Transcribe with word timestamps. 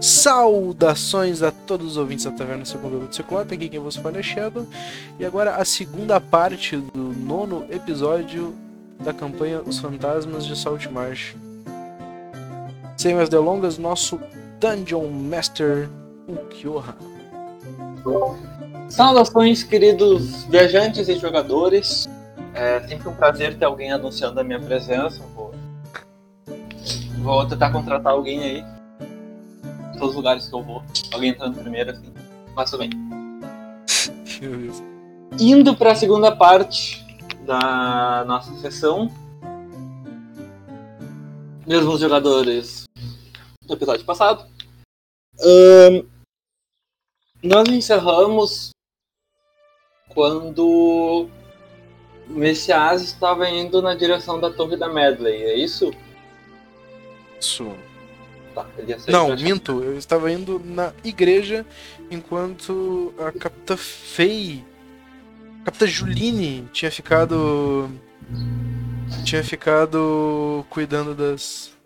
Saudações 0.00 1.42
a 1.42 1.50
todos 1.50 1.92
os 1.92 1.96
ouvintes 1.96 2.26
da 2.26 2.30
Taverna 2.30 2.66
Segundo 2.66 3.06
do 3.06 3.14
Ciclope, 3.14 3.54
aqui 3.54 3.68
quem 3.68 3.80
vos 3.80 3.96
fala 3.96 4.18
é 4.18 4.22
Shadow. 4.22 4.66
E 5.18 5.24
agora 5.24 5.56
a 5.56 5.64
segunda 5.64 6.20
parte 6.20 6.76
do 6.76 7.14
nono 7.14 7.64
episódio 7.70 8.54
da 9.02 9.12
campanha 9.12 9.62
Os 9.62 9.78
Fantasmas 9.78 10.44
de 10.44 10.56
Saltmarsh. 10.58 11.34
Sem 12.96 13.14
mais 13.14 13.28
delongas, 13.28 13.78
nosso 13.78 14.20
Dungeon 14.60 15.08
Master, 15.08 15.88
o 16.28 16.36
Kyoha. 16.48 16.94
Saudações, 18.88 19.62
queridos 19.62 20.44
viajantes 20.44 21.08
e 21.08 21.16
jogadores. 21.18 22.08
É 22.54 22.80
sempre 22.86 23.08
um 23.08 23.14
prazer 23.14 23.58
ter 23.58 23.64
alguém 23.64 23.92
anunciando 23.92 24.40
a 24.40 24.44
minha 24.44 24.60
presença. 24.60 25.22
Vou, 25.34 25.54
vou 27.18 27.46
tentar 27.46 27.70
contratar 27.70 28.12
alguém 28.12 28.40
aí. 28.40 28.75
Todos 29.98 30.10
os 30.10 30.16
lugares 30.16 30.48
que 30.48 30.54
eu 30.54 30.62
vou. 30.62 30.82
Alguém 31.12 31.30
entrando 31.30 31.60
primeiro, 31.60 31.90
assim. 31.90 32.12
Mas 32.54 32.70
tudo 32.70 32.80
bem. 32.80 32.90
Indo 35.40 35.76
para 35.76 35.92
a 35.92 35.94
segunda 35.94 36.34
parte 36.34 37.04
da 37.44 38.24
nossa 38.26 38.54
sessão. 38.56 39.10
Mesmos 41.66 42.00
jogadores 42.00 42.84
do 43.62 43.74
episódio 43.74 44.04
passado. 44.04 44.46
Ahn, 45.40 46.04
nós 47.42 47.68
encerramos 47.68 48.70
quando 50.08 50.66
o 50.66 51.30
Messias 52.32 53.02
estava 53.02 53.48
indo 53.48 53.82
na 53.82 53.94
direção 53.94 54.40
da 54.40 54.50
Torre 54.50 54.76
da 54.76 54.88
Medley, 54.88 55.42
é 55.42 55.56
isso? 55.56 55.90
Isso. 57.38 57.76
Tá, 58.56 58.66
Não, 59.08 59.36
minto. 59.36 59.82
Eu 59.82 59.98
estava 59.98 60.32
indo 60.32 60.58
na 60.64 60.94
igreja 61.04 61.66
enquanto 62.10 63.12
a 63.18 63.30
Capitã 63.30 63.76
Fei. 63.76 64.64
Capitã 65.62 65.86
Juline 65.86 66.66
tinha 66.72 66.90
ficado. 66.90 67.90
Tinha 69.26 69.44
ficado 69.44 70.64
cuidando 70.70 71.14
das. 71.14 71.76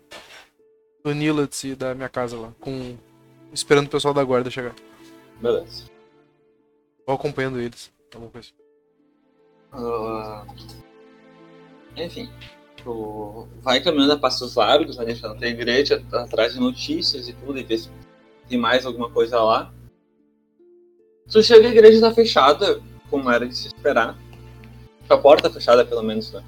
Do 1.03 1.13
Nilats 1.13 1.61
e 1.65 1.75
da 1.75 1.93
minha 1.93 2.07
casa 2.07 2.37
lá. 2.37 2.53
Com. 2.61 2.95
Esperando 3.51 3.87
o 3.87 3.89
pessoal 3.89 4.13
da 4.13 4.23
guarda 4.23 4.49
chegar. 4.49 4.73
Beleza. 5.41 5.91
Ou 7.05 7.15
acompanhando 7.15 7.59
eles. 7.59 7.91
alguma 8.13 8.31
coisa. 8.31 8.47
Ah, 9.73 10.45
enfim, 11.97 12.31
tu 12.83 13.47
vai 13.61 13.81
caminhando 13.81 14.13
a 14.13 14.17
passos 14.17 14.55
largos, 14.55 14.95
vai 14.95 15.05
deixando 15.05 15.41
a 15.41 15.47
igreja 15.47 16.03
atrás 16.11 16.53
de 16.53 16.59
notícias 16.59 17.27
e 17.27 17.33
tudo, 17.33 17.57
e 17.57 17.63
ver 17.63 17.77
se 17.77 17.89
tem 18.47 18.57
mais 18.57 18.85
alguma 18.85 19.09
coisa 19.09 19.39
lá. 19.41 19.71
Tu 21.31 21.41
chega 21.41 21.67
a 21.67 21.71
igreja 21.71 22.01
tá 22.01 22.13
fechada, 22.13 22.81
como 23.09 23.29
era 23.29 23.47
de 23.47 23.55
se 23.55 23.67
esperar. 23.67 24.17
A 25.09 25.17
porta 25.17 25.49
fechada, 25.49 25.85
pelo 25.85 26.03
menos, 26.03 26.31
né? 26.31 26.43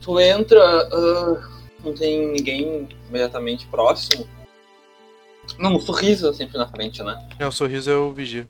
Tu 0.00 0.20
entra, 0.20 0.62
ah, 0.62 1.48
não 1.84 1.94
tem 1.94 2.32
ninguém 2.32 2.88
imediatamente 3.08 3.66
próximo. 3.66 4.26
Não, 5.58 5.74
um 5.74 5.80
sorriso 5.80 6.32
sempre 6.32 6.58
na 6.58 6.68
frente, 6.68 7.02
né? 7.02 7.28
É, 7.38 7.46
o 7.46 7.52
sorriso 7.52 7.90
é 7.90 7.96
o 7.96 8.12
vigia. 8.12 8.48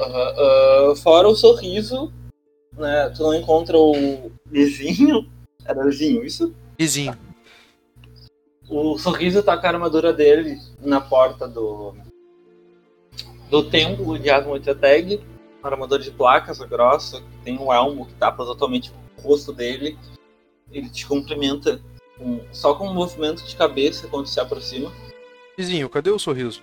Aham, 0.00 0.34
ah, 0.36 0.96
fora 0.96 1.28
o 1.28 1.34
sorriso, 1.34 2.12
né? 2.72 3.10
Tu 3.10 3.22
não 3.22 3.34
encontra 3.34 3.76
o 3.76 4.30
Lizinho. 4.50 5.28
Era 5.68 5.84
Lizinho, 5.84 6.24
isso? 6.24 6.54
Vizinho. 6.78 7.14
O 8.70 8.96
sorriso 8.98 9.42
tá 9.42 9.54
com 9.56 9.66
a 9.66 9.70
armadura 9.70 10.14
dele 10.14 10.58
na 10.80 10.98
porta 10.98 11.46
do. 11.46 11.94
do 13.50 13.62
templo 13.68 14.18
de 14.18 14.30
Asmodeteg. 14.30 15.20
Uma 15.60 15.70
armadura 15.72 16.02
de 16.02 16.10
placas 16.10 16.58
grossa, 16.60 17.22
tem 17.44 17.58
um 17.58 17.70
elmo 17.72 18.06
que 18.06 18.14
tapa 18.14 18.44
totalmente 18.44 18.90
o 19.18 19.20
rosto 19.20 19.52
dele. 19.52 19.98
Ele 20.72 20.88
te 20.88 21.06
cumprimenta 21.06 21.80
com- 22.16 22.40
só 22.52 22.74
com 22.74 22.88
um 22.88 22.94
movimento 22.94 23.44
de 23.44 23.54
cabeça 23.56 24.06
quando 24.08 24.26
se 24.26 24.40
aproxima. 24.40 24.90
Vizinho, 25.56 25.88
cadê 25.90 26.10
o 26.10 26.18
sorriso? 26.18 26.62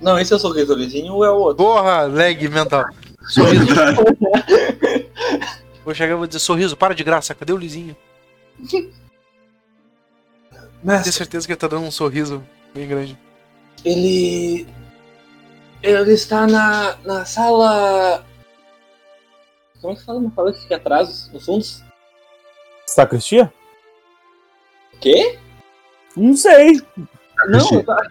Não, 0.00 0.18
esse 0.18 0.32
é 0.32 0.36
o 0.36 0.38
sorriso, 0.38 0.74
Lizinho 0.74 1.14
ou 1.14 1.24
é 1.24 1.30
o 1.30 1.36
outro? 1.36 1.64
Porra, 1.64 2.02
lag 2.06 2.48
mental. 2.48 2.84
Sorriso. 3.28 3.66
vou 5.84 5.94
chegar 5.94 6.14
e 6.14 6.16
vou 6.16 6.26
dizer, 6.26 6.40
sorriso, 6.40 6.76
para 6.76 6.94
de 6.94 7.04
graça, 7.04 7.34
cadê 7.34 7.52
o 7.52 7.56
Lizinho? 7.56 7.96
Tenho 10.80 10.96
Mestre, 10.96 11.12
certeza 11.12 11.46
que 11.46 11.52
ele 11.52 11.60
tá 11.60 11.68
dando 11.68 11.86
um 11.86 11.90
sorriso 11.90 12.42
bem 12.74 12.88
grande. 12.88 13.18
Ele. 13.84 14.66
Ele 15.82 16.12
está 16.12 16.46
na, 16.46 16.96
na 17.04 17.24
sala. 17.24 18.24
Como 19.80 19.92
é 19.92 19.96
que 19.96 20.04
fala 20.04 20.18
uma 20.18 20.32
sala 20.34 20.52
que 20.52 20.60
fica 20.60 20.76
atrás, 20.76 21.30
nos 21.32 21.44
fundos? 21.44 21.82
Sacristia? 22.86 23.52
Quê? 25.00 25.38
Não 26.16 26.36
sei. 26.36 26.82
Não, 27.48 27.82
tá. 27.82 28.02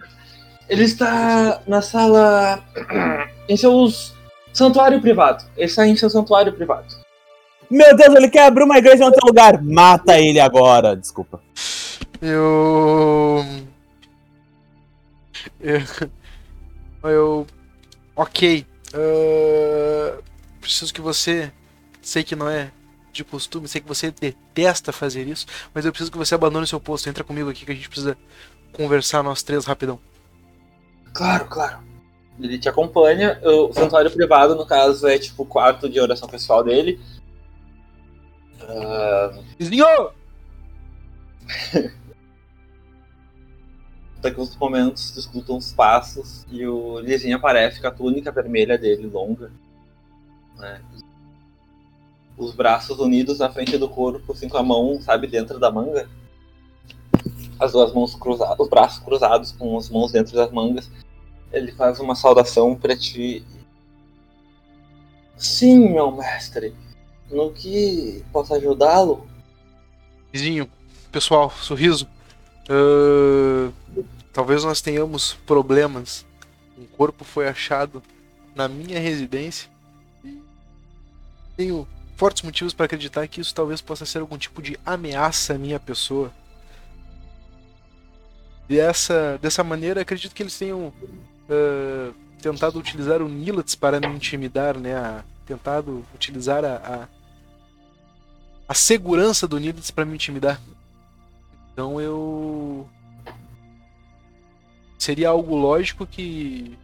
ele 0.67 0.83
está 0.83 1.61
na 1.67 1.81
sala. 1.81 2.63
em 3.47 3.57
seus. 3.57 4.13
santuário 4.53 5.01
privado. 5.01 5.43
Ele 5.55 5.65
está 5.65 5.87
em 5.87 5.95
seu 5.95 6.09
santuário 6.09 6.53
privado. 6.53 6.87
Meu 7.69 7.95
Deus, 7.95 8.15
ele 8.15 8.29
quer 8.29 8.47
abrir 8.47 8.63
uma 8.63 8.77
igreja 8.77 9.03
em 9.03 9.05
outro 9.05 9.25
lugar. 9.25 9.61
Mata 9.61 10.19
ele 10.19 10.39
agora. 10.39 10.95
Desculpa. 10.95 11.39
Eu. 12.21 13.45
Eu. 15.59 15.81
eu... 17.03 17.47
Ok. 18.15 18.65
ah, 18.93 20.17
Preciso 20.59 20.93
que 20.93 21.01
você. 21.01 21.51
Sei 22.01 22.23
que 22.23 22.35
não 22.35 22.49
é 22.49 22.71
de 23.11 23.23
costume, 23.23 23.67
sei 23.67 23.81
que 23.81 23.87
você 23.87 24.11
detesta 24.11 24.91
fazer 24.91 25.27
isso, 25.27 25.45
mas 25.73 25.85
eu 25.85 25.91
preciso 25.91 26.11
que 26.11 26.17
você 26.17 26.35
abandone 26.35 26.65
seu 26.67 26.79
posto. 26.79 27.09
Entra 27.09 27.23
comigo 27.23 27.49
aqui 27.49 27.65
que 27.65 27.71
a 27.71 27.75
gente 27.75 27.89
precisa 27.89 28.17
conversar 28.73 29.23
nós 29.23 29.43
três 29.43 29.65
rapidão. 29.65 29.99
Claro, 31.13 31.45
claro. 31.45 31.79
Ele 32.39 32.57
te 32.57 32.69
acompanha. 32.69 33.39
O 33.43 33.73
santuário 33.73 34.09
privado, 34.11 34.55
no 34.55 34.65
caso, 34.65 35.07
é 35.07 35.17
tipo 35.19 35.43
o 35.43 35.45
quarto 35.45 35.89
de 35.89 35.99
oração 35.99 36.29
pessoal 36.29 36.63
dele. 36.63 36.99
Ah, 38.61 39.39
Vizinho! 39.57 39.85
Uns 44.37 44.55
momentos 44.57 45.11
tu 45.11 45.19
escuta 45.19 45.53
uns 45.53 45.71
passos 45.71 46.45
e 46.51 46.65
o 46.67 46.99
Lizinho 46.99 47.37
aparece 47.37 47.79
com 47.79 47.87
a 47.87 47.91
túnica 47.91 48.31
vermelha 48.31 48.77
dele, 48.77 49.07
longa. 49.07 49.49
Né? 50.57 50.81
Os 52.37 52.53
braços 52.53 52.99
unidos 52.99 53.39
na 53.39 53.49
frente 53.49 53.77
do 53.77 53.87
corpo, 53.87 54.33
assim 54.33 54.49
com 54.49 54.57
a 54.57 54.63
mão, 54.63 55.01
sabe, 55.01 55.25
dentro 55.25 55.57
da 55.57 55.71
manga. 55.71 56.09
As 57.59 57.71
duas 57.71 57.93
mãos 57.93 58.13
cruzadas, 58.15 58.59
os 58.59 58.69
braços 58.69 58.99
cruzados 59.03 59.51
com 59.53 59.77
as 59.77 59.89
mãos 59.89 60.11
dentro 60.11 60.35
das 60.35 60.51
mangas. 60.51 60.89
Ele 61.51 61.71
faz 61.71 61.99
uma 61.99 62.15
saudação 62.15 62.75
pra 62.75 62.95
ti. 62.97 63.45
Sim, 65.37 65.89
meu 65.89 66.11
mestre. 66.11 66.75
No 67.31 67.51
que 67.51 68.23
posso 68.31 68.53
ajudá-lo? 68.55 69.27
Vizinho, 70.33 70.69
pessoal, 71.11 71.51
sorriso. 71.51 72.07
Ah, 72.69 73.71
talvez 74.33 74.63
nós 74.63 74.81
tenhamos 74.81 75.33
problemas. 75.45 76.25
Um 76.77 76.85
corpo 76.85 77.23
foi 77.23 77.47
achado 77.47 78.01
na 78.55 78.67
minha 78.67 78.99
residência. 78.99 79.69
Tenho 81.55 81.87
fortes 82.15 82.43
motivos 82.43 82.73
para 82.73 82.85
acreditar 82.85 83.27
que 83.27 83.41
isso 83.41 83.53
talvez 83.53 83.81
possa 83.81 84.05
ser 84.05 84.19
algum 84.19 84.37
tipo 84.37 84.61
de 84.61 84.77
ameaça 84.85 85.53
à 85.53 85.57
minha 85.57 85.79
pessoa. 85.79 86.31
E 88.69 88.79
essa, 88.79 89.37
dessa 89.41 89.63
maneira, 89.63 90.01
acredito 90.01 90.33
que 90.33 90.43
eles 90.43 90.57
tenham 90.57 90.93
ah, 91.49 92.11
tentado 92.41 92.79
utilizar 92.79 93.21
o 93.21 93.27
Nilats 93.29 93.75
para 93.75 93.99
me 93.99 94.07
intimidar, 94.07 94.77
né? 94.77 94.95
a- 94.95 95.23
tentado 95.45 96.05
utilizar 96.13 96.63
a, 96.63 96.75
a, 96.75 97.07
a 98.69 98.75
segurança 98.75 99.47
do 99.47 99.59
Nilats 99.59 99.89
para 99.89 100.05
me 100.05 100.13
intimidar. 100.13 100.61
Então 101.73 101.99
eu. 101.99 102.87
Seria 104.95 105.29
algo 105.29 105.55
lógico 105.55 106.05
que 106.05 106.77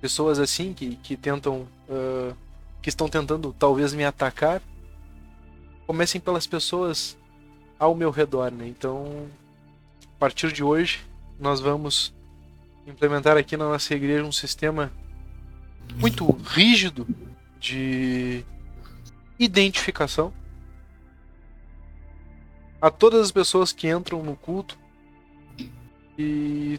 pessoas 0.00 0.40
assim 0.40 0.74
que, 0.74 0.96
que 0.96 1.16
tentam. 1.16 1.68
ah, 1.88 2.34
que 2.82 2.88
estão 2.90 3.08
tentando 3.08 3.54
talvez 3.58 3.94
me 3.94 4.04
atacar 4.04 4.60
comecem 5.86 6.20
pelas 6.20 6.46
pessoas 6.46 7.16
ao 7.78 7.94
meu 7.94 8.10
redor, 8.10 8.50
né? 8.50 8.66
Então, 8.68 9.26
a 10.04 10.18
partir 10.18 10.52
de 10.52 10.62
hoje, 10.62 11.00
nós 11.40 11.60
vamos 11.60 12.12
implementar 12.86 13.38
aqui 13.38 13.56
na 13.56 13.66
nossa 13.66 13.94
igreja 13.94 14.22
um 14.22 14.32
sistema 14.32 14.92
muito 15.96 16.30
rígido 16.30 17.06
de 17.58 18.44
identificação 19.38 20.30
a 22.84 22.90
todas 22.90 23.22
as 23.22 23.32
pessoas 23.32 23.72
que 23.72 23.88
entram 23.88 24.22
no 24.22 24.36
culto 24.36 24.78
E 26.18 26.78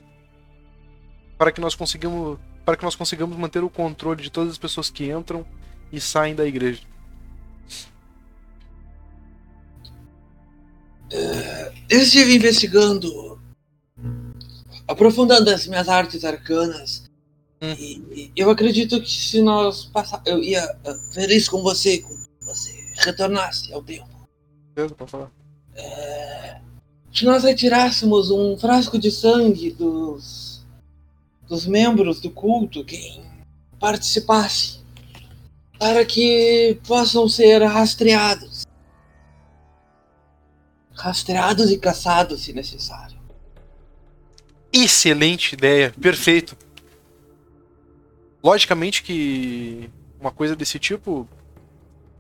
para 1.36 1.52
que 1.52 1.60
nós 1.60 1.74
consigamos 1.74 2.38
para 2.64 2.78
que 2.78 2.84
nós 2.84 2.96
consigamos 2.96 3.36
manter 3.38 3.64
o 3.64 3.70
controle 3.70 4.22
de 4.22 4.30
todas 4.30 4.52
as 4.52 4.58
pessoas 4.58 4.90
que 4.90 5.12
entram 5.12 5.46
e 5.92 6.00
saem 6.00 6.34
da 6.34 6.46
igreja. 6.48 6.82
Eu 11.88 12.00
estive 12.02 12.36
investigando, 12.36 13.40
aprofundando 14.88 15.52
as 15.52 15.68
minhas 15.68 15.88
artes 15.88 16.26
arcanas. 16.26 17.04
Hum. 17.62 17.74
E, 17.78 18.02
e 18.16 18.32
eu 18.36 18.50
acredito 18.50 19.00
que 19.00 19.12
se 19.12 19.44
nós 19.44 19.86
passar, 19.86 20.24
eu 20.26 20.44
ia 20.44 20.66
ver 21.14 21.30
isso 21.30 21.52
com 21.52 21.62
você, 21.62 22.00
com 22.00 22.18
você 22.42 22.74
retornasse 22.96 23.72
ao 23.72 23.84
tempo. 23.84 24.10
Beleza, 24.74 24.96
pode 24.96 25.12
falar. 25.12 25.45
Se 27.16 27.24
nós 27.24 27.44
retirássemos 27.44 28.30
um 28.30 28.58
frasco 28.58 29.00
de 29.00 29.10
sangue 29.10 29.72
dos, 29.72 30.66
dos 31.48 31.66
membros 31.66 32.20
do 32.20 32.30
culto, 32.30 32.84
quem 32.84 33.24
participasse, 33.80 34.80
para 35.80 36.06
que 36.06 36.78
possam 36.86 37.30
ser 37.30 37.64
rastreados. 37.64 38.66
Rastreados 40.94 41.72
e 41.72 41.78
caçados, 41.78 42.44
se 42.44 42.52
necessário. 42.52 43.18
Excelente 44.74 45.54
ideia, 45.54 45.94
perfeito. 46.02 46.58
Logicamente 48.44 49.02
que 49.02 49.90
uma 50.20 50.32
coisa 50.32 50.54
desse 50.54 50.78
tipo 50.80 51.26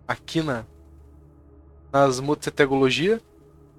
aqui 0.07 0.41
na 0.41 0.65
nas 1.91 2.19
mototegologia 2.19 3.21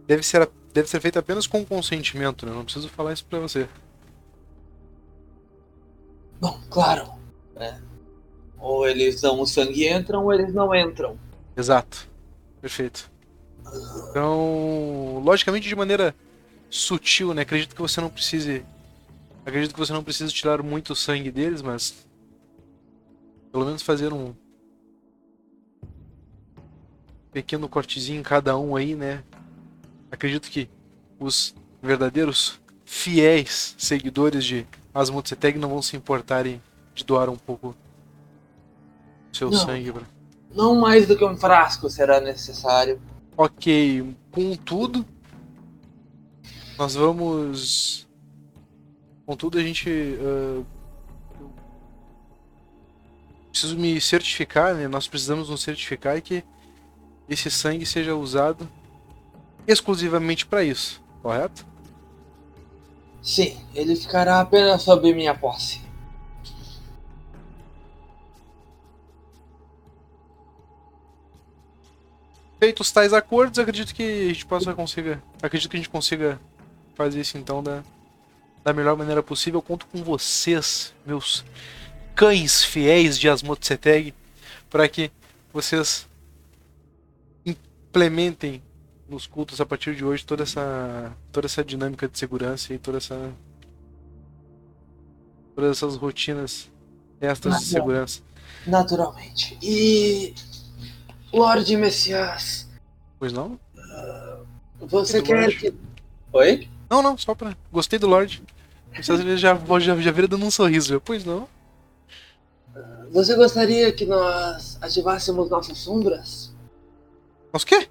deve 0.06 0.22
ser 0.22 0.48
deve 0.72 0.88
ser 0.88 1.00
feita 1.00 1.20
apenas 1.20 1.46
com 1.46 1.64
consentimento, 1.64 2.44
né? 2.44 2.52
Não 2.52 2.64
preciso 2.64 2.88
falar 2.88 3.12
isso 3.12 3.24
pra 3.24 3.38
você. 3.38 3.66
Bom, 6.38 6.60
claro. 6.68 7.12
né? 7.54 7.80
Ou 8.58 8.86
eles 8.86 9.20
dão 9.22 9.40
o 9.40 9.46
sangue 9.46 9.84
e 9.84 9.88
entram, 9.92 10.24
ou 10.24 10.32
eles 10.32 10.52
não 10.52 10.74
entram. 10.74 11.18
Exato. 11.56 12.06
Perfeito. 12.60 13.10
Então, 14.10 15.22
logicamente 15.24 15.68
de 15.68 15.74
maneira 15.74 16.14
sutil, 16.68 17.32
né? 17.32 17.42
Acredito 17.42 17.74
que 17.74 17.80
você 17.80 18.00
não 18.00 18.10
precise 18.10 18.64
acredito 19.44 19.72
que 19.72 19.78
você 19.78 19.92
não 19.92 20.02
precisa 20.02 20.32
tirar 20.32 20.62
muito 20.62 20.94
sangue 20.94 21.30
deles, 21.30 21.62
mas 21.62 22.06
pelo 23.52 23.64
menos 23.64 23.80
fazer 23.80 24.12
um 24.12 24.34
pequeno 27.32 27.68
cortezinho 27.68 28.20
em 28.20 28.24
cada 28.24 28.58
um 28.58 28.74
aí, 28.74 28.94
né? 28.94 29.22
Acredito 30.16 30.50
que 30.50 30.66
os 31.20 31.54
verdadeiros 31.82 32.58
fiéis 32.86 33.74
seguidores 33.76 34.46
de 34.46 34.66
Asmodseteg 34.94 35.58
não 35.58 35.68
vão 35.68 35.82
se 35.82 35.94
importarem 35.94 36.62
de 36.94 37.04
doar 37.04 37.28
um 37.28 37.36
pouco 37.36 37.76
do 39.30 39.36
seu 39.36 39.50
Não. 39.50 39.58
sangue 39.58 39.92
pra... 39.92 40.04
Não 40.54 40.74
mais 40.74 41.06
do 41.06 41.18
que 41.18 41.22
um 41.22 41.36
frasco 41.36 41.90
será 41.90 42.18
necessário. 42.18 42.98
Ok, 43.36 44.16
contudo, 44.30 45.04
nós 46.78 46.94
vamos. 46.94 48.08
Contudo, 49.26 49.58
a 49.58 49.62
gente. 49.62 50.16
ah, 50.18 50.62
preciso 53.50 53.76
me 53.76 54.00
certificar, 54.00 54.74
né? 54.74 54.88
Nós 54.88 55.06
precisamos 55.06 55.50
nos 55.50 55.62
certificar 55.62 56.22
que 56.22 56.42
esse 57.28 57.50
sangue 57.50 57.84
seja 57.84 58.16
usado 58.16 58.66
exclusivamente 59.66 60.46
para 60.46 60.62
isso, 60.62 61.02
correto? 61.22 61.66
Sim, 63.22 63.58
ele 63.74 63.96
ficará 63.96 64.40
apenas 64.40 64.82
sob 64.82 65.12
minha 65.12 65.34
posse. 65.34 65.80
Feitos 72.58 72.90
tais 72.90 73.12
acordos, 73.12 73.58
acredito 73.58 73.94
que 73.94 74.02
a 74.02 74.28
gente 74.28 74.46
possa 74.46 74.72
consiga. 74.72 75.22
Acredito 75.42 75.70
que 75.70 75.76
a 75.76 75.80
gente 75.80 75.90
consiga 75.90 76.40
fazer 76.94 77.20
isso 77.20 77.36
então 77.36 77.62
da, 77.62 77.82
da 78.64 78.72
melhor 78.72 78.96
maneira 78.96 79.22
possível. 79.22 79.58
Eu 79.58 79.62
conto 79.62 79.86
com 79.86 80.02
vocês, 80.02 80.94
meus 81.04 81.44
cães 82.14 82.64
fiéis 82.64 83.18
de 83.18 83.28
Asmodseteg, 83.28 84.14
para 84.70 84.88
que 84.88 85.10
vocês 85.52 86.08
implementem 87.44 88.62
nos 89.08 89.26
cultos 89.26 89.60
a 89.60 89.66
partir 89.66 89.94
de 89.94 90.04
hoje 90.04 90.24
toda 90.26 90.42
essa 90.42 91.12
toda 91.30 91.46
essa 91.46 91.62
dinâmica 91.64 92.08
de 92.08 92.18
segurança 92.18 92.74
e 92.74 92.78
toda 92.78 92.98
essa 92.98 93.32
todas 95.54 95.76
essas 95.76 95.96
rotinas 95.96 96.70
extras 97.20 97.58
de 97.60 97.64
Ah, 97.64 97.68
segurança. 97.78 98.22
Naturalmente. 98.66 99.56
E. 99.62 100.34
Lorde 101.32 101.76
Messias, 101.76 102.68
Pois 103.18 103.32
não? 103.32 103.58
você 104.80 105.20
Do 105.20 105.24
quer 105.26 105.40
Lorde. 105.40 105.56
que. 105.56 105.74
Oi? 106.32 106.68
Não, 106.90 107.02
não, 107.02 107.16
só 107.18 107.34
pra. 107.34 107.56
Gostei 107.72 107.98
do 107.98 108.06
Lorde. 108.06 108.42
Vocês 108.94 109.40
já, 109.40 109.54
já, 109.78 109.96
já 110.00 110.10
viram 110.12 110.28
dando 110.28 110.46
um 110.46 110.50
sorriso, 110.50 110.88
viu? 110.88 111.00
Pois 111.00 111.24
não. 111.24 111.48
Você 113.10 113.34
gostaria 113.36 113.92
que 113.92 114.04
nós 114.04 114.78
ativássemos 114.80 115.48
nossas 115.50 115.78
sombras? 115.78 116.52
Mas 117.52 117.62
o 117.62 117.66
quê? 117.66 117.88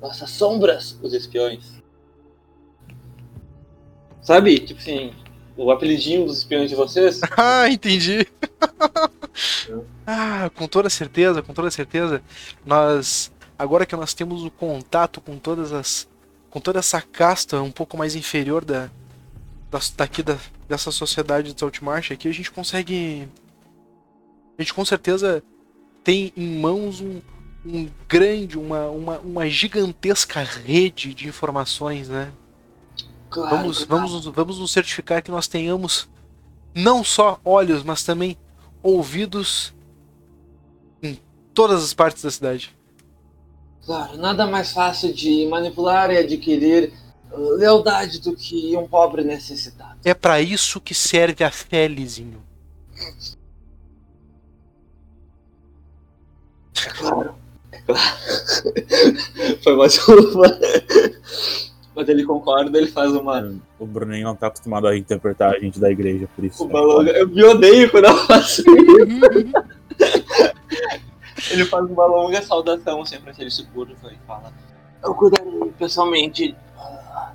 Nossas 0.00 0.30
sombras? 0.30 0.98
Os 1.02 1.12
espiões. 1.12 1.78
Sabe, 4.22 4.58
tipo 4.60 4.78
assim, 4.80 5.12
o 5.56 5.70
apelidinho 5.70 6.26
dos 6.26 6.38
espiões 6.38 6.70
de 6.70 6.76
vocês? 6.76 7.20
Ah, 7.36 7.68
entendi. 7.68 8.26
ah, 10.06 10.50
com 10.54 10.66
toda 10.66 10.90
certeza, 10.90 11.42
com 11.42 11.52
toda 11.54 11.70
certeza. 11.70 12.22
Nós. 12.64 13.30
Agora 13.58 13.84
que 13.86 13.96
nós 13.96 14.14
temos 14.14 14.44
o 14.44 14.50
contato 14.50 15.20
com 15.20 15.38
todas 15.38 15.72
as. 15.72 16.08
com 16.50 16.60
toda 16.60 16.78
essa 16.78 17.00
casta 17.00 17.60
um 17.60 17.70
pouco 17.70 17.96
mais 17.96 18.14
inferior 18.14 18.64
da. 18.64 18.90
das- 19.70 19.90
daqui 19.90 20.22
da, 20.22 20.36
dessa 20.68 20.90
sociedade 20.90 21.52
de 21.52 21.58
Saltmarsh 21.60 22.12
aqui, 22.12 22.28
a 22.28 22.32
gente 22.32 22.50
consegue. 22.50 23.28
A 24.58 24.62
gente 24.62 24.74
com 24.74 24.84
certeza 24.84 25.42
tem 26.02 26.32
em 26.36 26.58
mãos 26.58 27.00
um, 27.00 27.20
um 27.68 27.90
grande, 28.08 28.58
uma, 28.58 28.86
uma, 28.88 29.18
uma 29.18 29.48
gigantesca 29.48 30.42
rede 30.42 31.12
de 31.12 31.28
informações, 31.28 32.08
né? 32.08 32.32
Claro. 33.28 33.56
Vamos, 33.56 33.84
claro. 33.84 34.02
vamos, 34.08 34.12
nos- 34.24 34.34
vamos 34.34 34.58
nos 34.58 34.72
certificar 34.72 35.22
que 35.22 35.30
nós 35.30 35.46
tenhamos 35.46 36.08
não 36.74 37.04
só 37.04 37.38
olhos, 37.44 37.82
mas 37.82 38.02
também 38.02 38.36
ouvidos 38.82 39.74
em 41.02 41.18
todas 41.52 41.84
as 41.84 41.92
partes 41.92 42.22
da 42.22 42.30
cidade. 42.30 42.74
Claro, 43.84 44.16
nada 44.16 44.46
mais 44.46 44.72
fácil 44.72 45.12
de 45.12 45.46
manipular 45.46 46.10
e 46.10 46.18
adquirir 46.18 46.92
uh, 47.30 47.54
lealdade 47.56 48.20
do 48.20 48.34
que 48.34 48.76
um 48.76 48.86
pobre 48.88 49.22
necessitado. 49.24 49.98
É 50.04 50.14
pra 50.14 50.40
isso 50.40 50.80
que 50.80 50.94
serve 50.94 51.44
a 51.44 51.50
fé, 51.50 51.86
Lizinho. 51.86 52.42
É 56.86 56.90
claro. 56.90 57.34
É 57.72 57.78
claro. 57.78 58.00
Foi 59.62 59.74
uma 59.74 59.86
desculpa. 59.86 60.58
Mas 61.94 62.08
ele 62.08 62.24
concorda, 62.24 62.78
ele 62.78 62.86
faz 62.86 63.12
uma. 63.12 63.54
O 63.78 63.86
Bruninho 63.86 64.24
não 64.24 64.36
tá 64.36 64.46
acostumado 64.46 64.86
a 64.86 64.96
interpretar 64.96 65.54
a 65.54 65.58
gente 65.58 65.80
da 65.80 65.90
igreja, 65.90 66.28
por 66.34 66.44
isso. 66.44 66.64
uma 66.64 66.80
longa... 66.80 67.10
Eu 67.10 67.28
me 67.28 67.42
odeio 67.42 67.90
quando 67.90 68.04
eu 68.04 68.16
faço 68.18 68.62
isso. 68.62 68.68
Ele 71.50 71.64
faz 71.64 71.84
uma 71.88 72.06
longa 72.06 72.42
saudação 72.42 73.04
sempre 73.04 73.32
que 73.32 73.40
ele 73.40 73.50
se 73.50 73.64
curva 73.66 73.94
e 74.12 74.26
fala: 74.26 74.52
Eu 75.02 75.14
cuidarei 75.14 75.72
pessoalmente 75.78 76.54
ah, 76.76 77.32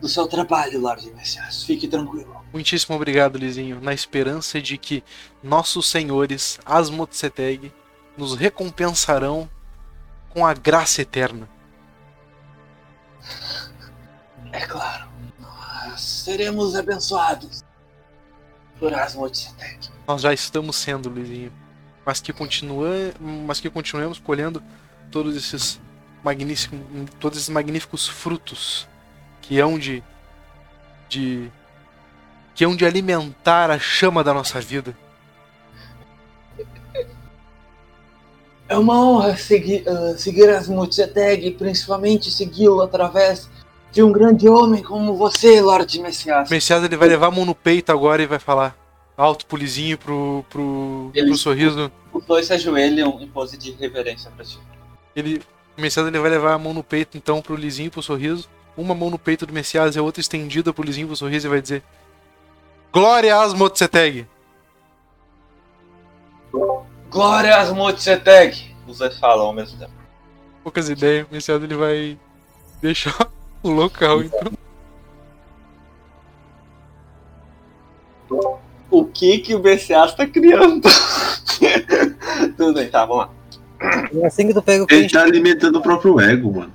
do 0.00 0.08
seu 0.08 0.26
trabalho, 0.26 0.80
Lorde 0.80 1.10
Messias. 1.12 1.62
Fique 1.62 1.86
tranquilo. 1.86 2.36
Muitíssimo 2.52 2.96
obrigado, 2.96 3.38
Lizinho, 3.38 3.80
na 3.80 3.94
esperança 3.94 4.60
de 4.60 4.76
que 4.76 5.04
nossos 5.42 5.88
senhores 5.88 6.58
Asmodseteg 6.64 7.72
nos 8.16 8.34
recompensarão 8.34 9.48
com 10.38 10.46
a 10.46 10.54
graça 10.54 11.02
eterna. 11.02 11.48
É 14.52 14.60
claro, 14.60 15.08
nós 15.40 16.00
seremos 16.00 16.76
abençoados 16.76 17.64
por 18.78 18.94
Asmodsetec. 18.94 19.90
Nós 20.06 20.22
já 20.22 20.32
estamos 20.32 20.76
sendo, 20.76 21.10
Lizinho. 21.10 21.52
Mas 22.06 22.20
que, 22.20 22.32
continua, 22.32 22.88
mas 23.20 23.58
que 23.58 23.68
continuemos 23.68 24.20
colhendo 24.20 24.62
todos 25.10 25.36
esses 25.36 25.80
magníficos, 26.22 26.78
todos 27.18 27.36
esses 27.36 27.50
magníficos 27.50 28.06
frutos 28.06 28.88
que 29.42 29.58
hão 29.58 29.76
de, 29.76 30.04
de 31.08 31.50
que 32.54 32.64
hão 32.64 32.76
de 32.76 32.86
alimentar 32.86 33.72
a 33.72 33.78
chama 33.78 34.22
da 34.22 34.32
nossa 34.32 34.60
vida. 34.60 34.96
É 38.68 38.76
uma 38.76 39.00
honra 39.00 39.36
seguir, 39.36 39.88
ah, 39.88 40.14
seguir 40.16 40.50
Asmodsetec 40.50 41.46
e 41.46 41.50
principalmente 41.52 42.30
segui-lo 42.30 42.82
através 42.82 43.48
de 43.90 44.02
um 44.02 44.12
grande 44.12 44.48
homem 44.48 44.82
como 44.82 45.16
você, 45.16 45.60
Lorde 45.60 46.00
Messias. 46.00 46.50
Messias 46.50 46.84
ele 46.84 46.96
vai 46.96 47.08
levar 47.08 47.28
a 47.28 47.30
mão 47.30 47.46
no 47.46 47.54
peito 47.54 47.90
agora 47.90 48.22
e 48.22 48.26
vai 48.26 48.38
falar 48.38 48.76
alto 49.16 49.46
pro 49.46 49.56
lisinho 49.56 49.96
pro, 49.96 50.44
pro, 50.50 51.10
Ele- 51.14 51.28
pro 51.28 51.38
sorriso. 51.38 51.90
Os 52.12 52.24
dois 52.24 52.46
se 52.46 52.52
ajoelham 52.52 53.18
em 53.20 53.26
pose 53.28 53.56
de 53.56 53.72
reverência 53.72 54.30
pra 54.30 54.44
ti. 54.44 54.58
Ele, 55.16 55.40
o 55.76 55.80
Messias 55.80 56.06
ele 56.06 56.18
vai 56.18 56.30
levar 56.30 56.52
a 56.52 56.58
mão 56.58 56.74
no 56.74 56.84
peito 56.84 57.16
então 57.16 57.40
pro 57.40 57.56
lisinho 57.56 57.86
e 57.86 57.90
pro 57.90 58.02
sorriso. 58.02 58.48
Uma 58.76 58.94
mão 58.94 59.10
no 59.10 59.18
peito 59.18 59.44
do 59.46 59.52
Messias 59.52 59.96
e 59.96 59.98
a 59.98 60.02
outra 60.02 60.20
estendida 60.20 60.72
pro 60.72 60.84
lisinho 60.84 61.06
e 61.06 61.08
pro 61.08 61.16
sorriso 61.16 61.46
e 61.46 61.50
vai 61.50 61.60
dizer: 61.62 61.82
Glória 62.92 63.34
a 63.34 63.42
Asmotseteg! 63.42 64.26
Glória 67.10 67.56
Asmotseteg! 67.56 68.74
Os 68.86 68.98
dois 68.98 69.18
falam 69.18 69.46
ao 69.46 69.52
mesmo 69.52 69.78
tempo. 69.78 69.92
Poucas 70.62 70.88
ideias, 70.88 71.26
o 71.26 71.32
Messias 71.32 71.62
ele 71.62 71.74
vai 71.74 72.18
deixar 72.80 73.16
o 73.62 73.70
local 73.70 74.22
então. 74.22 74.52
O 78.90 79.04
que 79.04 79.38
que 79.38 79.54
o 79.54 79.58
BCA 79.58 80.04
está 80.04 80.26
criando? 80.26 80.88
Tudo 82.56 82.74
bem, 82.74 82.90
tá, 82.90 83.04
vamos 83.04 83.26
lá. 83.26 84.26
Assim 84.26 84.46
que 84.46 84.54
tu 84.54 84.62
pega 84.62 84.84
o 84.84 84.86
Ele 84.90 85.08
tá 85.08 85.22
alimentando 85.22 85.76
o 85.76 85.82
próprio 85.82 86.20
ego, 86.20 86.52
mano. 86.52 86.74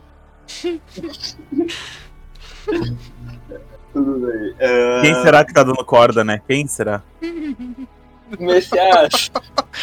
Tudo 3.92 4.20
bem. 4.20 4.56
É, 4.58 5.02
Quem 5.02 5.16
será 5.22 5.44
que 5.44 5.54
tá 5.54 5.64
dando 5.64 5.84
corda, 5.86 6.24
né? 6.24 6.42
Quem 6.48 6.66
será? 6.68 7.04
Messias, 8.40 9.32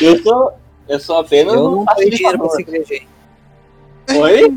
eu 0.01 0.23
sou, 0.23 0.53
eu 0.89 1.01
sou 1.01 1.19
apenas 1.21 1.55
eu 1.55 1.67
um 1.67 1.85
não 1.85 1.95
tenho 1.95 2.11
dinheiro 2.11 2.39
pra 2.39 2.49
facilitador. 2.49 2.85
essa 2.85 2.95
igreja 2.95 3.07
aí. 4.09 4.19
Oi? 4.19 4.55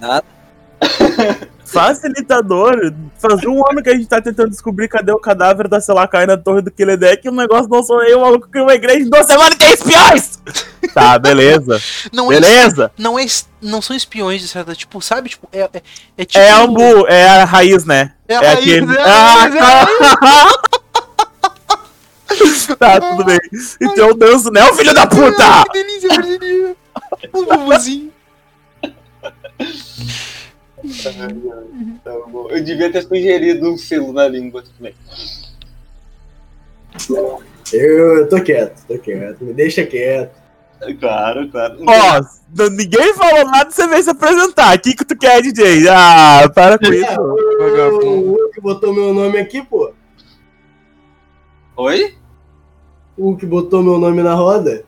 Facilitador. 1.64 2.92
Faz 3.18 3.44
um 3.44 3.66
ano 3.68 3.82
que 3.82 3.88
a 3.90 3.94
gente 3.94 4.06
tá 4.06 4.20
tentando 4.20 4.50
descobrir 4.50 4.86
cadê 4.86 5.10
o 5.10 5.18
cadáver 5.18 5.66
da 5.66 5.80
Selacai 5.80 6.24
na 6.26 6.36
torre 6.36 6.60
do 6.62 6.70
Kiledek 6.70 7.26
e 7.26 7.30
o 7.30 7.32
negócio 7.34 7.68
não 7.68 7.82
sou 7.82 8.00
eu, 8.04 8.18
o 8.18 8.20
maluco 8.22 8.48
que 8.48 8.60
uma 8.60 8.74
igreja 8.74 9.00
em 9.00 9.08
duas 9.10 9.26
semanas 9.26 9.56
tem 9.56 9.72
espiões! 9.72 10.38
Tá, 10.92 11.18
beleza. 11.18 11.80
Não 12.12 12.30
é, 12.30 12.38
Beleza. 12.38 12.92
não 12.96 13.18
é 13.18 13.24
não 13.60 13.80
são 13.82 13.96
espiões 13.96 14.40
de 14.42 14.46
certa 14.46 14.74
tipo, 14.74 15.00
sabe? 15.00 15.30
Tipo, 15.30 15.48
é, 15.50 15.62
é, 15.62 15.82
é 16.18 16.24
tipo 16.24 16.38
É 16.38 16.50
ambu, 16.50 17.06
é 17.08 17.26
a 17.40 17.44
raiz, 17.44 17.84
né? 17.84 18.12
É 18.28 18.36
a 18.36 18.42
É 18.42 18.46
raiz, 18.54 18.58
aquele. 18.60 18.96
é 18.96 19.02
a 19.02 19.34
raiz, 19.34 19.54
é 19.56 19.60
a 19.60 19.88
Ah, 20.22 20.52
tá, 22.78 23.00
tudo 23.00 23.24
bem. 23.24 23.38
Então 23.80 24.08
eu 24.08 24.14
danço, 24.14 24.50
né, 24.50 24.64
ô 24.64 24.74
filho 24.74 24.94
da 24.94 25.06
puta? 25.06 25.44
Ai, 25.44 25.64
que 25.64 25.72
delícia, 25.72 26.08
brasileiro. 26.14 26.76
Um 27.34 27.44
bubuzinho. 27.44 28.12
Tá. 32.04 32.12
Eu 32.50 32.62
devia 32.62 32.92
ter 32.92 33.02
sugerido 33.02 33.72
um 33.72 33.78
selo 33.78 34.12
na 34.12 34.28
língua 34.28 34.62
também. 34.76 34.94
Eu, 37.72 38.18
eu 38.18 38.28
tô 38.28 38.42
quieto, 38.42 38.84
tô 38.86 38.98
quieto. 38.98 39.44
Me 39.44 39.54
deixa 39.54 39.84
quieto. 39.86 40.44
Claro, 41.00 41.48
claro. 41.50 41.78
Ó, 41.86 42.68
ninguém 42.70 43.14
falou 43.14 43.46
nada, 43.46 43.70
você 43.70 43.86
veio 43.86 44.02
se 44.02 44.10
apresentar. 44.10 44.76
O 44.76 44.80
que, 44.80 44.94
que 44.94 45.04
tu 45.04 45.16
quer, 45.16 45.40
DJ? 45.40 45.88
Ah, 45.88 46.50
para 46.54 46.78
com 46.78 46.92
isso. 46.92 47.20
O 47.20 48.50
que 48.50 48.60
botou 48.60 48.92
meu 48.92 49.14
nome 49.14 49.38
aqui, 49.38 49.62
pô. 49.62 49.92
Oi? 51.76 52.16
O 53.16 53.36
que 53.36 53.46
botou 53.46 53.82
meu 53.82 53.98
nome 53.98 54.22
na 54.22 54.34
roda. 54.34 54.84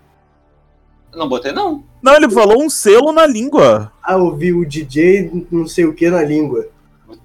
Não 1.15 1.29
botei 1.29 1.53
não. 1.53 1.85
Não, 2.03 2.15
ele 2.15 2.31
falou 2.31 2.63
um 2.63 2.69
selo 2.69 3.13
na 3.13 3.27
língua. 3.27 3.93
Ah, 4.03 4.17
ouvi 4.17 4.53
o 4.53 4.67
DJ 4.67 5.47
não 5.51 5.67
sei 5.67 5.85
o 5.85 5.95
que 5.95 6.11
na 6.11 6.23
língua. 6.23 6.69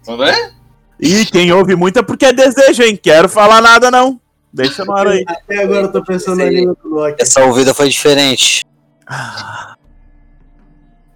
Tudo 0.03 0.23
bem? 0.23 0.51
E 0.99 1.25
quem 1.25 1.51
ouve 1.51 1.75
muito 1.75 1.99
é 1.99 2.03
porque 2.03 2.25
é 2.25 2.33
desejo, 2.33 2.83
hein? 2.83 2.95
Quero 2.95 3.27
falar 3.27 3.61
nada, 3.61 3.91
não. 3.91 4.19
Deixa 4.53 4.85
no 4.85 4.93
ar 4.93 5.07
aí. 5.07 5.23
Até 5.27 5.63
agora 5.63 5.81
eu 5.81 5.91
tô 5.91 6.03
pensando 6.03 6.37
na 6.37 6.45
língua 6.45 6.75
do 6.81 6.89
Loki. 6.89 7.21
Essa 7.21 7.43
ouvida 7.43 7.73
foi 7.73 7.89
diferente. 7.89 8.65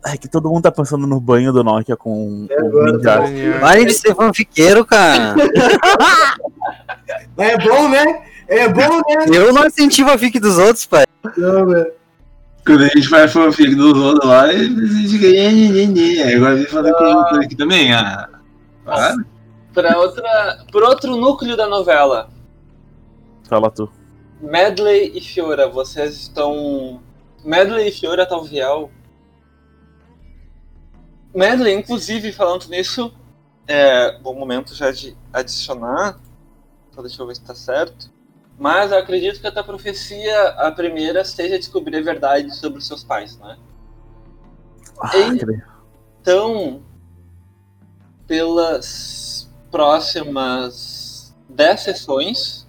É 0.05 0.17
que 0.17 0.27
todo 0.27 0.49
mundo 0.49 0.63
tá 0.63 0.71
pensando 0.71 1.07
no 1.07 1.19
banho 1.19 1.51
do 1.51 1.63
Nokia 1.63 1.97
com 1.97 2.45
É 2.49 2.61
o 2.61 2.67
agora, 2.67 3.27
Ninja. 3.27 3.59
Parem 3.59 3.85
de 3.87 3.93
ser 3.93 4.13
fanfiqueiro, 4.13 4.85
cara. 4.85 5.35
Mas 7.35 7.49
é 7.49 7.57
bom, 7.57 7.89
né? 7.89 8.23
É 8.47 8.67
bom, 8.67 8.97
né? 8.97 9.25
Eu 9.33 9.53
não 9.53 9.65
incentivo 9.65 10.11
a 10.11 10.17
fic 10.17 10.39
dos 10.39 10.57
outros, 10.57 10.85
pai. 10.85 11.05
Não, 11.37 11.65
velho. 11.65 11.91
Quando 12.65 12.83
a 12.83 12.87
gente 12.87 13.07
faz 13.07 13.31
fanfic 13.31 13.75
dos 13.75 13.95
outros 13.95 14.27
lá, 14.27 14.43
a 14.43 14.51
gente 14.51 15.09
fica. 15.09 16.35
Agora 16.35 16.55
vem 16.55 16.65
fazer 16.65 16.93
com 16.93 17.03
os 17.03 17.15
outros 17.15 17.39
aqui 17.39 17.55
também. 17.55 17.93
Ah, 17.93 18.27
para. 18.83 19.15
Pra 19.73 19.97
outra, 19.99 20.65
por 20.71 20.83
outro 20.83 21.15
núcleo 21.17 21.57
da 21.57 21.67
novela, 21.67 22.29
Fala 23.47 23.69
tu. 23.69 23.91
Medley 24.41 25.11
e 25.15 25.21
Fiora, 25.21 25.69
vocês 25.69 26.15
estão. 26.15 27.01
Medley 27.43 27.89
e 27.89 27.91
Fiora 27.91 28.25
Talviel. 28.25 28.89
Medley, 31.33 31.75
inclusive, 31.75 32.31
falando 32.31 32.67
nisso, 32.67 33.13
é 33.67 34.17
bom 34.19 34.33
momento 34.33 34.73
já 34.73 34.91
de 34.91 35.15
adicionar. 35.31 36.17
Só 36.91 37.01
deixa 37.01 37.21
eu 37.21 37.27
ver 37.27 37.35
se 37.35 37.43
tá 37.43 37.53
certo. 37.53 38.09
Mas 38.57 38.91
eu 38.91 38.97
acredito 38.97 39.41
que 39.41 39.47
a 39.47 39.51
tua 39.51 39.63
profecia, 39.63 40.49
a 40.49 40.71
primeira, 40.71 41.25
seja 41.25 41.57
descobrir 41.57 41.97
a 41.97 42.01
verdade 42.01 42.55
sobre 42.55 42.79
os 42.79 42.87
seus 42.87 43.03
pais, 43.03 43.37
né? 43.37 43.57
Ah. 44.99 45.11
Então, 46.21 46.81
pelas 48.25 49.51
próximas 49.69 51.35
10 51.49 51.79
sessões, 51.81 52.67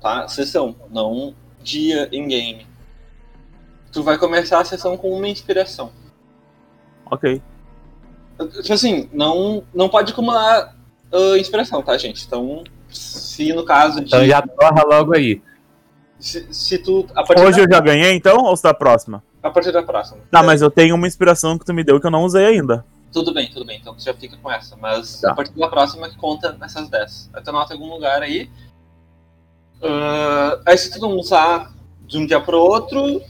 tá? 0.00 0.28
Sessão, 0.28 0.76
não 0.90 1.34
dia 1.60 2.08
em 2.12 2.28
game. 2.28 2.66
Tu 3.90 4.02
vai 4.02 4.16
começar 4.16 4.60
a 4.60 4.64
sessão 4.64 4.96
com 4.96 5.10
uma 5.12 5.28
inspiração. 5.28 5.90
ok. 7.10 7.42
Tipo 8.62 8.72
assim, 8.72 9.08
não, 9.12 9.64
não 9.72 9.88
pode 9.88 10.12
acumular 10.12 10.74
ah, 11.12 11.38
inspiração, 11.38 11.82
tá, 11.82 11.96
gente? 11.96 12.26
Então, 12.26 12.64
se 12.94 13.52
no 13.52 13.64
caso 13.64 14.00
de. 14.00 14.06
Então 14.06 14.24
já 14.24 14.42
torra 14.42 14.82
logo 14.84 15.14
aí. 15.14 15.42
Se, 16.18 16.46
se 16.52 16.78
tu. 16.78 17.06
Hoje 17.38 17.58
da, 17.58 17.62
eu 17.64 17.68
já 17.70 17.80
ganhei, 17.80 18.12
então? 18.14 18.38
Ou 18.44 18.54
está 18.54 18.72
próxima? 18.72 19.22
a 19.42 19.50
partir 19.50 19.72
da 19.72 19.82
próxima. 19.82 20.20
Tá, 20.30 20.42
mas 20.42 20.62
eu 20.62 20.70
tenho 20.70 20.94
uma 20.94 21.06
inspiração 21.06 21.58
que 21.58 21.66
tu 21.66 21.74
me 21.74 21.84
deu 21.84 22.00
que 22.00 22.06
eu 22.06 22.10
não 22.10 22.24
usei 22.24 22.46
ainda. 22.46 22.82
Tudo 23.12 23.32
bem, 23.34 23.50
tudo 23.50 23.64
bem. 23.66 23.78
Então 23.78 23.94
tu 23.94 24.02
já 24.02 24.14
fica 24.14 24.36
com 24.38 24.50
essa. 24.50 24.74
Mas 24.76 25.20
Tá. 25.20 25.32
a 25.32 25.34
partir 25.34 25.52
da 25.58 25.68
próxima 25.68 26.08
que 26.08 26.16
conta 26.16 26.56
essas 26.62 26.88
10. 26.88 27.30
Aí 27.34 27.42
tu 27.42 27.50
anota 27.50 27.74
em 27.74 27.76
algum 27.76 27.92
lugar 27.92 28.22
aí. 28.22 28.48
Ah, 29.82 30.60
aí 30.66 30.78
se 30.78 30.90
tu 30.90 30.98
não 31.00 31.16
usar 31.16 31.72
de 32.06 32.16
um 32.18 32.26
dia 32.26 32.40
pro 32.40 32.58
outro, 32.58 33.20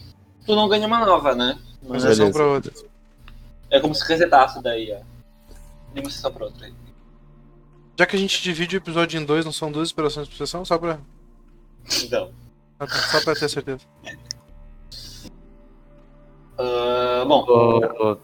tu 0.46 0.54
não 0.54 0.68
ganha 0.68 0.86
uma 0.86 1.04
nova, 1.04 1.34
né? 1.34 1.58
Uma 1.82 1.94
Mas 1.94 2.02
sessão 2.02 2.30
Beleza. 2.30 2.38
pra 2.38 2.46
outra. 2.46 2.72
é 3.70 3.80
como 3.80 3.94
se 3.94 4.06
resetasse 4.08 4.62
daí, 4.62 4.92
ó. 4.92 5.02
De 5.92 6.00
uma 6.00 6.10
sessão 6.10 6.32
pra 6.32 6.44
outra 6.46 6.66
aí. 6.66 6.72
Já 7.96 8.06
que 8.06 8.16
a 8.16 8.18
gente 8.18 8.42
divide 8.42 8.76
o 8.76 8.78
episódio 8.78 9.20
em 9.20 9.24
dois, 9.24 9.44
não 9.44 9.52
são 9.52 9.70
duas 9.70 9.88
inspirações 9.88 10.28
por 10.28 10.36
sessão, 10.36 10.64
só 10.64 10.76
pra, 10.78 10.98
Então. 12.02 12.30
só 13.10 13.20
pra 13.22 13.34
ter 13.34 13.48
certeza. 13.48 13.80
ah, 16.58 17.24
bom, 17.26 17.44
ô, 17.48 18.16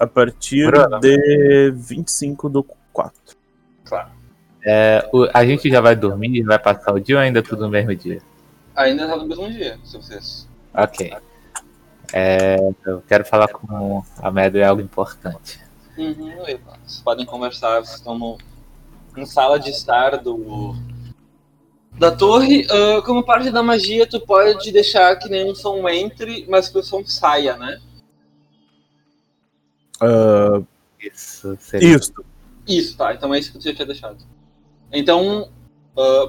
A 0.00 0.06
partir 0.06 0.66
Bruno. 0.70 0.98
de 1.00 1.70
25 1.76 2.48
do 2.48 2.64
4. 2.92 3.36
claro. 3.84 4.10
é, 4.66 5.08
o- 5.12 5.28
a 5.32 5.44
gente 5.46 5.68
já 5.70 5.80
vai 5.80 5.94
dormir, 5.94 6.42
vai 6.42 6.58
passar 6.58 6.92
o 6.94 6.98
dia 6.98 7.16
ou 7.16 7.20
ainda 7.22 7.42
tudo 7.42 7.62
no 7.64 7.68
mesmo 7.70 7.94
dia? 7.94 8.20
Ainda 8.74 9.06
tá 9.06 9.16
no 9.16 9.26
mesmo 9.26 9.48
dia, 9.50 9.78
se 9.84 9.96
vocês. 9.96 10.48
Ok. 10.72 11.12
É, 12.12 12.56
eu 12.86 13.02
quero 13.06 13.24
falar 13.24 13.46
com 13.48 14.02
a 14.18 14.30
Medley 14.30 14.64
algo 14.64 14.80
importante. 14.82 15.60
Uhum, 15.96 16.44
aí, 16.44 16.58
vocês 16.84 17.00
podem 17.04 17.24
conversar, 17.26 17.80
vocês 17.84 17.96
estão 17.98 18.18
no, 18.18 18.38
em 19.16 19.26
sala 19.26 19.58
de 19.58 19.70
estar 19.70 20.16
do. 20.22 20.74
Da 21.98 22.10
torre, 22.10 22.66
Ah, 22.70 23.02
como 23.02 23.24
parte 23.24 23.50
da 23.50 23.62
magia, 23.62 24.06
tu 24.06 24.18
pode 24.20 24.72
deixar 24.72 25.16
que 25.16 25.28
nenhum 25.28 25.54
som 25.54 25.88
entre, 25.88 26.44
mas 26.48 26.68
que 26.68 26.78
o 26.78 26.82
som 26.82 27.04
saia, 27.06 27.56
né? 27.56 27.80
Ah, 30.00 30.60
Isso 31.00 31.56
seria. 31.60 31.96
isso. 31.96 32.12
Isso, 32.66 32.96
tá. 32.96 33.14
Então 33.14 33.32
é 33.34 33.38
isso 33.38 33.52
que 33.52 33.58
tu 33.58 33.64
já 33.64 33.74
tinha 33.74 33.86
deixado. 33.86 34.18
Então, 34.92 35.48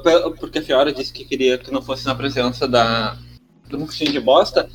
pe- 0.04 0.38
porque 0.40 0.60
a 0.60 0.62
Fiora 0.62 0.92
disse 0.94 1.14
que 1.14 1.24
queria 1.26 1.58
que 1.58 1.72
não 1.72 1.82
fosse 1.82 2.06
na 2.06 2.14
presença 2.16 2.68
da 2.68 3.18
do 3.70 3.80
Muxinho 3.80 4.12
de 4.12 4.20
bosta, 4.20 4.70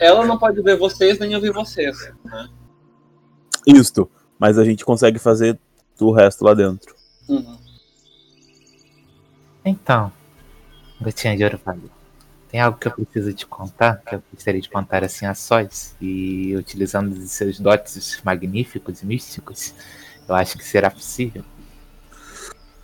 ela 0.00 0.26
não 0.26 0.36
pode 0.38 0.60
ver 0.62 0.76
vocês 0.76 1.18
nem 1.20 1.34
ouvir 1.36 1.52
vocês, 1.52 1.96
né? 2.24 2.48
Isto. 3.66 4.10
Mas 4.38 4.58
a 4.58 4.64
gente 4.64 4.84
consegue 4.84 5.18
fazer 5.18 5.58
o 6.06 6.12
resto 6.12 6.44
lá 6.44 6.54
dentro. 6.54 6.94
Uhum. 7.28 7.58
Então, 9.64 10.12
Gotinha 11.00 11.36
de 11.36 11.44
Ouro 11.44 11.60
Vale, 11.64 11.90
tem 12.48 12.60
algo 12.60 12.78
que 12.78 12.88
eu 12.88 12.92
preciso 12.92 13.32
te 13.32 13.46
contar, 13.46 14.02
que 14.06 14.14
eu 14.14 14.22
gostaria 14.32 14.60
de 14.60 14.68
contar 14.70 15.04
assim 15.04 15.26
a 15.26 15.34
sós, 15.34 15.94
e 16.00 16.56
utilizando 16.56 17.12
os 17.12 17.30
seus 17.30 17.60
dotes 17.60 18.20
magníficos 18.24 19.02
e 19.02 19.06
místicos, 19.06 19.74
Eu 20.28 20.34
acho 20.34 20.58
que 20.58 20.64
será 20.64 20.90
possível. 20.90 21.42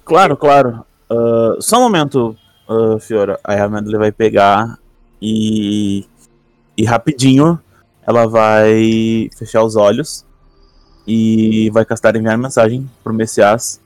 Claro, 0.04 0.36
claro. 0.36 0.84
Ah, 1.08 1.56
só 1.60 1.78
um 1.78 1.82
momento, 1.82 2.36
ah, 2.68 2.98
Fiora. 3.00 3.38
Aí 3.44 3.58
a 3.58 3.68
Medley 3.68 3.98
vai 3.98 4.12
pegar 4.12 4.78
e. 5.20 6.06
E 6.76 6.84
rapidinho 6.84 7.60
ela 8.04 8.26
vai 8.26 9.30
fechar 9.38 9.62
os 9.62 9.76
olhos 9.76 10.26
e 11.06 11.70
vai 11.70 11.84
castar 11.84 12.16
enviar 12.16 12.36
mensagem 12.38 12.88
pro 13.02 13.12
Messias 13.12 13.80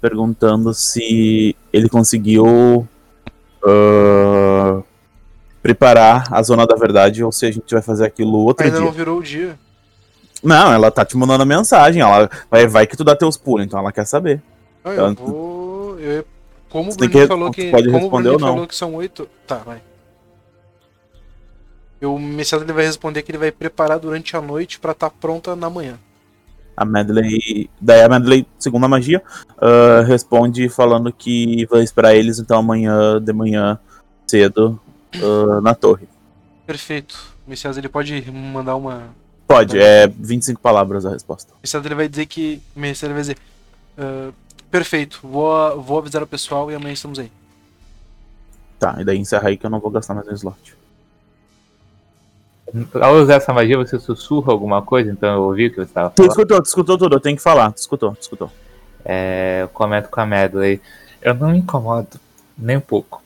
perguntando 0.00 0.72
se 0.74 1.56
ele 1.72 1.88
conseguiu 1.88 2.86
ah, 3.66 4.82
preparar 5.62 6.26
a 6.32 6.42
zona 6.42 6.66
da 6.66 6.76
verdade 6.76 7.24
ou 7.24 7.32
se 7.32 7.46
a 7.46 7.50
gente 7.50 7.72
vai 7.72 7.82
fazer 7.82 8.04
aquilo 8.04 8.38
outro 8.38 8.64
Ainda 8.64 8.76
dia. 8.78 8.84
não 8.86 8.92
virou 8.92 9.18
o 9.18 9.22
dia. 9.22 9.58
Não, 10.42 10.72
ela 10.72 10.90
tá 10.90 11.04
te 11.06 11.16
mandando 11.16 11.46
mensagem. 11.46 12.02
Ela 12.02 12.28
vai, 12.50 12.66
vai 12.66 12.86
que 12.86 12.96
tu 12.96 13.04
dá 13.04 13.16
teus 13.16 13.36
pulos, 13.38 13.64
então 13.64 13.78
ela 13.78 13.90
quer 13.92 14.04
saber. 14.06 14.42
Ah, 14.84 14.90
eu 14.90 15.10
Então, 15.10 15.26
vou. 15.26 15.98
eu- 16.00 16.24
como 16.68 16.92
o 16.92 16.94
Bruno 16.96 17.10
que- 17.10 17.26
falou 17.26 17.50
que. 17.50 17.70
pode 17.70 17.84
como 17.86 17.96
o 17.96 18.00
responder 18.02 18.28
Bruno 18.30 18.34
ou 18.34 18.40
não. 18.40 18.52
falou 18.54 18.66
que 18.66 18.74
são 18.76 18.94
oito. 18.96 19.26
Tá, 19.46 19.56
vai. 19.58 19.80
O 22.02 22.18
Messias 22.18 22.60
ele 22.60 22.72
vai 22.74 22.84
responder 22.84 23.22
que 23.22 23.30
ele 23.30 23.38
vai 23.38 23.50
preparar 23.50 23.98
durante 23.98 24.36
a 24.36 24.40
noite 24.42 24.78
pra 24.78 24.92
estar 24.92 25.08
pronta 25.08 25.56
na 25.56 25.70
manhã. 25.70 25.98
A 26.76 26.84
Medley. 26.84 27.70
Daí 27.80 28.02
a 28.02 28.08
Medley, 28.08 28.46
segundo 28.58 28.84
a 28.84 28.88
magia, 28.88 29.22
ah, 29.58 30.02
responde 30.06 30.68
falando 30.68 31.12
que 31.12 31.66
vai 31.66 31.82
esperar 31.82 32.14
eles 32.14 32.38
então 32.38 32.58
amanhã 32.58 33.20
de 33.20 33.32
manhã 33.32 33.78
cedo 34.26 34.80
ah, 35.16 35.60
na 35.60 35.74
torre. 35.74 36.08
Perfeito. 36.66 37.34
O 37.46 37.50
Messias 37.50 37.76
ele 37.76 37.88
pode 37.88 38.30
mandar 38.30 38.76
uma. 38.76 39.02
Pode, 39.46 39.78
é 39.78 40.06
25 40.06 40.60
palavras 40.60 41.04
a 41.04 41.10
resposta. 41.10 41.52
O 41.52 41.56
Messias 41.62 41.84
ele 41.84 41.94
vai 41.94 42.08
dizer 42.08 42.26
que. 42.26 42.60
O 42.74 42.80
Messias 42.80 43.12
vai 43.12 43.20
dizer. 43.20 43.36
"Ah, 43.98 44.30
perfeito, 44.70 45.20
vou, 45.22 45.80
vou 45.80 45.98
avisar 45.98 46.22
o 46.22 46.26
pessoal 46.26 46.70
e 46.70 46.74
amanhã 46.74 46.92
estamos 46.94 47.18
aí. 47.18 47.30
Tá, 48.78 48.96
e 48.98 49.04
daí 49.04 49.18
encerra 49.18 49.48
aí 49.48 49.56
que 49.56 49.64
eu 49.64 49.70
não 49.70 49.78
vou 49.78 49.90
gastar 49.90 50.14
mais 50.14 50.26
um 50.26 50.32
slot. 50.32 50.76
Ao 53.00 53.14
usar 53.16 53.34
essa 53.34 53.52
magia, 53.52 53.76
você 53.76 53.98
sussurra 53.98 54.52
alguma 54.52 54.80
coisa, 54.82 55.10
então 55.10 55.34
eu 55.34 55.42
ouvi 55.42 55.66
o 55.66 55.70
que 55.70 55.76
você 55.76 55.82
estava 55.82 56.10
Tu 56.10 56.16
falando. 56.16 56.30
escutou, 56.30 56.62
tu 56.62 56.66
escutou 56.66 56.98
tudo, 56.98 57.16
eu 57.16 57.20
tenho 57.20 57.36
que 57.36 57.42
falar. 57.42 57.70
Tu 57.72 57.78
escutou, 57.78 58.12
tu 58.12 58.22
escutou. 58.22 58.50
É, 59.04 59.60
eu 59.62 59.68
comento 59.68 60.08
com 60.08 60.20
a 60.20 60.26
Medley. 60.26 60.80
Eu 61.20 61.34
não 61.34 61.50
me 61.50 61.58
incomodo 61.58 62.18
nem 62.56 62.76
um 62.76 62.80
pouco 62.80 63.22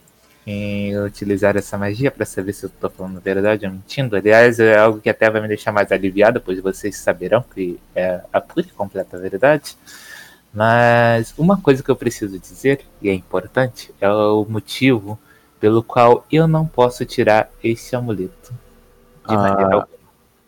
em 0.47 0.99
utilizar 0.99 1.57
essa 1.57 1.77
magia 1.77 2.11
para 2.11 2.25
saber 2.25 2.53
se 2.55 2.65
eu 2.65 2.71
tô 2.71 2.89
falando 2.89 3.19
a 3.19 3.21
verdade 3.21 3.67
ou 3.67 3.73
mentindo. 3.73 4.17
Aliás, 4.17 4.59
é 4.59 4.79
algo 4.79 4.99
que 5.01 5.11
até 5.11 5.29
vai 5.31 5.41
me 5.43 5.49
deixar 5.49 5.73
mais 5.73 5.93
aliviado, 5.93 6.41
pois 6.41 6.59
vocês 6.61 6.97
saberão 6.97 7.45
que 7.55 7.79
é 7.95 8.21
a 8.33 8.41
pura 8.41 8.67
e 8.67 8.71
completa 8.71 9.19
verdade. 9.19 9.77
Mas 10.53 11.35
uma 11.37 11.61
coisa 11.61 11.83
que 11.83 11.91
eu 11.91 11.97
preciso 11.97 12.39
dizer, 12.39 12.81
e 13.03 13.09
é 13.11 13.15
importante, 13.15 13.95
é 14.01 14.11
o 14.11 14.47
motivo 14.49 15.19
pelo 15.61 15.83
qual 15.83 16.25
eu 16.33 16.49
não 16.49 16.67
posso 16.67 17.05
tirar 17.05 17.51
esse 17.63 17.95
amuleto. 17.95 18.53
Ah, 19.29 19.49
alguma. 19.51 19.89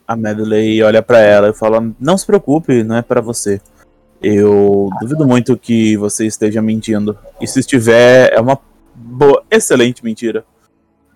A 0.06 0.16
Medley 0.16 0.82
olha 0.82 1.02
pra 1.02 1.20
ela 1.20 1.50
e 1.50 1.54
fala: 1.54 1.92
Não 2.00 2.18
se 2.18 2.26
preocupe, 2.26 2.82
não 2.82 2.96
é 2.96 3.02
pra 3.02 3.20
você. 3.20 3.60
Eu 4.22 4.90
duvido 5.00 5.26
muito 5.26 5.56
que 5.56 5.96
você 5.96 6.26
esteja 6.26 6.60
mentindo. 6.60 7.16
E 7.40 7.46
se 7.46 7.60
estiver, 7.60 8.32
é 8.32 8.40
uma 8.40 8.58
boa, 8.94 9.42
excelente 9.50 10.04
mentira. 10.04 10.44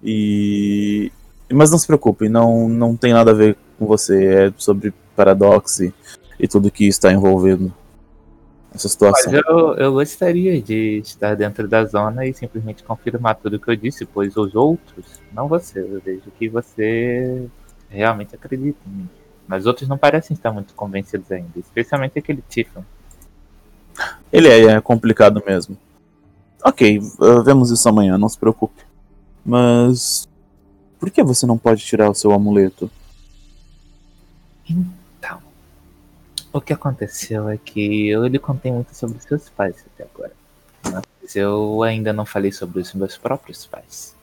E. 0.03 1.11
Mas 1.53 1.71
não 1.71 1.79
se 1.79 1.87
preocupe, 1.87 2.29
não, 2.29 2.69
não 2.69 2.97
tem 2.97 3.13
nada 3.13 3.31
a 3.31 3.35
ver 3.35 3.57
com 3.79 3.87
você. 3.87 4.25
É 4.27 4.53
sobre 4.57 4.93
paradoxo 5.15 5.93
e, 6.41 6.49
tudo 6.49 6.71
que 6.71 6.87
está 6.87 7.13
envolvendo 7.13 7.73
essa 8.75 8.89
Mas 8.89 8.93
situação. 8.93 9.33
eu, 9.33 9.75
eu 9.77 9.93
gostaria 9.93 10.61
de 10.61 10.99
estar 10.99 11.37
dentro 11.37 11.69
da 11.69 11.85
zona 11.85 12.27
e 12.27 12.35
simplesmente 12.35 12.83
confirmar 12.83 13.37
tudo 13.37 13.59
que 13.59 13.71
eu 13.71 13.77
disse, 13.77 14.05
pois 14.05 14.37
os 14.37 14.55
outros, 14.55 15.21
não 15.33 15.47
você, 15.47 15.81
eu 15.81 16.01
vejo 16.05 16.31
que 16.37 16.49
você 16.49 17.47
realmente 17.89 18.35
acredita 18.35 18.79
em 18.87 18.91
mim. 18.91 19.09
Mas 19.47 19.63
os 19.63 19.67
outros 19.67 19.89
não 19.89 19.97
parecem 19.97 20.35
estar 20.35 20.51
muito 20.51 20.75
convencidos 20.75 21.31
ainda, 21.31 21.59
especialmente 21.59 22.19
aquele 22.19 22.43
Tiffany. 22.49 22.85
Ele 24.33 24.49
é, 24.49 24.65
é 24.73 24.81
complicado 24.81 25.43
mesmo. 25.47 25.77
Ok, 26.65 26.99
vemos 27.45 27.71
isso 27.71 27.89
amanhã, 27.89 28.19
não 28.19 28.29
se 28.29 28.39
preocupe. 28.39 28.83
Mas. 29.45 30.29
Por 30.99 31.11
que 31.11 31.23
você 31.23 31.47
não 31.47 31.59
pode 31.59 31.85
tirar 31.85 32.09
o 32.09 32.15
seu 32.15 32.33
amuleto? 32.33 32.91
Então, 34.69 35.04
o 36.55 36.61
que 36.61 36.73
aconteceu 36.73 37.49
é 37.49 37.59
que 37.59 38.09
eu 38.09 38.25
lhe 38.29 38.39
contei 38.39 38.71
muito 38.71 38.95
sobre 38.95 39.21
seus 39.21 39.51
pais 39.51 39.85
até 39.93 40.05
agora. 40.05 40.33
Mas 41.21 41.35
eu 41.35 41.83
ainda 41.83 42.13
não 42.13 42.25
falei 42.25 42.53
sobre 42.53 42.81
os 42.81 42.95
meus 42.95 43.19
próprios 43.19 43.67
pais. 43.67 44.15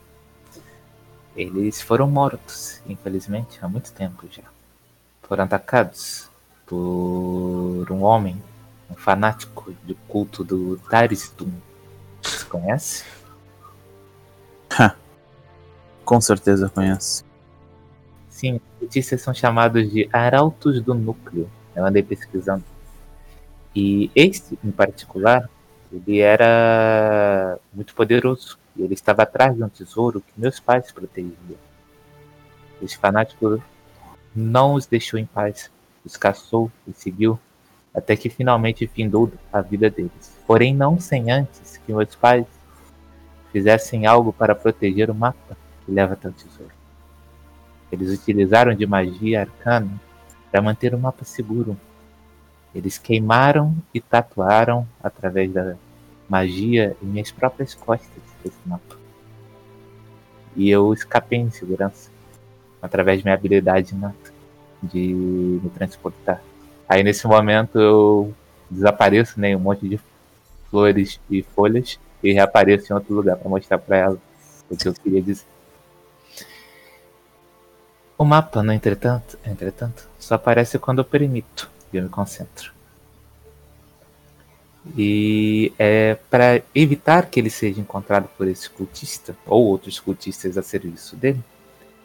Eles 1.36 1.82
foram 1.82 2.10
mortos, 2.10 2.80
infelizmente, 2.86 3.58
há 3.60 3.68
muito 3.68 3.92
tempo 3.92 4.26
já. 4.30 4.44
Foram 5.22 5.44
atacados 5.44 6.30
por 6.64 7.86
um 7.90 8.02
homem, 8.02 8.42
um 8.90 8.94
fanático 8.94 9.70
do 9.82 9.94
culto 10.08 10.42
do 10.42 10.78
Daristum. 10.90 11.52
Você 12.22 12.46
conhece? 12.46 13.04
Com 16.02 16.18
certeza 16.18 16.70
conhece. 16.70 17.24
Sim, 18.30 18.58
notícias 18.80 19.20
são 19.20 19.34
chamados 19.34 19.90
de 19.90 20.08
arautos 20.10 20.80
do 20.80 20.94
núcleo. 20.94 21.50
Eu 21.74 21.84
andei 21.84 22.02
pesquisando. 22.02 22.64
E 23.74 24.10
este, 24.14 24.58
em 24.62 24.70
particular, 24.70 25.48
ele 25.92 26.20
era 26.20 27.58
muito 27.72 27.94
poderoso. 27.94 28.58
E 28.76 28.82
ele 28.82 28.94
estava 28.94 29.22
atrás 29.22 29.54
de 29.54 29.62
um 29.62 29.68
tesouro 29.68 30.20
que 30.20 30.40
meus 30.40 30.58
pais 30.58 30.90
protegiam. 30.90 31.58
Esse 32.82 32.96
fanático 32.96 33.62
não 34.34 34.74
os 34.74 34.86
deixou 34.86 35.18
em 35.18 35.26
paz. 35.26 35.70
Os 36.04 36.16
caçou 36.16 36.70
e 36.86 36.92
seguiu 36.92 37.38
até 37.94 38.16
que 38.16 38.30
finalmente 38.30 38.86
findou 38.86 39.30
a 39.52 39.60
vida 39.60 39.90
deles. 39.90 40.32
Porém, 40.46 40.74
não 40.74 40.98
sem 40.98 41.30
antes 41.30 41.76
que 41.76 41.92
meus 41.92 42.14
pais 42.14 42.46
fizessem 43.52 44.06
algo 44.06 44.32
para 44.32 44.54
proteger 44.54 45.10
o 45.10 45.14
mapa 45.14 45.56
que 45.84 45.92
leva 45.92 46.14
até 46.14 46.28
o 46.28 46.32
tesouro. 46.32 46.72
Eles 47.90 48.10
utilizaram 48.10 48.74
de 48.74 48.86
magia 48.86 49.42
arcana 49.42 50.00
para 50.52 50.60
manter 50.60 50.94
o 50.94 50.98
mapa 50.98 51.24
seguro. 51.24 51.76
Eles 52.74 52.98
queimaram 52.98 53.74
e 53.92 54.00
tatuaram 54.00 54.86
através 55.02 55.50
da 55.50 55.74
magia 56.28 56.94
em 57.02 57.06
minhas 57.06 57.30
próprias 57.30 57.74
costas 57.74 58.22
esse 58.44 58.58
mapa. 58.66 58.96
E 60.54 60.68
eu 60.70 60.92
escapei 60.92 61.38
em 61.38 61.50
segurança 61.50 62.10
através 62.80 63.18
de 63.18 63.24
minha 63.24 63.34
habilidade 63.34 63.94
de 64.82 65.14
me 65.14 65.70
transportar. 65.70 66.42
Aí 66.88 67.02
nesse 67.02 67.26
momento 67.26 67.78
eu 67.78 68.34
desapareço 68.70 69.40
né, 69.40 69.56
um 69.56 69.60
monte 69.60 69.88
de 69.88 70.00
flores 70.70 71.18
e 71.30 71.42
folhas 71.42 71.98
e 72.22 72.32
reapareço 72.32 72.92
em 72.92 72.94
outro 72.94 73.14
lugar 73.14 73.36
para 73.36 73.48
mostrar 73.48 73.78
para 73.78 73.96
ela 73.96 74.18
o 74.68 74.76
que 74.76 74.88
eu 74.88 74.92
queria 74.94 75.22
dizer. 75.22 75.46
O 78.18 78.24
mapa, 78.24 78.62
no 78.62 78.72
entretanto, 78.72 79.38
entretanto, 79.44 80.08
só 80.22 80.36
aparece 80.36 80.78
quando 80.78 81.00
eu 81.00 81.04
permito 81.04 81.68
e 81.92 81.96
eu 81.96 82.02
me 82.04 82.08
concentro. 82.08 82.72
E 84.96 85.72
é 85.78 86.16
para 86.30 86.62
evitar 86.74 87.26
que 87.26 87.40
ele 87.40 87.50
seja 87.50 87.80
encontrado 87.80 88.28
por 88.36 88.46
esse 88.46 88.70
cultista 88.70 89.36
ou 89.46 89.64
outros 89.64 89.98
cultistas 89.98 90.56
a 90.56 90.62
serviço 90.62 91.16
dele, 91.16 91.40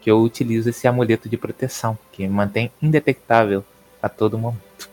que 0.01 0.09
eu 0.09 0.19
utilizo 0.19 0.69
esse 0.69 0.87
amuleto 0.87 1.29
de 1.29 1.37
proteção, 1.37 1.97
que 2.11 2.23
me 2.23 2.33
mantém 2.33 2.71
indetectável 2.81 3.63
a 4.01 4.09
todo 4.09 4.37
momento. 4.37 4.89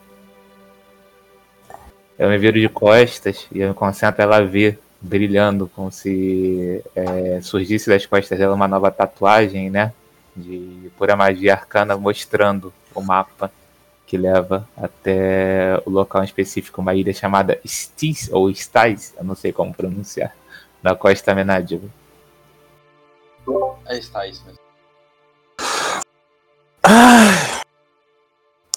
Eu 2.18 2.28
me 2.28 2.38
viro 2.38 2.60
de 2.60 2.68
costas 2.68 3.46
e 3.50 3.60
eu 3.60 3.68
me 3.68 3.74
concentro 3.74 4.22
ela 4.22 4.44
ver 4.44 4.78
brilhando 5.00 5.66
como 5.74 5.90
se 5.90 6.82
é, 6.94 7.40
surgisse 7.42 7.88
das 7.88 8.06
costas 8.06 8.38
dela 8.38 8.54
uma 8.54 8.68
nova 8.68 8.90
tatuagem, 8.90 9.70
né? 9.70 9.92
De 10.34 10.90
pura 10.96 11.16
magia 11.16 11.52
arcana 11.52 11.96
mostrando 11.96 12.72
o 12.94 13.02
mapa 13.02 13.50
que 14.06 14.16
leva 14.16 14.68
até 14.76 15.80
o 15.84 15.90
local 15.90 16.22
em 16.22 16.26
específico, 16.26 16.80
uma 16.80 16.94
ilha 16.94 17.12
chamada 17.12 17.58
Stis, 17.64 18.28
ou 18.30 18.52
Stais, 18.54 19.14
eu 19.16 19.24
não 19.24 19.34
sei 19.34 19.52
como 19.52 19.74
pronunciar, 19.74 20.34
na 20.82 20.94
costa 20.94 21.34
Menadiva. 21.34 21.88
Aí 23.86 23.98
está 23.98 24.26
isso 24.26 24.42
mesmo. 24.44 24.58
Ah, 26.82 27.62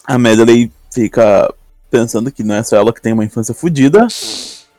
a 0.06 0.18
Medley 0.18 0.72
fica 0.92 1.54
pensando 1.90 2.32
que 2.32 2.44
não 2.44 2.56
é 2.56 2.64
só 2.64 2.78
ela 2.78 2.94
que 2.94 3.02
tem 3.02 3.14
uma 3.14 3.26
infância 3.26 3.54
fodida 3.54 4.08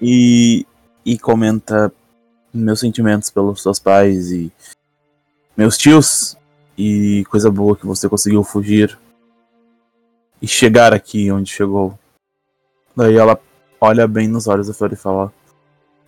e, 0.00 0.66
e 1.04 1.18
comenta 1.18 1.92
meus 2.52 2.80
sentimentos 2.80 3.30
pelos 3.30 3.62
seus 3.62 3.78
pais 3.78 4.30
e 4.30 4.50
meus 5.56 5.76
tios 5.76 6.36
e 6.76 7.24
coisa 7.30 7.50
boa 7.50 7.76
que 7.76 7.86
você 7.86 8.08
conseguiu 8.08 8.42
fugir 8.42 8.98
e 10.40 10.46
chegar 10.46 10.92
aqui 10.92 11.30
onde 11.30 11.50
chegou. 11.50 11.98
Daí 12.96 13.16
ela 13.16 13.38
olha 13.80 14.06
bem 14.06 14.28
nos 14.28 14.46
olhos 14.46 14.68
da 14.68 14.74
Flor 14.74 14.92
e 14.92 14.96
fala: 14.96 15.32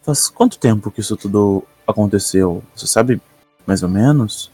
Faz 0.03 0.29
quanto 0.29 0.59
tempo 0.59 0.91
que 0.91 1.01
isso 1.01 1.17
tudo 1.17 1.65
aconteceu? 1.87 2.63
Você 2.75 2.87
sabe 2.87 3.21
mais 3.67 3.83
ou 3.83 3.89
menos? 3.89 4.51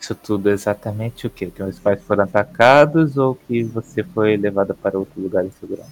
Isso 0.00 0.14
tudo 0.14 0.48
é 0.48 0.52
exatamente 0.52 1.26
o 1.26 1.30
quê? 1.30 1.46
Que 1.46 1.62
meus 1.62 1.78
pais 1.78 2.00
foram 2.04 2.24
atacados 2.24 3.16
ou 3.16 3.34
que 3.34 3.64
você 3.64 4.04
foi 4.04 4.36
levada 4.36 4.72
para 4.72 4.98
outro 4.98 5.20
lugar 5.20 5.44
em 5.44 5.50
segurança? 5.50 5.90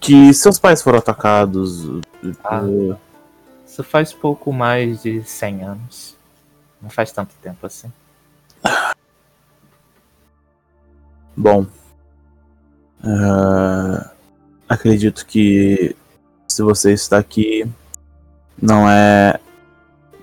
Que 0.00 0.32
seus 0.32 0.58
pais 0.58 0.80
foram 0.80 0.98
atacados. 0.98 1.86
Ah. 2.42 2.62
eh, 2.64 2.96
Isso 3.66 3.84
faz 3.84 4.12
pouco 4.14 4.52
mais 4.52 5.02
de 5.02 5.22
100 5.22 5.62
anos. 5.62 6.16
Não 6.80 6.88
faz 6.88 7.12
tanto 7.12 7.34
tempo 7.42 7.66
assim. 7.66 7.92
Bom, 11.36 11.66
ah, 13.02 14.10
acredito 14.68 15.26
que 15.26 15.94
se 16.46 16.62
você 16.62 16.92
está 16.92 17.18
aqui, 17.18 17.68
não 18.60 18.88
é 18.88 19.38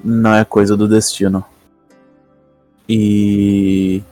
não 0.03 0.33
é 0.33 0.45
coisa 0.45 0.77
do 0.77 0.87
destino. 0.87 1.43
E 2.87 4.03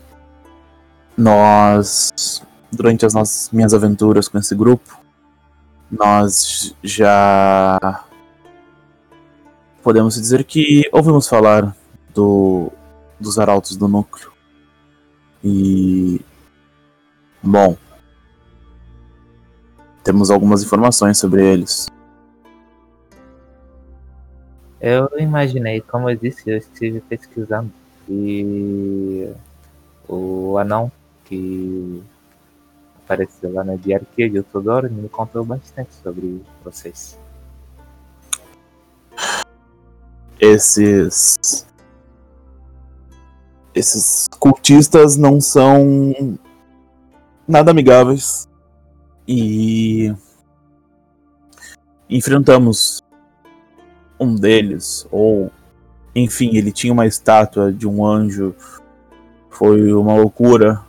nós, 1.16 2.42
durante 2.72 3.06
as 3.06 3.14
nossas 3.14 3.52
minhas 3.52 3.74
aventuras 3.74 4.28
com 4.28 4.38
esse 4.38 4.56
grupo, 4.56 5.00
nós 5.92 6.76
já 6.84 8.04
podemos 9.84 10.16
dizer 10.16 10.44
que 10.44 10.90
ouvimos 10.92 11.28
falar 11.28 11.76
do 12.14 12.72
dos 13.20 13.38
arautos 13.38 13.76
do 13.78 13.88
núcleo. 13.88 14.32
E 15.44 16.22
Bom, 17.44 17.76
temos 20.04 20.30
algumas 20.30 20.64
informações 20.64 21.18
sobre 21.18 21.46
eles. 21.46 21.88
Eu 24.82 25.10
imaginei, 25.18 25.80
como 25.80 26.10
eu 26.10 26.16
disse, 26.16 26.50
eu 26.50 26.58
estive 26.58 27.00
pesquisando. 27.00 27.72
E 28.10 29.30
o 30.08 30.58
anão 30.58 30.92
que 31.24 32.04
apareceu 33.04 33.54
lá 33.54 33.64
na 33.64 33.76
diarquia 33.76 34.30
de 34.30 34.44
Todoro 34.44 34.92
me 34.92 35.08
contou 35.08 35.46
bastante 35.46 35.94
sobre 36.04 36.42
vocês. 36.64 37.18
Esses. 40.38 41.66
Esses 43.74 44.28
cultistas 44.38 45.16
não 45.16 45.40
são 45.40 46.38
nada 47.48 47.72
amigáveis. 47.72 48.50
E. 49.28 50.14
Enfrentamos 52.10 53.02
um 54.20 54.36
deles, 54.36 55.08
ou. 55.12 55.52
Enfim, 56.16 56.56
ele 56.56 56.72
tinha 56.72 56.94
uma 56.94 57.08
estátua 57.08 57.72
de 57.72 57.88
um 57.88 58.06
anjo. 58.06 58.56
Foi 59.50 59.94
uma 59.94 60.16
loucura. 60.16 60.82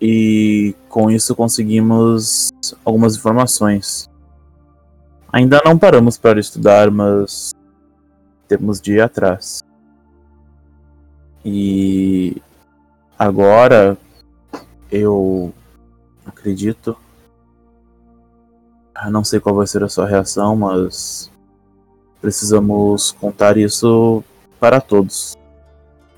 E 0.00 0.74
com 0.88 1.10
isso 1.10 1.36
conseguimos 1.36 2.50
algumas 2.84 3.16
informações. 3.16 4.10
Ainda 5.32 5.62
não 5.64 5.78
paramos 5.78 6.18
para 6.18 6.40
estudar, 6.40 6.90
mas 6.90 7.52
temos 8.48 8.80
de 8.80 8.94
ir 8.94 9.00
atrás. 9.00 9.62
E 11.44 12.42
agora 13.18 13.96
eu 14.90 15.54
acredito. 16.26 16.96
Eu 19.04 19.10
não 19.10 19.24
sei 19.24 19.40
qual 19.40 19.54
vai 19.54 19.66
ser 19.66 19.82
a 19.82 19.88
sua 19.88 20.06
reação, 20.06 20.54
mas 20.56 21.30
precisamos 22.20 23.12
contar 23.12 23.56
isso 23.56 24.22
para 24.60 24.80
todos. 24.80 25.36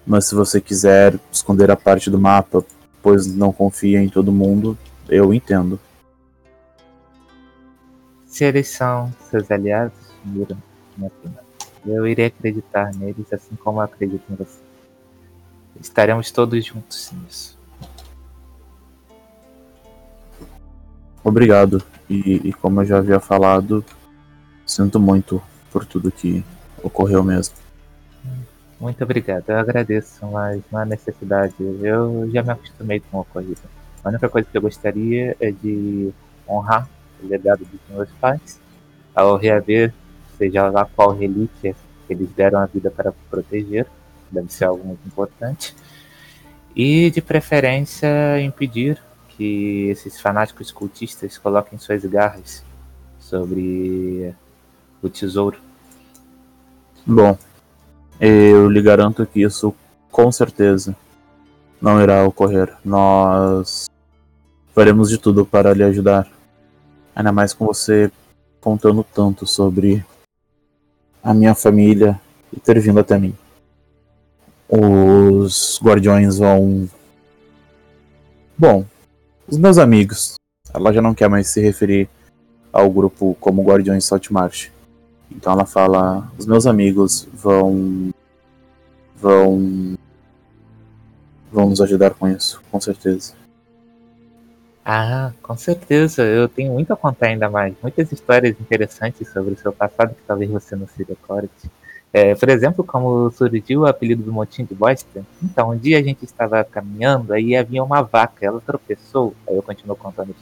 Mas 0.07 0.27
se 0.27 0.35
você 0.35 0.61
quiser 0.61 1.19
esconder 1.33 1.71
a 1.71 1.77
parte 1.77 2.11
do 2.11 2.19
mapa, 2.19 2.65
pois 3.03 3.27
não 3.27 3.53
confia 3.53 4.03
em 4.03 4.09
todo 4.09 4.31
mundo, 4.31 4.77
eu 5.09 5.33
entendo. 5.33 5.81
Se 8.27 8.45
eles 8.45 8.69
são 8.69 9.13
seus 9.31 9.51
aliados, 9.51 10.05
Mira, 10.25 10.57
eu 11.85 12.07
irei 12.07 12.27
acreditar 12.27 12.95
neles 12.95 13.31
assim 13.33 13.55
como 13.57 13.81
acredito 13.81 14.25
em 14.31 14.35
você. 14.37 14.59
Estaremos 15.79 16.31
todos 16.31 16.65
juntos 16.65 17.13
nisso. 17.13 17.59
Obrigado. 21.25 21.83
E, 22.09 22.49
e 22.49 22.53
como 22.53 22.83
eu 22.83 22.85
já 22.85 22.99
havia 22.99 23.19
falado, 23.19 23.83
sinto 24.67 25.01
muito 25.01 25.43
por 25.73 25.87
tudo 25.87 26.13
que 26.13 26.45
ocorreu 26.83 27.25
mesmo. 27.25 27.57
Muito 28.79 29.03
obrigado, 29.03 29.45
eu 29.49 29.59
agradeço, 29.59 30.27
mas 30.27 30.61
não 30.71 30.81
há 30.81 30.85
necessidade. 30.85 31.55
Eu 31.59 32.29
já 32.31 32.43
me 32.43 32.51
acostumei 32.51 33.01
com 33.01 33.17
o 33.17 33.21
ocorrido. 33.21 33.63
A 34.05 34.11
única 34.11 34.29
coisa 34.29 34.47
que 34.51 34.57
eu 34.59 34.61
gostaria 34.61 35.35
é 35.41 35.51
de 35.51 36.13
honrar 36.47 36.87
o 37.23 37.27
legado 37.27 37.65
dos 37.65 37.81
meus 37.89 38.11
pais, 38.21 38.61
ao 39.15 39.37
reaver, 39.39 39.95
seja 40.37 40.69
lá 40.69 40.85
qual 40.85 41.17
relíquia 41.17 41.75
eles 42.11 42.29
deram 42.33 42.59
a 42.59 42.67
vida 42.67 42.91
para 42.91 43.13
proteger, 43.31 43.87
deve 44.31 44.53
ser 44.53 44.67
algo 44.67 44.85
muito 44.85 45.07
importante, 45.07 45.75
e 46.77 47.11
de 47.11 47.23
preferência 47.23 48.39
impedir 48.43 49.01
que 49.37 49.89
esses 49.89 50.21
fanáticos 50.21 50.71
cultistas 50.71 51.39
coloquem 51.39 51.79
suas 51.79 52.05
garras 52.05 52.65
sobre 53.19 54.35
o 55.03 55.09
tesouro. 55.09 55.59
Bom, 57.07 57.37
eu 58.21 58.69
lhe 58.69 58.81
garanto 58.81 59.27
que 59.27 59.43
isso 59.43 59.75
com 60.11 60.31
certeza 60.31 60.97
não 61.81 62.01
irá 62.01 62.25
ocorrer. 62.25 62.75
Nós 62.85 63.91
faremos 64.75 65.11
de 65.11 65.19
tudo 65.19 65.45
para 65.45 65.75
lhe 65.75 65.83
ajudar. 65.83 66.31
Ainda 67.15 67.33
mais 67.33 67.53
com 67.53 67.67
você 67.67 68.11
contando 68.61 69.05
tanto 69.05 69.47
sobre 69.47 70.05
a 71.23 71.35
minha 71.35 71.55
família 71.55 72.21
e 72.53 72.59
ter 72.61 72.79
vindo 72.81 73.01
até 73.01 73.19
mim. 73.19 73.35
Os 74.69 75.79
guardiões 75.83 76.39
vão. 76.39 76.89
Bom, 78.57 78.85
os 79.47 79.59
meus 79.59 79.79
amigos. 79.79 80.35
Ela 80.73 80.93
já 80.93 81.01
não 81.01 81.15
quer 81.15 81.29
mais 81.29 81.49
se 81.49 81.61
referir 81.61 82.09
ao 82.73 82.91
grupo 82.91 83.37
como 83.41 83.63
Guardiões 83.63 84.05
Saltmarsh. 84.05 84.71
Então 85.31 85.53
ela 85.53 85.65
fala: 85.65 86.31
os 86.39 86.47
meus 86.47 86.67
amigos 86.67 87.29
vão. 87.33 88.11
vão. 89.17 89.95
vão 91.53 91.69
nos 91.69 91.81
ajudar 91.81 92.11
com 92.11 92.29
isso, 92.29 92.63
com 92.71 92.81
certeza. 92.81 93.35
Ah, 94.85 95.33
com 95.43 95.57
certeza. 95.57 96.23
Eu 96.23 96.49
tenho 96.49 96.73
muito 96.73 96.93
a 96.93 96.97
contar 96.97 97.29
ainda 97.29 97.49
mais. 97.49 97.75
Muitas 97.81 98.13
histórias 98.13 98.55
interessantes 98.61 99.29
sobre 99.29 99.55
o 99.55 99.57
seu 99.57 99.73
passado 99.73 100.15
que 100.15 100.23
talvez 100.27 100.51
você 100.51 100.77
não 100.77 100.87
se 100.87 101.03
recorde. 101.03 101.49
É, 102.17 102.33
por 102.33 102.49
exemplo, 102.49 102.85
como 102.85 103.29
surgiu 103.33 103.81
o 103.81 103.87
apelido 103.87 104.23
do 104.23 104.33
Montinho 104.33 104.69
de 104.69 104.75
Bosta. 104.75 105.27
Então, 105.43 105.71
um 105.71 105.77
dia 105.77 105.99
a 105.99 106.03
gente 106.03 106.25
estava 106.25 106.63
caminhando, 106.63 107.33
aí 107.33 107.57
havia 107.57 107.83
uma 107.83 108.03
vaca, 108.03 108.47
ela 108.47 108.63
tropeçou. 108.65 109.35
Aí 109.49 109.57
eu 109.57 109.63
continuo 109.65 109.97
contando 109.97 110.31
a 110.31 110.35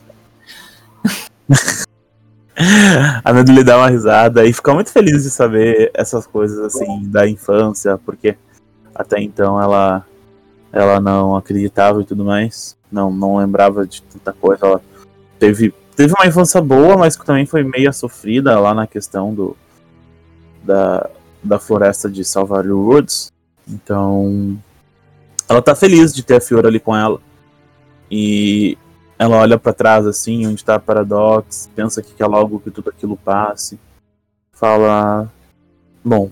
história. 1.49 1.87
A 3.25 3.33
lhe 3.33 3.65
dá 3.65 3.79
uma 3.79 3.89
risada 3.89 4.45
e 4.45 4.53
fica 4.53 4.75
muito 4.75 4.93
feliz 4.93 5.23
de 5.23 5.31
saber 5.31 5.91
essas 5.95 6.27
coisas 6.27 6.59
assim 6.59 7.09
da 7.09 7.27
infância, 7.27 7.99
porque 8.05 8.37
até 8.95 9.19
então 9.23 9.61
ela 9.61 10.05
ela 10.71 11.01
não 11.01 11.35
acreditava 11.35 12.03
e 12.03 12.05
tudo 12.05 12.27
mais, 12.27 12.77
não 12.91 13.11
não 13.11 13.39
lembrava 13.39 13.87
de 13.87 14.03
tanta 14.03 14.35
coisa. 14.35 14.67
Ela 14.67 14.83
teve 15.39 15.75
teve 15.97 16.13
uma 16.13 16.27
infância 16.27 16.61
boa, 16.61 16.99
mas 16.99 17.17
que 17.17 17.25
também 17.25 17.47
foi 17.47 17.65
meio 17.65 17.91
sofrida 17.91 18.61
lá 18.61 18.75
na 18.75 18.87
questão 18.87 19.35
do 19.35 19.57
da, 20.63 21.09
da 21.43 21.59
floresta 21.59 22.09
de 22.11 22.25
Salvador 22.25 22.73
Woods. 22.73 23.33
Então 23.69 24.59
ela 25.49 25.63
tá 25.63 25.75
feliz 25.75 26.15
de 26.15 26.23
ter 26.23 26.37
a 26.37 26.41
Fiora 26.41 26.69
ali 26.69 26.81
com 26.81 26.97
ela. 26.97 27.21
E 28.11 28.77
ela 29.19 29.37
olha 29.37 29.59
pra 29.59 29.73
trás 29.73 30.07
assim, 30.07 30.47
onde 30.47 30.65
tá 30.65 30.75
a 30.75 30.81
Paradox, 30.81 31.71
pensa 31.75 32.03
que 32.03 32.15
quer 32.15 32.27
logo 32.27 32.61
que 32.61 32.71
tudo 32.71 32.91
aquilo 32.91 33.17
passe. 33.17 33.79
Fala: 34.53 35.31
Bom, 36.05 36.31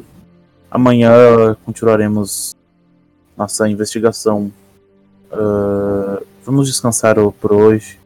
amanhã 0.70 1.57
continuaremos 1.64 2.57
nossa 3.37 3.68
investigação. 3.68 4.53
Ah, 5.33 6.20
vamos 6.44 6.68
descansar 6.68 7.16
por 7.40 7.53
hoje. 7.53 7.99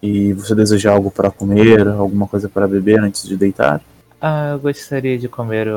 E 0.00 0.32
você 0.32 0.54
deseja 0.54 0.92
algo 0.92 1.10
para 1.10 1.30
comer, 1.30 1.86
alguma 1.88 2.28
coisa 2.28 2.48
para 2.48 2.68
beber 2.68 3.00
antes 3.00 3.26
de 3.26 3.36
deitar? 3.36 3.82
Ah, 4.20 4.50
eu 4.52 4.58
gostaria 4.58 5.16
de 5.16 5.28
comer 5.28 5.68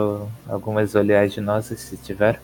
algumas 0.49 0.95
oleaginosas, 0.95 1.79
se 1.79 1.97
tiver. 1.97 2.41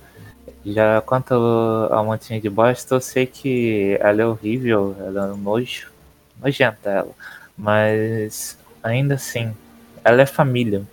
Já 0.65 1.01
quanto 1.01 1.33
ao 1.33 2.05
montinho 2.05 2.41
de 2.41 2.49
bosta, 2.49 2.95
eu 2.95 3.01
sei 3.01 3.25
que 3.25 3.97
ela 3.99 4.21
é 4.21 4.25
horrível, 4.25 4.95
ela 4.99 5.27
é 5.27 5.33
um 5.33 5.37
nojo, 5.37 5.91
nojenta 6.39 6.89
ela. 6.89 7.11
Mas 7.57 8.57
ainda 8.83 9.15
assim, 9.15 9.55
ela 10.03 10.21
é 10.21 10.25
família. 10.25 10.83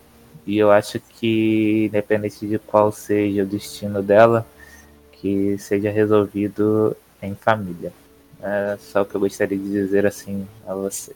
E 0.47 0.59
eu 0.59 0.71
acho 0.71 1.01
que, 1.01 1.87
independente 1.87 2.47
de 2.47 2.59
qual 2.59 2.93
seja 2.93 3.43
o 3.43 3.47
destino 3.47 4.03
dela, 4.03 4.47
que 5.13 5.59
seja 5.59 5.91
resolvido 5.91 6.97
em 7.23 7.35
família. 7.35 7.93
É 8.43 8.77
só 8.79 9.03
o 9.03 9.07
que 9.07 9.15
eu 9.15 9.21
gostaria 9.21 9.59
de 9.59 9.65
dizer 9.71 10.07
assim 10.07 10.47
a 10.67 10.75
você. 10.75 11.15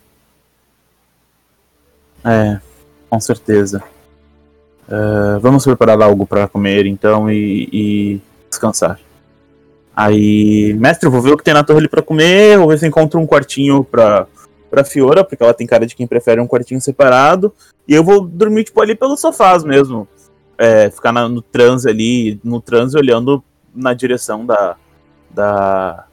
É, 2.24 2.60
com 3.08 3.20
certeza. 3.20 3.82
É, 4.88 5.38
vamos 5.40 5.64
preparar 5.64 6.00
algo 6.02 6.26
para 6.26 6.48
comer 6.48 6.86
então 6.86 7.30
e, 7.30 7.68
e 7.72 8.20
descansar. 8.48 8.98
Aí, 9.94 10.72
mestre, 10.74 11.06
eu 11.06 11.10
vou 11.10 11.20
ver 11.20 11.32
o 11.32 11.36
que 11.36 11.42
tem 11.42 11.52
na 11.54 11.64
torre 11.64 11.80
ali 11.80 11.88
pra 11.88 12.00
comer, 12.02 12.56
vou 12.56 12.68
ver 12.68 12.78
se 12.78 12.86
encontro 12.86 13.18
um 13.18 13.26
quartinho 13.26 13.82
pra, 13.82 14.26
pra 14.70 14.84
Fiora, 14.84 15.24
porque 15.24 15.42
ela 15.42 15.52
tem 15.52 15.66
cara 15.66 15.86
de 15.86 15.96
quem 15.96 16.06
prefere 16.06 16.40
um 16.40 16.46
quartinho 16.46 16.80
separado. 16.80 17.52
E 17.86 17.94
eu 17.94 18.04
vou 18.04 18.20
dormir, 18.20 18.64
tipo, 18.64 18.80
ali 18.80 18.94
pelos 18.94 19.20
sofás 19.20 19.64
mesmo. 19.64 20.06
É, 20.56 20.88
ficar 20.90 21.12
na- 21.12 21.28
no 21.28 21.42
transe 21.42 21.88
ali, 21.88 22.38
no 22.44 22.60
transe 22.60 22.96
olhando 22.96 23.42
na 23.74 23.92
direção 23.92 24.46
da, 24.46 24.76
da, 25.30 26.04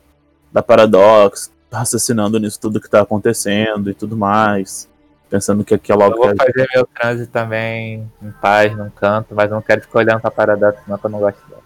da 0.52 0.62
Paradox, 0.64 1.52
raciocinando 1.72 2.40
nisso 2.40 2.60
tudo 2.60 2.82
que 2.82 2.90
tá 2.90 3.02
acontecendo 3.02 3.90
e 3.90 3.94
tudo 3.94 4.18
mais. 4.18 4.88
Pensando 5.36 5.66
que 5.66 5.74
aquela 5.74 6.06
Eu 6.06 6.16
vou 6.16 6.34
fazer 6.34 6.66
meu 6.74 6.86
transe 6.86 7.28
também 7.28 8.10
em 8.22 8.32
paz, 8.32 8.74
num 8.78 8.90
canto, 8.90 9.36
mas 9.36 9.52
não 9.52 9.62
quero 9.62 9.82
ficar 9.82 10.00
olhando 10.00 10.22
pra 10.22 10.32
parada, 10.32 10.82
não, 10.88 10.98
que 10.98 11.06
eu 11.06 11.10
não 11.10 11.20
gosto 11.20 11.42
dela. 11.50 11.62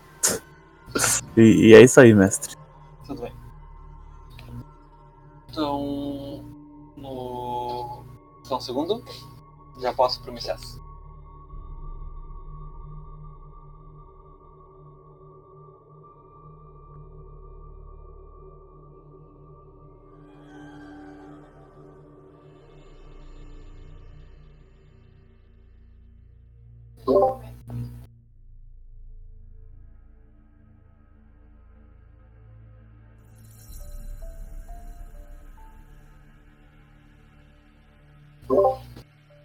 E, 1.37 1.67
e 1.67 1.75
é 1.75 1.81
isso 1.83 1.99
aí, 1.99 2.11
mestre. 2.15 2.55
Tudo 3.05 3.21
bem. 3.21 3.31
Então. 5.51 6.43
No. 6.97 8.03
Só 8.41 8.57
um 8.57 8.59
segundo. 8.59 9.03
Já 9.79 9.93
posso 9.93 10.19
pro 10.23 10.33
Messias. 10.33 10.78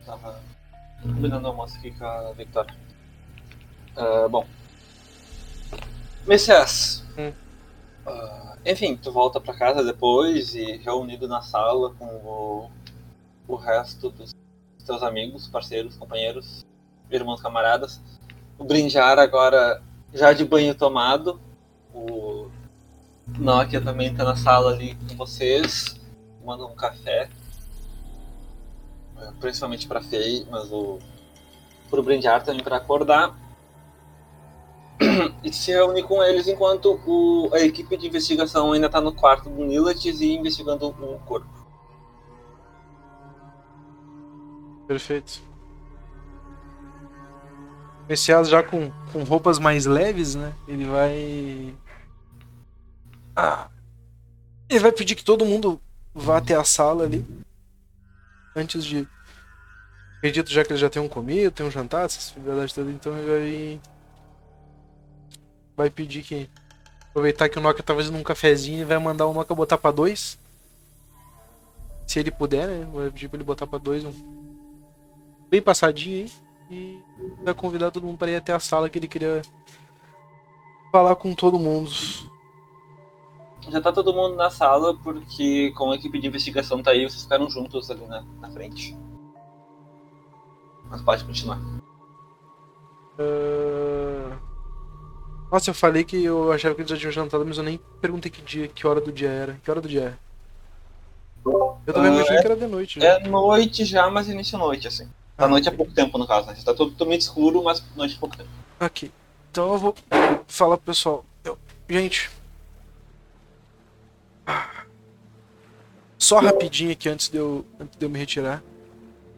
Tava 0.05 0.43
combinando 1.03 1.49
almoço 1.49 1.77
aqui 1.79 1.91
com 1.93 2.05
a 2.05 2.33
Victoria. 2.33 2.77
Ah, 3.97 4.29
bom. 4.29 4.47
Messias. 6.27 7.03
Hum. 7.19 7.33
Ah, 8.07 8.59
enfim, 8.67 8.97
tu 8.97 9.11
volta 9.11 9.41
pra 9.41 9.55
casa 9.55 9.83
depois 9.83 10.55
e 10.55 10.77
reunido 10.79 11.27
na 11.27 11.41
sala 11.41 11.95
com 11.95 12.05
o, 12.07 12.71
o 13.49 13.57
resto 13.57 14.11
dos 14.11 14.35
teus 14.85 15.03
amigos, 15.03 15.49
parceiros, 15.49 15.97
companheiros, 15.97 16.63
irmãos, 17.11 17.41
camaradas. 17.41 18.01
O 18.59 18.65
Brinjar 18.65 19.19
agora 19.19 19.83
já 20.13 20.33
de 20.33 20.45
banho 20.45 20.75
tomado. 20.75 21.41
O 21.93 22.49
Nokia 23.39 23.81
também 23.81 24.15
tá 24.15 24.25
na 24.25 24.37
sala 24.37 24.73
ali 24.73 24.95
com 24.95 25.17
vocês, 25.17 26.01
tomando 26.41 26.67
um 26.67 26.75
café 26.75 27.29
principalmente 29.41 29.87
para 29.87 30.03
Fei, 30.03 30.47
mas 30.51 30.71
o 30.73 30.99
pro 31.89 32.03
Brinjar 32.03 32.43
também 32.43 32.63
para 32.63 32.77
acordar 32.77 33.37
e 35.43 35.53
se 35.53 35.71
reúne 35.71 36.03
com 36.03 36.23
eles 36.23 36.49
enquanto 36.49 37.01
o, 37.07 37.51
a 37.53 37.61
equipe 37.61 37.97
de 37.97 38.07
investigação 38.07 38.73
ainda 38.73 38.87
está 38.87 39.01
no 39.01 39.13
quarto 39.13 39.49
do 39.49 39.65
Nilates 39.65 40.21
e 40.21 40.35
investigando 40.35 40.89
o 40.89 41.19
corpo. 41.21 41.65
Perfeito. 44.87 45.41
Messias 48.09 48.49
já 48.49 48.63
com, 48.63 48.91
com 49.13 49.23
roupas 49.23 49.59
mais 49.59 49.87
leves, 49.87 50.35
né? 50.35 50.53
Ele 50.69 50.85
vai. 50.85 51.75
Ah. 53.35 53.69
Ele 54.69 54.81
vai 54.81 54.93
pedir 54.93 55.15
que 55.15 55.25
todo 55.25 55.47
mundo 55.47 55.81
vá 56.15 56.39
até 56.39 56.55
a 56.55 56.65
sala 56.65 57.05
ali. 57.05 57.25
Antes 58.55 58.85
de. 58.85 59.09
Acredito 60.19 60.51
já 60.51 60.65
que 60.65 60.73
eles 60.73 60.81
já 60.81 60.89
tenham 60.89 61.09
comido, 61.09 61.51
tenham 61.51 61.71
jantado, 61.71 62.07
essas 62.07 62.31
verdades 62.31 62.73
todas, 62.73 62.95
então 62.95 63.17
ele 63.17 63.27
vai. 63.27 63.81
Vai 65.77 65.91
pedir 65.91 66.23
que. 66.23 66.49
Aproveitar 67.11 67.49
que 67.49 67.59
o 67.59 67.63
Nokia 67.63 67.83
tá 67.83 67.95
fazendo 67.95 68.19
um 68.19 68.23
cafezinho 68.23 68.81
e 68.81 68.85
vai 68.85 68.99
mandar 68.99 69.27
o 69.27 69.33
Nokia 69.33 69.55
botar 69.55 69.79
pra 69.79 69.91
dois. 69.91 70.39
Se 72.07 72.19
ele 72.19 72.31
puder, 72.31 72.67
né? 72.67 72.89
Vai 72.93 73.11
pedir 73.11 73.29
pra 73.29 73.37
ele 73.37 73.45
botar 73.45 73.67
pra 73.67 73.79
dois 73.79 74.05
um 74.05 74.13
bem 75.49 75.63
passadinho 75.63 76.25
aí. 76.25 76.44
E 76.75 77.03
vai 77.45 77.55
convidar 77.55 77.91
todo 77.93 78.05
mundo 78.07 78.19
para 78.19 78.31
ir 78.31 78.37
até 78.37 78.53
a 78.53 78.59
sala 78.59 78.89
que 78.91 78.99
ele 78.99 79.07
queria 79.09 79.43
falar 80.91 81.15
com 81.17 81.35
todo 81.35 81.59
mundo. 81.59 81.91
Já 83.71 83.81
tá 83.81 83.93
todo 83.93 84.13
mundo 84.13 84.35
na 84.37 84.51
sala 84.51 84.95
porque 85.03 85.73
como 85.77 85.93
a 85.93 85.97
equipe 85.97 86.19
de 86.21 86.27
investigação 86.27 86.83
tá 86.83 86.91
aí, 86.91 87.09
vocês 87.09 87.23
ficaram 87.23 87.49
juntos 87.49 87.91
ali 87.91 88.05
na, 88.07 88.23
na 88.41 88.51
frente. 88.51 88.97
Mas 90.91 91.01
pode 91.03 91.25
continuar. 91.25 91.59
Ah, 93.19 94.37
Nossa, 95.51 95.71
eu 95.71 95.75
falei 95.75 96.05
que 96.05 96.23
eu 96.25 96.53
achava 96.53 96.75
que 96.75 96.81
eles 96.83 96.91
já 96.91 96.97
tinham 96.97 97.13
jantado, 97.13 97.47
mas 97.47 97.57
eu 97.57 97.65
nem 97.65 97.79
perguntei 98.01 98.31
que 98.31 98.43
dia, 98.43 98.69
que 98.69 98.87
hora 98.87 99.01
do 99.01 99.13
dia 99.13 99.31
era. 99.31 99.55
Que 99.63 99.71
hora 99.71 99.81
do 99.81 99.89
dia 99.89 100.19
é? 100.19 100.25
Eu 101.87 101.93
também 101.93 102.11
Ah, 102.11 102.15
imaginei 102.15 102.41
que 102.41 102.47
era 102.47 102.57
de 102.57 102.67
noite. 102.67 103.01
já. 103.01 103.07
É 103.07 103.29
noite 103.29 103.85
já, 103.85 104.11
mas 104.11 104.29
início 104.29 104.59
noite, 104.59 104.89
assim. 104.89 105.09
A 105.37 105.49
noite 105.49 105.69
é 105.69 105.73
pouco 105.73 105.93
tempo 105.93 106.17
no 106.17 106.27
caso, 106.27 106.47
né? 106.47 106.55
Já 106.55 106.65
tá 106.65 106.75
todo 106.75 106.93
totalmente 106.93 107.23
escuro, 107.23 107.63
mas 107.63 107.83
noite 107.97 108.15
é 108.17 108.19
pouco 108.19 108.37
tempo. 108.37 108.49
Aqui. 108.79 109.11
Então 109.51 109.73
eu 109.73 109.79
vou 109.79 109.95
falar 110.47 110.77
pro 110.77 110.87
pessoal. 110.87 111.25
Eu- 111.45 111.59
Gente. 111.89 112.31
Só 116.19 116.39
rapidinho 116.39 116.93
aqui 116.93 117.09
antes 117.09 117.29
de, 117.29 117.37
eu, 117.37 117.65
antes 117.79 117.99
de 117.99 118.05
eu 118.05 118.09
me 118.11 118.19
retirar. 118.19 118.63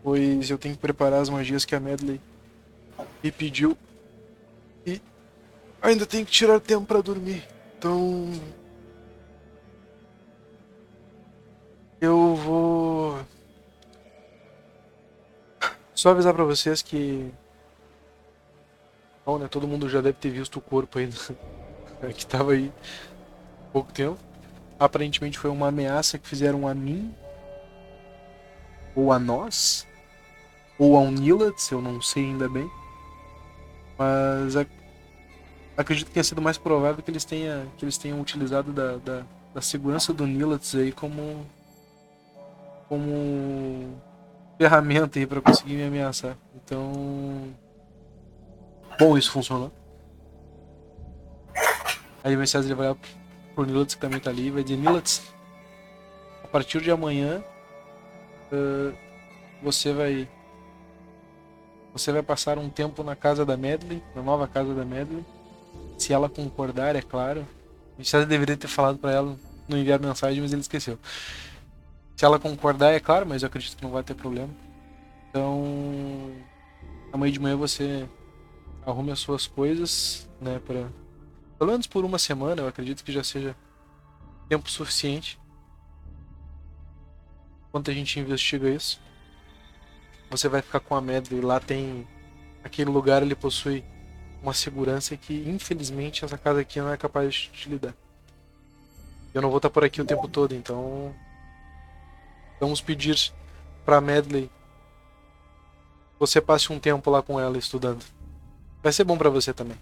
Pois 0.02 0.48
eu 0.50 0.58
tenho 0.58 0.74
que 0.74 0.80
preparar 0.80 1.20
as 1.20 1.28
magias 1.28 1.64
que 1.64 1.74
a 1.74 1.80
Medley 1.80 2.20
me 3.22 3.32
pediu. 3.32 3.76
E 4.86 5.00
ainda 5.82 6.06
tenho 6.06 6.24
que 6.24 6.30
tirar 6.30 6.60
tempo 6.60 6.86
pra 6.86 7.00
dormir. 7.00 7.42
Então. 7.78 8.30
Eu 12.00 12.34
vou. 12.36 13.18
Só 15.96 16.10
avisar 16.10 16.32
pra 16.32 16.44
vocês 16.44 16.80
que 16.82 17.32
Bom, 19.24 19.38
né? 19.38 19.48
Todo 19.48 19.66
mundo 19.66 19.88
já 19.88 20.00
deve 20.00 20.18
ter 20.18 20.30
visto 20.30 20.56
o 20.56 20.60
corpo 20.60 20.98
aí 21.00 21.06
né, 22.00 22.12
que 22.14 22.24
tava 22.24 22.52
aí 22.52 22.72
há 23.68 23.72
pouco 23.72 23.92
tempo. 23.92 24.18
Aparentemente 24.78 25.38
foi 25.38 25.50
uma 25.50 25.68
ameaça 25.68 26.18
que 26.18 26.28
fizeram 26.28 26.68
a 26.68 26.74
mim 26.74 27.12
ou 28.94 29.10
a 29.10 29.18
nós 29.18 29.84
ou 30.78 30.96
ao 30.96 31.10
Nilatz, 31.10 31.70
eu 31.70 31.80
não 31.80 32.00
sei 32.00 32.26
ainda 32.26 32.48
bem. 32.48 32.70
Mas 33.98 34.54
ac- 34.54 34.70
acredito 35.76 36.08
que 36.08 36.12
tenha 36.12 36.22
sido 36.24 36.42
mais 36.42 36.58
provável 36.58 37.02
que 37.02 37.10
eles 37.10 37.24
tenham 37.24 37.66
que 37.78 37.84
eles 37.84 37.96
tenham 37.98 38.20
utilizado 38.20 38.72
da, 38.72 38.98
da, 38.98 39.22
da 39.54 39.60
segurança 39.62 40.12
do 40.12 40.26
Nilatz 40.26 40.74
aí 40.74 40.92
como 40.92 41.46
como 42.88 43.98
ferramenta 44.58 45.18
aí 45.18 45.26
para 45.26 45.40
conseguir 45.40 45.74
me 45.74 45.84
ameaçar. 45.84 46.36
Então 46.54 47.54
Bom, 48.98 49.18
isso 49.18 49.30
funcionou. 49.30 49.70
Aí 52.24 52.34
o 52.34 52.38
Messias 52.38 52.66
vai 52.68 52.96
pro 53.54 53.64
Nilatz 53.64 53.94
que 53.94 54.00
também 54.00 54.18
tá 54.18 54.30
ali 54.30 54.46
e 54.46 54.50
vai 54.50 54.62
dizer, 54.62 54.76
Nilatz, 54.76 55.22
a 56.42 56.48
partir 56.48 56.80
de 56.80 56.90
amanhã 56.90 57.44
ah, 58.50 58.92
você 59.62 59.92
vai. 59.92 60.28
Você 61.92 62.10
vai 62.10 62.22
passar 62.22 62.58
um 62.58 62.68
tempo 62.68 63.02
na 63.02 63.14
casa 63.14 63.44
da 63.44 63.56
Medley, 63.56 64.02
na 64.14 64.22
nova 64.22 64.48
casa 64.48 64.74
da 64.74 64.84
Medley. 64.84 65.24
Se 65.98 66.12
ela 66.12 66.28
concordar, 66.28 66.96
é 66.96 67.02
claro. 67.02 67.46
O 67.94 67.98
Messias 67.98 68.26
deveria 68.26 68.56
ter 68.56 68.68
falado 68.68 68.98
pra 68.98 69.12
ela 69.12 69.36
não 69.68 69.78
enviar 69.78 69.98
mensagem, 69.98 70.40
mas 70.40 70.52
ele 70.52 70.60
esqueceu. 70.60 70.98
Se 72.16 72.24
ela 72.24 72.38
concordar, 72.38 72.92
é 72.92 73.00
claro, 73.00 73.26
mas 73.26 73.42
eu 73.42 73.46
acredito 73.46 73.76
que 73.76 73.84
não 73.84 73.90
vai 73.90 74.02
ter 74.02 74.14
problema. 74.14 74.48
Então, 75.28 76.32
amanhã 77.12 77.32
de 77.32 77.38
manhã 77.38 77.56
você 77.56 78.08
arrume 78.86 79.10
as 79.10 79.18
suas 79.18 79.46
coisas, 79.46 80.26
né, 80.40 80.58
para 80.64 80.88
pelo 81.58 81.70
menos 81.70 81.86
por 81.86 82.04
uma 82.04 82.18
semana, 82.18 82.62
eu 82.62 82.68
acredito 82.68 83.02
que 83.02 83.12
já 83.12 83.24
seja 83.24 83.56
tempo 84.48 84.70
suficiente. 84.70 85.38
enquanto 87.68 87.90
a 87.90 87.94
gente 87.94 88.18
investiga 88.18 88.68
isso. 88.68 89.00
Você 90.30 90.48
vai 90.48 90.62
ficar 90.62 90.80
com 90.80 90.94
a 90.94 91.00
Medley. 91.00 91.40
Lá 91.40 91.60
tem. 91.60 92.06
Aquele 92.64 92.90
lugar 92.90 93.22
ele 93.22 93.34
possui 93.34 93.84
uma 94.42 94.52
segurança 94.52 95.16
que, 95.16 95.48
infelizmente, 95.48 96.24
essa 96.24 96.38
casa 96.38 96.60
aqui 96.60 96.80
não 96.80 96.92
é 96.92 96.96
capaz 96.96 97.34
de 97.34 97.50
te 97.50 97.68
lidar. 97.68 97.94
Eu 99.32 99.42
não 99.42 99.50
vou 99.50 99.58
estar 99.58 99.70
por 99.70 99.84
aqui 99.84 100.00
o 100.00 100.04
tempo 100.04 100.26
todo, 100.28 100.54
então. 100.54 101.14
Vamos 102.60 102.80
pedir 102.80 103.32
pra 103.84 104.00
Medley. 104.00 104.50
Você 106.18 106.40
passe 106.40 106.72
um 106.72 106.78
tempo 106.78 107.10
lá 107.10 107.22
com 107.22 107.38
ela 107.38 107.58
estudando. 107.58 108.02
Vai 108.82 108.92
ser 108.92 109.04
bom 109.04 109.18
pra 109.18 109.28
você 109.28 109.52
também. 109.52 109.76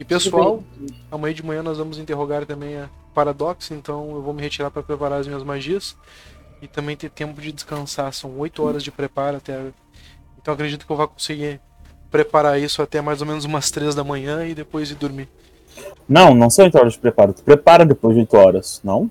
E 0.00 0.04
pessoal, 0.04 0.62
amanhã 1.10 1.34
de 1.34 1.44
manhã 1.44 1.62
nós 1.62 1.78
vamos 1.78 1.98
interrogar 1.98 2.46
também 2.46 2.76
a 2.76 2.88
Paradox, 3.12 3.72
então 3.72 4.10
eu 4.12 4.22
vou 4.22 4.32
me 4.32 4.42
retirar 4.42 4.70
para 4.70 4.82
preparar 4.82 5.20
as 5.20 5.26
minhas 5.26 5.42
magias 5.42 5.96
e 6.62 6.68
também 6.68 6.96
ter 6.96 7.10
tempo 7.10 7.40
de 7.40 7.50
descansar. 7.50 8.12
São 8.12 8.38
8 8.38 8.62
horas 8.62 8.82
de 8.82 8.92
preparo 8.92 9.38
até. 9.38 9.72
Então 10.40 10.54
acredito 10.54 10.86
que 10.86 10.92
eu 10.92 10.96
vou 10.96 11.08
conseguir 11.08 11.60
preparar 12.10 12.60
isso 12.60 12.80
até 12.80 13.00
mais 13.00 13.20
ou 13.20 13.26
menos 13.26 13.44
umas 13.44 13.70
3 13.70 13.94
da 13.94 14.04
manhã 14.04 14.46
e 14.46 14.54
depois 14.54 14.90
ir 14.90 14.94
dormir. 14.94 15.28
Não, 16.08 16.34
não 16.34 16.48
são 16.48 16.64
8 16.64 16.78
horas 16.78 16.92
de 16.92 16.98
preparo. 17.00 17.32
Tu 17.32 17.42
prepara 17.42 17.84
depois 17.84 18.14
de 18.14 18.20
8 18.20 18.36
horas, 18.36 18.80
não? 18.84 19.10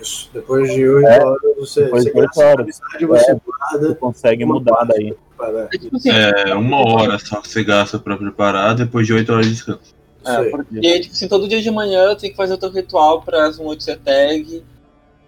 Isso. 0.00 0.30
Depois 0.32 0.72
de 0.72 0.88
8 0.88 1.06
É, 1.08 1.24
horas, 1.24 1.40
você, 1.58 1.84
depois 1.84 2.04
você 2.04 2.10
de 2.12 2.18
oito 2.18 2.26
gasta 2.26 2.44
a 2.44 2.48
horas. 2.48 2.60
amizade, 2.60 3.06
você 3.06 3.34
Tu 3.34 3.42
guarda 3.44 3.94
consegue 3.96 4.44
mudar 4.44 4.84
daí. 4.84 5.16
É 5.72 5.78
tipo 5.78 5.96
assim, 5.96 6.10
É, 6.10 6.54
uma 6.54 6.78
hora 6.78 7.18
só 7.18 7.40
que 7.40 7.48
você 7.48 7.64
gasta 7.64 7.98
pra 7.98 8.16
preparar 8.16 8.74
depois 8.74 9.06
de 9.06 9.12
8 9.12 9.32
horas 9.32 9.46
de 9.46 9.52
descanso. 9.52 9.94
é, 10.24 10.50
porque 10.50 11.00
tipo 11.00 11.14
assim, 11.14 11.28
todo 11.28 11.48
dia 11.48 11.62
de 11.62 11.70
manhã 11.70 12.14
tem 12.14 12.30
que 12.30 12.36
fazer 12.36 12.54
o 12.54 12.58
teu 12.58 12.70
ritual 12.70 13.22
pra 13.22 13.46
Asmodee 13.46 13.96
Tag 13.96 14.64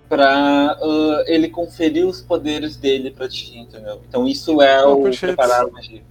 pra 0.08 0.28
ah, 0.28 1.24
ele 1.26 1.48
conferir 1.48 2.06
os 2.06 2.20
poderes 2.20 2.76
dele 2.76 3.10
pra 3.10 3.28
ti, 3.28 3.56
entendeu? 3.58 4.00
Então 4.08 4.26
isso 4.28 4.60
é 4.60 4.84
Oh, 4.84 4.98
o 4.98 5.02
perfeito. 5.04 5.34
preparar 5.34 5.62
a 5.64 5.70
magia. 5.70 6.02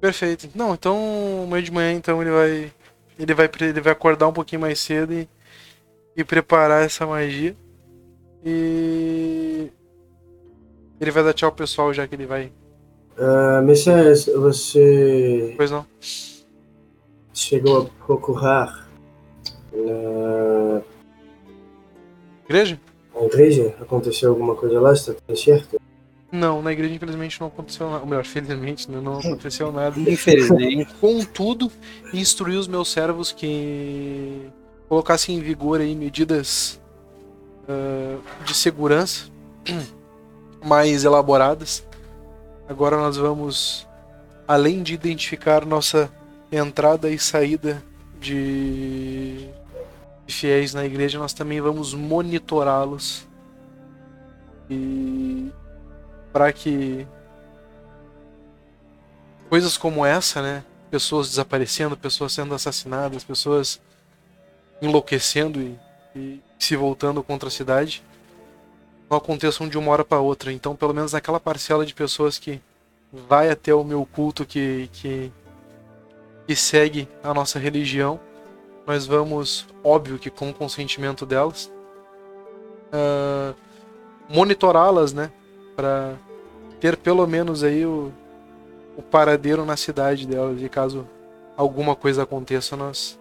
Perfeito. 0.00 0.48
Não, 0.54 0.74
então 0.74 1.44
amanhã 1.44 1.62
de 1.62 1.70
manhã 1.72 1.92
então 1.92 2.20
ele 2.20 2.30
vai. 2.30 2.72
Ele 3.18 3.34
vai, 3.34 3.50
ele 3.60 3.80
vai 3.80 3.92
acordar 3.94 4.28
um 4.28 4.32
pouquinho 4.32 4.60
mais 4.60 4.78
cedo 4.78 5.12
e, 5.14 5.26
e 6.16 6.22
preparar 6.24 6.84
essa 6.84 7.06
magia. 7.06 7.56
E. 8.44 9.70
Ele 11.00 11.10
vai 11.10 11.22
dar 11.24 11.32
tchau 11.32 11.50
pro 11.50 11.58
pessoal 11.64 11.92
já 11.92 12.06
que 12.06 12.14
ele 12.14 12.26
vai. 12.26 12.52
Ah, 13.18 13.60
Messias, 13.62 14.26
você 14.26 15.54
Pois 15.56 15.70
não. 15.70 15.86
chegou 17.32 17.82
a 17.82 18.04
procurar 18.06 18.86
na, 19.72 20.82
Igreja? 22.44 22.80
na 23.14 23.22
igreja? 23.22 23.74
Aconteceu 23.80 24.30
alguma 24.30 24.54
coisa 24.54 24.80
lá? 24.80 24.92
Está 24.92 25.12
tudo 25.14 25.36
certo? 25.38 25.80
Não, 26.30 26.60
na 26.60 26.72
igreja 26.72 26.94
infelizmente 26.94 27.40
não 27.40 27.46
aconteceu 27.46 27.88
nada. 27.88 28.02
Ou 28.02 28.06
melhor, 28.08 28.24
felizmente 28.24 28.90
né, 28.90 29.00
não 29.00 29.18
aconteceu 29.18 29.70
nada. 29.72 29.98
Infelizmente. 29.98 30.92
Contudo, 31.00 31.70
instruí 32.12 32.56
os 32.56 32.66
meus 32.68 32.90
servos 32.90 33.32
que 33.32 34.50
colocassem 34.88 35.36
em 35.36 35.40
vigor 35.40 35.80
aí 35.80 35.94
medidas 35.94 36.80
ah, 37.68 38.18
de 38.44 38.54
segurança 38.54 39.26
mais 40.64 41.04
elaboradas. 41.04 41.86
Agora 42.68 42.96
nós 42.96 43.16
vamos, 43.16 43.86
além 44.46 44.82
de 44.82 44.94
identificar 44.94 45.64
nossa 45.64 46.10
entrada 46.50 47.10
e 47.10 47.18
saída 47.18 47.82
de 48.20 49.50
de 50.26 50.34
fiéis 50.34 50.74
na 50.74 50.84
igreja, 50.84 51.18
nós 51.18 51.32
também 51.32 51.60
vamos 51.60 51.94
monitorá-los 51.94 53.26
e 54.68 55.50
para 56.32 56.52
que 56.52 57.06
coisas 59.48 59.78
como 59.78 60.04
essa, 60.04 60.42
né? 60.42 60.64
Pessoas 60.90 61.28
desaparecendo, 61.28 61.96
pessoas 61.96 62.32
sendo 62.32 62.54
assassinadas, 62.54 63.22
pessoas 63.22 63.80
enlouquecendo 64.82 65.60
e, 65.60 65.78
e 66.16 66.40
se 66.58 66.76
voltando 66.76 67.22
contra 67.22 67.48
a 67.48 67.52
cidade, 67.52 68.02
não 69.08 69.18
aconteçam 69.18 69.68
de 69.68 69.78
uma 69.78 69.92
hora 69.92 70.04
para 70.04 70.20
outra. 70.20 70.52
Então, 70.52 70.74
pelo 70.74 70.94
menos 70.94 71.12
naquela 71.12 71.40
parcela 71.40 71.84
de 71.84 71.94
pessoas 71.94 72.38
que 72.38 72.60
vai 73.12 73.50
até 73.50 73.74
o 73.74 73.84
meu 73.84 74.04
culto, 74.06 74.44
que, 74.44 74.88
que, 74.92 75.32
que 76.46 76.56
segue 76.56 77.08
a 77.22 77.32
nossa 77.32 77.58
religião, 77.58 78.20
nós 78.86 79.06
vamos, 79.06 79.66
óbvio 79.82 80.18
que 80.18 80.30
com 80.30 80.50
o 80.50 80.54
consentimento 80.54 81.26
delas, 81.26 81.70
ah, 82.92 83.54
monitorá-las, 84.28 85.12
né? 85.12 85.30
Para 85.74 86.14
ter 86.80 86.96
pelo 86.96 87.26
menos 87.26 87.62
aí 87.62 87.84
o, 87.84 88.12
o 88.96 89.02
paradeiro 89.02 89.64
na 89.64 89.76
cidade 89.76 90.26
delas 90.26 90.60
e 90.60 90.68
caso 90.68 91.06
alguma 91.56 91.96
coisa 91.96 92.22
aconteça 92.22 92.76
nós 92.76 93.18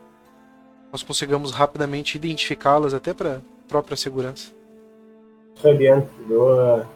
nós 0.96 1.04
consigamos 1.04 1.52
rapidamente 1.52 2.16
identificá-las 2.16 2.94
até 2.94 3.14
para 3.14 3.42
própria 3.68 3.98
segurança. 3.98 4.54
Bien. 5.78 6.08
Boa, 6.26 6.88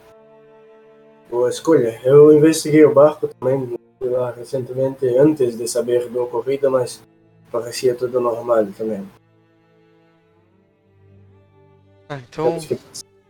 boa 1.30 1.50
escolha. 1.50 2.00
Eu 2.06 2.32
investiguei 2.32 2.86
o 2.86 2.94
barco 2.94 3.28
também 3.28 3.78
lá 4.00 4.32
recentemente, 4.32 5.06
antes 5.18 5.58
de 5.58 5.68
saber 5.68 6.08
do 6.08 6.24
ocorrido, 6.24 6.72
mas 6.72 7.04
parecia 7.52 7.94
tudo 7.94 8.22
normal 8.22 8.66
também. 8.78 9.06
Ah, 12.08 12.20
então, 12.20 12.46
Temos 12.46 12.66
que, 12.66 12.80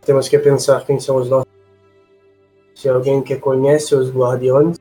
temos 0.02 0.28
que 0.28 0.38
pensar 0.38 0.86
quem 0.86 1.00
são 1.00 1.16
os 1.16 1.28
nossos. 1.28 1.50
Se 2.76 2.86
é 2.86 2.92
alguém 2.92 3.20
que 3.22 3.34
conhece 3.36 3.92
os 3.92 4.08
guardiões 4.08 4.76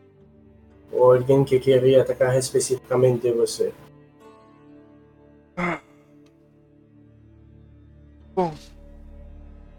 ou 0.92 1.14
alguém 1.14 1.44
que 1.44 1.60
queria 1.60 2.04
atacar 2.04 2.38
especificamente 2.38 3.32
você. 3.32 3.74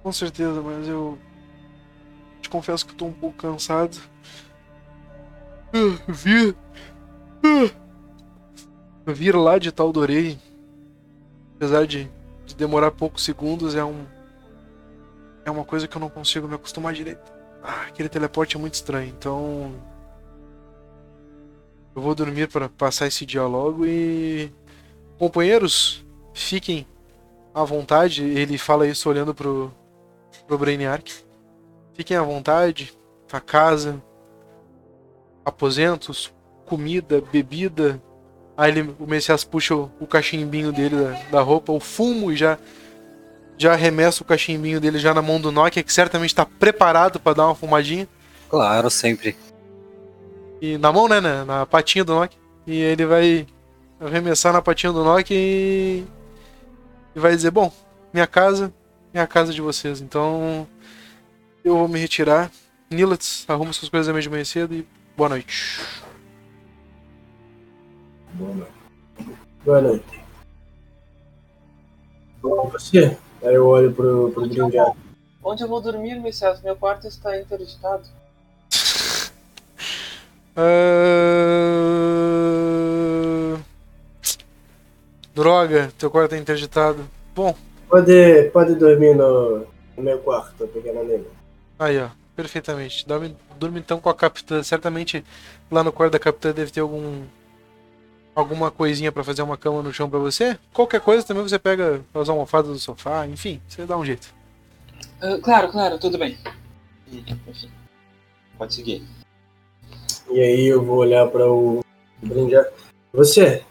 Com 0.02 0.12
certeza, 0.12 0.60
mas 0.60 0.88
eu 0.88 1.18
te 2.42 2.50
confesso 2.50 2.84
que 2.84 2.92
eu 2.92 2.96
tô 2.96 3.04
um 3.06 3.12
pouco 3.12 3.36
cansado. 3.36 3.96
Ah, 5.72 6.02
Vir. 6.08 6.56
ah, 7.44 9.12
Vir 9.12 9.36
lá 9.36 9.58
de 9.58 9.70
Taldorei, 9.70 10.38
apesar 11.56 11.86
de, 11.86 12.10
de 12.44 12.54
demorar 12.56 12.90
poucos 12.90 13.24
segundos, 13.24 13.74
é 13.74 13.84
um 13.84 14.04
é 15.44 15.50
uma 15.50 15.64
coisa 15.64 15.88
que 15.88 15.96
eu 15.96 16.00
não 16.00 16.10
consigo 16.10 16.46
me 16.48 16.54
acostumar 16.54 16.92
direito. 16.92 17.32
Ah, 17.62 17.82
aquele 17.88 18.08
teleporte 18.08 18.56
é 18.56 18.58
muito 18.58 18.74
estranho, 18.74 19.08
então 19.08 19.72
eu 21.94 22.02
vou 22.02 22.14
dormir 22.14 22.48
para 22.48 22.68
passar 22.68 23.06
esse 23.06 23.24
dia 23.24 23.44
logo 23.44 23.86
e 23.86 24.52
companheiros, 25.20 26.02
fiquem 26.33 26.87
à 27.54 27.62
vontade. 27.62 28.24
Ele 28.24 28.56
fala 28.56 28.87
isso 28.87 29.06
olhando 29.06 29.35
pro 29.35 29.70
pro 30.46 30.56
Brainiac. 30.56 31.12
Fiquem 31.94 32.16
à 32.16 32.22
vontade, 32.22 32.92
a 33.30 33.38
casa, 33.38 34.02
aposentos, 35.44 36.33
comida, 36.64 37.22
bebida. 37.33 38.02
Aí 38.56 38.70
ele, 38.70 38.94
o 38.98 39.06
Messias 39.06 39.44
puxa 39.44 39.76
o, 39.76 39.90
o 40.00 40.06
cachimbinho 40.06 40.72
dele 40.72 40.96
da, 40.96 41.11
da 41.30 41.40
roupa, 41.42 41.70
o 41.70 41.78
fumo 41.78 42.33
e 42.33 42.37
já 42.37 42.59
já 43.59 43.74
arremessa 43.74 44.22
o 44.22 44.26
cachimbinho 44.26 44.80
dele 44.80 44.98
já 44.98 45.12
na 45.12 45.20
mão 45.20 45.38
do 45.38 45.52
Nokia, 45.52 45.83
que 45.83 45.92
certamente 45.92 46.30
está 46.30 46.46
preparado 46.46 47.20
para 47.20 47.35
dar 47.35 47.46
uma 47.46 47.54
fumadinha. 47.54 48.09
Claro, 48.48 48.88
sempre. 48.88 49.37
E 50.62 50.78
na 50.78 50.90
mão, 50.90 51.06
né? 51.06 51.20
Na, 51.20 51.44
na 51.44 51.66
patinha 51.66 52.02
do 52.02 52.14
Nokia. 52.14 52.38
E 52.66 52.80
ele 52.80 53.04
vai 53.04 53.46
arremessar 54.00 54.52
na 54.52 54.62
patinha 54.62 54.92
do 54.92 55.04
Nokia 55.04 55.36
e, 55.36 56.04
e 57.14 57.18
vai 57.20 57.36
dizer: 57.36 57.50
Bom, 57.50 57.72
minha 58.12 58.27
casa 58.27 58.72
é 59.12 59.20
a 59.20 59.27
casa 59.27 59.52
de 59.52 59.60
vocês. 59.60 60.00
Então 60.00 60.66
eu 61.62 61.77
vou 61.77 61.88
me 61.88 61.98
retirar. 62.00 62.50
Nilets, 62.90 63.44
arruma 63.46 63.72
suas 63.72 63.88
coisas 63.88 64.08
amanhã 64.08 64.22
de 64.22 64.31
manhã 64.31 64.44
cedo 64.44 64.75
e 64.75 64.85
boa 65.16 65.29
noite. 65.29 65.81
Boa 68.33 68.54
noite. 68.54 68.72
Boa 69.62 69.81
noite. 69.81 70.20
E 72.38 72.70
você? 72.72 73.16
Aí 73.42 73.54
eu 73.54 73.66
olho 73.66 73.92
pro, 73.92 74.33
pro 74.33 74.48
Gringar. 74.48 74.92
Onde 75.42 75.62
eu 75.62 75.68
vou 75.68 75.81
dormir, 75.81 76.18
Messias? 76.20 76.60
Meu 76.62 76.75
quarto 76.75 77.06
está 77.06 77.38
interditado. 77.38 78.04
Ah, 80.56 82.39
Droga, 85.35 85.92
teu 85.98 86.10
quarto 86.10 86.31
tá 86.31 86.37
interditado. 86.38 87.04
Bom, 87.35 87.54
Pode, 87.88 88.50
pode 88.52 88.74
dormir 88.76 89.14
no, 89.16 89.66
no 89.96 90.02
meu 90.02 90.18
quarto, 90.18 90.66
pequena 90.68 91.02
nele. 91.02 91.26
aí 91.78 91.98
ó, 91.98 92.08
perfeitamente. 92.37 93.06
Dorme, 93.06 93.37
dorme 93.58 93.81
então 93.81 94.00
com 94.00 94.08
a 94.08 94.14
capitã. 94.14 94.62
Certamente 94.62 95.24
lá 95.70 95.83
no 95.83 95.92
quarto 95.92 96.12
da 96.12 96.18
capitã 96.18 96.52
deve 96.52 96.70
ter 96.70 96.81
algum. 96.81 97.22
Alguma 98.33 98.70
coisinha 98.70 99.10
pra 99.10 99.24
fazer 99.24 99.42
uma 99.42 99.56
cama 99.56 99.83
no 99.83 99.92
chão 99.92 100.08
pra 100.08 100.20
você. 100.20 100.56
Qualquer 100.72 101.00
coisa 101.00 101.26
também 101.26 101.42
você 101.42 101.58
pega 101.58 102.00
as 102.14 102.28
almofadas 102.28 102.70
do 102.70 102.78
sofá, 102.78 103.26
enfim, 103.26 103.60
você 103.68 103.85
dá 103.85 103.96
um 103.98 104.04
jeito. 104.04 104.33
Ah, 105.20 105.37
claro, 105.42 105.68
claro, 105.70 105.98
tudo 105.98 106.16
bem. 106.16 106.38
Enfim, 107.12 107.70
pode 108.56 108.72
seguir. 108.74 109.04
E 110.31 110.40
aí 110.40 110.66
eu 110.66 110.83
vou 110.85 110.98
olhar 110.98 111.26
para 111.26 111.50
o 111.50 111.85
Brinjar. 112.22 112.66
Você, 113.12 113.64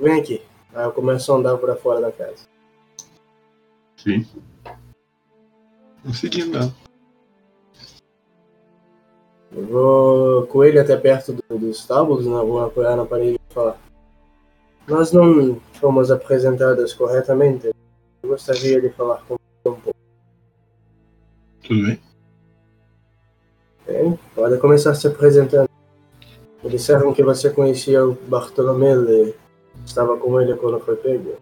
vem 0.00 0.20
aqui. 0.20 0.40
Aí 0.78 0.84
eu 0.84 0.92
começo 0.92 1.32
a 1.32 1.36
andar 1.36 1.58
para 1.58 1.74
fora 1.74 2.00
da 2.00 2.12
casa. 2.12 2.46
Sim. 3.96 4.24
Vou 6.04 6.14
seguindo 6.14 6.56
ela. 6.56 6.72
Eu 9.50 9.66
vou 9.66 10.46
com 10.46 10.62
ele 10.62 10.78
até 10.78 10.96
perto 10.96 11.32
do- 11.32 11.58
dos 11.58 11.78
estábulos, 11.80 12.24
né? 12.26 12.32
vou 12.32 12.64
apoiar 12.64 12.94
na 12.94 13.04
parede 13.04 13.40
e 13.50 13.52
falar. 13.52 13.76
Nós 14.86 15.10
não 15.10 15.60
fomos 15.80 16.12
apresentadas 16.12 16.92
corretamente. 16.94 17.66
Eu 18.22 18.28
gostaria 18.28 18.80
de 18.80 18.90
falar 18.90 19.16
com 19.26 19.34
você 19.34 19.68
um 19.76 19.80
pouco. 19.80 19.98
Tudo 21.66 21.86
bem? 21.86 22.00
Bem, 23.84 24.18
pode 24.32 24.58
começar 24.58 24.94
se 24.94 25.08
apresentando. 25.08 25.68
Me 26.62 26.70
disseram 26.70 27.12
que 27.12 27.24
você 27.24 27.50
conhecia 27.50 28.06
o 28.06 28.14
Bartolomeu 28.14 29.10
e 29.10 29.34
estava 29.88 30.16
com 30.16 30.40
ele 30.40 30.54
quando 30.54 30.78
foi 30.80 30.96
pego. 30.96 31.36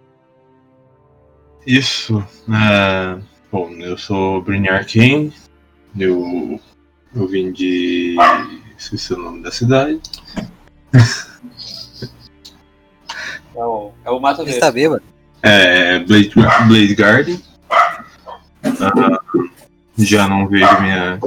Isso. 1.66 2.24
É... 2.48 3.18
Bom, 3.50 3.70
eu 3.72 3.98
sou 3.98 4.42
Brynjar 4.42 4.86
King. 4.86 5.32
Eu, 5.98 6.60
eu 7.14 7.26
vim 7.26 7.52
de. 7.52 8.16
Esqueci 8.76 9.14
o 9.14 9.18
nome 9.18 9.42
da 9.42 9.50
cidade. 9.50 10.00
É 13.54 13.64
o, 13.64 13.92
é 14.04 14.10
o 14.10 14.20
Mata 14.20 14.44
Verde. 14.44 14.60
tá 14.60 14.70
bêbado. 14.70 15.02
É. 15.42 16.00
Blade, 16.00 16.32
Blade 16.68 16.94
Garden. 16.94 17.42
Ah, 18.62 19.20
já 19.96 20.28
não 20.28 20.46
vejo 20.46 20.80
minha, 20.82 21.18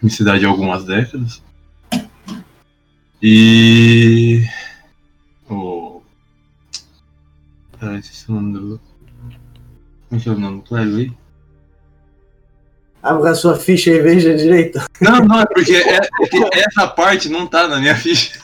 minha 0.00 0.14
cidade 0.14 0.46
há 0.46 0.48
algumas 0.48 0.84
décadas. 0.84 1.42
E. 3.22 4.42
esqueci 8.00 8.30
o 8.30 8.34
nome 8.34 8.52
do. 8.52 8.80
Como 10.08 10.20
é 10.20 10.22
que 10.22 10.28
é 10.28 10.32
o 10.32 10.38
nome 10.38 10.56
do 10.58 10.62
clérigo 10.62 10.96
aí? 10.96 11.12
Abra 13.02 13.34
sua 13.34 13.56
ficha 13.56 13.90
e 13.90 14.00
veja 14.00 14.36
direito. 14.36 14.78
Não, 15.00 15.24
não, 15.24 15.40
é 15.40 15.46
porque, 15.46 15.74
é, 15.74 15.96
é 15.96 16.26
que 16.28 16.58
essa 16.58 16.86
parte 16.88 17.28
não 17.30 17.46
tá 17.46 17.66
na 17.66 17.78
minha 17.78 17.94
ficha. 17.94 18.38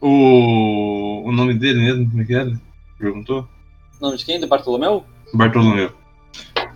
o, 0.00 1.24
o 1.26 1.32
nome 1.32 1.54
dele 1.54 1.80
mesmo, 1.80 2.08
como 2.08 2.22
é 2.22 2.24
que 2.24 2.34
era? 2.34 2.60
Perguntou? 2.98 3.48
O 3.98 4.04
nome 4.04 4.16
de 4.16 4.24
quem? 4.24 4.38
Do 4.38 4.46
Bartolomeu? 4.46 5.04
Bartolomeu. 5.34 5.92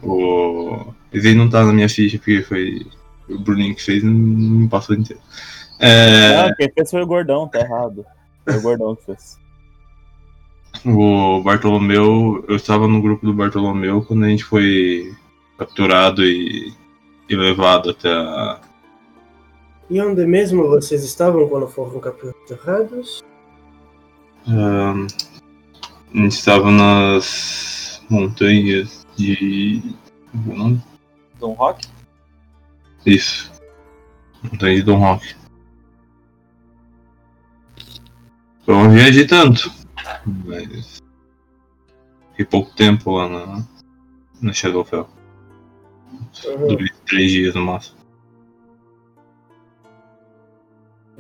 O... 0.03 0.93
Aí 1.13 1.35
não 1.35 1.49
tá 1.49 1.65
na 1.65 1.73
minha 1.73 1.89
ficha, 1.89 2.19
porque 2.19 2.43
foi 2.43 2.87
o 3.29 3.39
Bruninho 3.39 3.75
que 3.75 3.83
fez 3.83 4.03
e 4.03 4.07
não 4.07 4.13
me 4.13 4.69
passou 4.69 4.97
inteiro. 4.97 5.23
É, 5.79 6.43
Não, 6.43 6.55
quem 6.57 6.71
fez 6.73 6.91
foi 6.91 7.03
o 7.03 7.07
Gordão, 7.07 7.49
tá 7.49 7.61
errado. 7.61 8.05
Foi 8.45 8.57
o 8.57 8.63
Gordão 8.63 8.97
que 8.97 9.07
fez. 9.07 9.39
O 10.85 11.43
Bartolomeu, 11.43 12.45
eu 12.49 12.57
estava 12.57 12.89
no 12.89 13.03
grupo 13.03 13.27
do 13.27 13.35
Bartolomeu 13.35 14.03
quando 14.03 14.25
a 14.25 14.29
gente 14.29 14.45
foi 14.45 15.15
capturado 15.59 16.25
e, 16.25 16.73
e 17.29 17.37
levado 17.37 17.91
até 17.91 18.11
a, 18.11 18.61
E 19.91 20.01
onde 20.01 20.25
mesmo 20.27 20.69
vocês 20.69 21.05
estavam 21.05 21.49
quando 21.49 21.69
foram 21.69 22.01
capturados? 22.01 23.23
Ahn, 24.47 25.07
a 26.15 26.17
gente 26.17 26.33
estava 26.33 26.71
nas 26.71 28.03
montanhas 28.09 29.07
de. 29.17 29.83
Como 30.33 30.77
é? 30.77 30.91
Dom 31.39 31.53
Rock? 31.53 31.87
Isso. 33.05 33.51
Montanha 34.43 34.77
de 34.77 34.83
Dom 34.83 34.99
Roque. 34.99 35.35
Eu 38.67 38.75
não 38.75 38.91
viajei 38.91 39.27
tanto. 39.27 39.80
Mas. 40.45 41.01
Fiquei 42.31 42.45
pouco 42.47 42.75
tempo 42.75 43.13
lá 43.13 43.29
na, 43.29 43.67
na 44.41 44.53
Shadowfell. 44.53 45.09
Uhum. 46.47 46.69
Dois, 46.69 46.91
três 47.07 47.33
dias 47.33 47.55
no 47.55 47.63
máximo. 47.63 48.01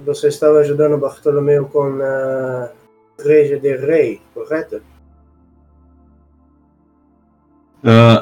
Você 0.05 0.29
estava 0.29 0.59
ajudando 0.59 0.99
Bartolomeu 0.99 1.67
com 1.69 2.01
a 2.03 2.71
Igreja 3.19 3.61
de 3.61 3.77
Rei, 3.77 4.23
correto? 4.33 4.83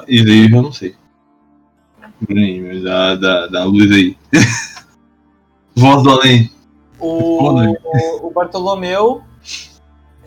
E 0.07 0.25
daí 0.25 0.53
eu 0.53 0.63
não 0.63 0.73
sei. 0.73 0.97
Bruninho, 2.21 2.83
dá, 2.83 3.15
dá, 3.15 3.47
dá 3.47 3.65
luz 3.65 3.91
aí. 3.93 4.17
Voz 5.77 6.03
do 6.03 6.11
além. 6.11 6.51
O, 6.99 7.53
o, 7.53 8.27
o 8.27 8.31
Bartolomeu, 8.33 9.23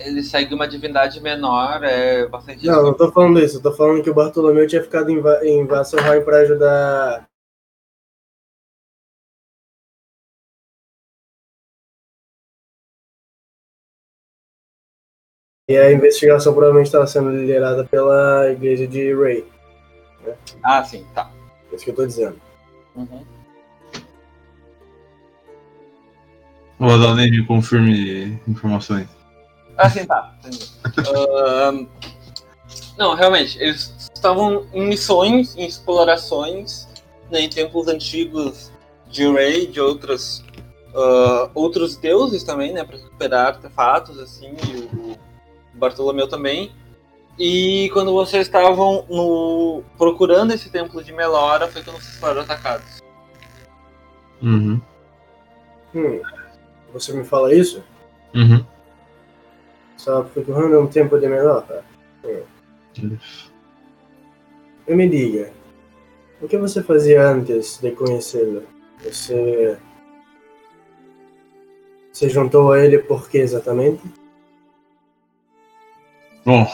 ele 0.08 0.24
segue 0.24 0.54
uma 0.54 0.68
divindade 0.68 1.22
menor, 1.22 1.84
é 1.84 2.28
bastante. 2.28 2.66
Não, 2.66 2.84
não 2.84 2.94
tô 2.94 3.12
falando 3.12 3.40
isso. 3.40 3.58
Eu 3.58 3.62
tô 3.62 3.72
falando 3.74 4.04
que 4.04 4.10
o 4.10 4.14
Bartolomeu 4.14 4.68
tinha 4.68 4.84
ficado 4.84 5.10
em, 5.10 5.20
Va 5.20 5.46
em 5.46 5.66
Vasselheim 5.66 6.24
para 6.24 6.38
ajudar. 6.38 7.28
E 15.70 15.78
a 15.78 15.92
investigação 15.92 16.54
provavelmente 16.54 16.88
estava 16.88 17.08
sendo 17.08 17.32
liderada 17.32 17.86
pela 17.86 18.52
igreja 18.52 18.86
de 18.86 19.16
Rey. 19.16 19.46
Ah, 20.62 20.84
sim, 20.84 21.06
tá. 21.16 21.32
É 21.72 21.76
isso 21.76 21.86
que 21.86 21.92
eu 21.92 21.96
tô 21.96 22.06
dizendo. 22.06 22.40
Uhum. 22.96 23.26
Além 26.80 27.32
me 27.32 27.46
confirme 27.46 28.40
informações. 28.48 29.08
Ah, 29.78 29.90
sim, 29.90 30.06
tá. 30.06 30.34
Não, 32.98 33.16
realmente, 33.16 33.58
eles 33.60 34.12
estavam 34.14 34.68
em 34.74 34.86
missões, 34.88 35.56
em 35.56 35.66
explorações, 35.66 36.88
né, 37.32 37.42
em 37.42 37.50
templos 37.50 37.88
antigos 37.88 38.72
de 39.08 39.30
Rei, 39.32 39.66
de 39.68 39.80
outras, 39.80 40.44
ah, 40.94 41.50
outros 41.56 41.96
deuses 41.98 42.44
também, 42.44 42.74
né, 42.74 42.84
para 42.84 42.98
recuperar 42.98 43.48
artefatos, 43.48 44.20
assim, 44.20 44.56
e 44.68 44.78
o 44.96 45.18
Bartolomeu 45.74 46.28
também. 46.28 46.72
E 47.40 47.90
quando 47.94 48.14
vocês 48.14 48.46
estavam 48.46 49.06
no, 49.10 49.84
procurando 49.98 50.54
esse 50.54 50.70
templo 50.70 51.04
de 51.04 51.12
Melora, 51.12 51.68
foi 51.68 51.82
quando 51.82 52.00
vocês 52.00 52.18
foram 52.18 52.42
atacados. 52.42 53.02
Uhum. 54.42 54.82
Hum, 55.96 56.22
você 56.94 57.14
me 57.14 57.24
fala 57.24 57.54
isso? 57.54 57.84
Uhum. 58.36 58.66
Só 60.02 60.24
procurando 60.24 60.80
um 60.80 60.88
tempo 60.88 61.20
de 61.20 61.28
melhor, 61.28 61.62
tá? 61.68 61.84
Hum. 62.26 63.18
E 64.88 64.96
me 64.96 65.08
diga, 65.08 65.54
o 66.42 66.48
que 66.48 66.58
você 66.58 66.82
fazia 66.82 67.22
antes 67.30 67.78
de 67.80 67.92
conhecê-lo? 67.92 68.64
Você. 69.04 69.78
Se 72.12 72.28
juntou 72.30 72.72
a 72.72 72.84
ele 72.84 72.98
por 72.98 73.30
que 73.30 73.38
exatamente? 73.38 74.02
Bom, 76.44 76.68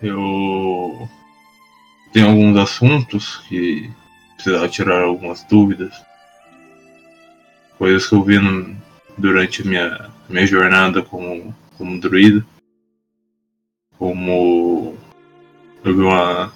eu 0.00 1.08
tenho 2.12 2.28
alguns 2.28 2.56
assuntos 2.56 3.38
que 3.48 3.90
precisava 4.36 4.68
tirar 4.68 5.02
algumas 5.02 5.42
dúvidas. 5.42 5.92
Coisas 7.78 8.06
que 8.06 8.14
eu 8.14 8.22
vi 8.22 8.38
no- 8.38 8.76
durante 9.18 9.66
minha, 9.66 10.08
minha 10.28 10.46
jornada 10.46 11.02
como, 11.02 11.52
como 11.78 11.98
druida. 12.00 12.44
Como 13.96 14.94
eu 15.84 15.94
vi 15.96 16.02
uma. 16.02 16.52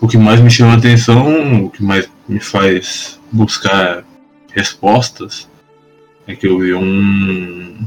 O 0.00 0.08
que 0.08 0.18
mais 0.18 0.40
me 0.40 0.50
chama 0.50 0.74
a 0.74 0.76
atenção, 0.78 1.64
o 1.64 1.70
que 1.70 1.82
mais 1.82 2.10
me 2.28 2.40
faz 2.40 3.20
buscar 3.30 4.04
respostas, 4.52 5.48
é 6.26 6.34
que 6.34 6.46
eu 6.48 6.58
vi 6.58 6.74
um. 6.74 7.86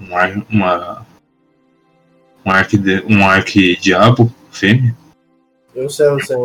um 0.00 0.16
ar- 0.16 0.44
uma, 0.50 1.06
um 2.44 2.50
arque, 2.50 2.76
um 3.08 3.24
arque 3.24 3.76
diabo 3.76 4.32
fêmea 4.50 4.96
Eu 5.74 5.88
sei, 5.88 6.06
eu 6.06 6.20
sei. 6.20 6.36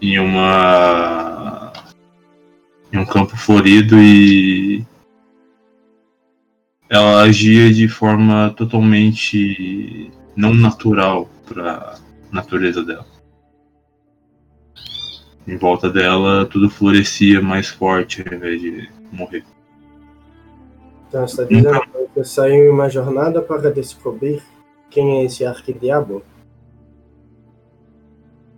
em 0.00 0.18
uma 0.18 1.72
em 2.92 2.98
um 2.98 3.04
campo 3.04 3.36
florido 3.36 4.00
e 4.00 4.84
ela 6.88 7.22
agia 7.22 7.72
de 7.72 7.86
forma 7.86 8.52
totalmente 8.56 10.10
não 10.34 10.54
natural 10.54 11.28
para 11.46 11.96
natureza 12.32 12.82
dela. 12.82 13.06
Em 15.46 15.56
volta 15.56 15.90
dela 15.90 16.46
tudo 16.46 16.70
florescia 16.70 17.42
mais 17.42 17.68
forte 17.68 18.24
ao 18.26 18.34
invés 18.34 18.60
de 18.60 18.88
morrer. 19.12 19.44
Então 21.08 21.26
você 21.26 21.42
está 21.42 21.54
dizendo 21.54 21.80
que 21.80 21.98
você 22.14 22.24
saiu 22.24 22.66
em 22.66 22.70
uma 22.70 22.88
jornada 22.88 23.40
para 23.42 23.70
descobrir 23.70 24.42
quem 24.90 25.18
é 25.18 25.24
esse 25.24 25.44
arquidiabo? 25.44 26.22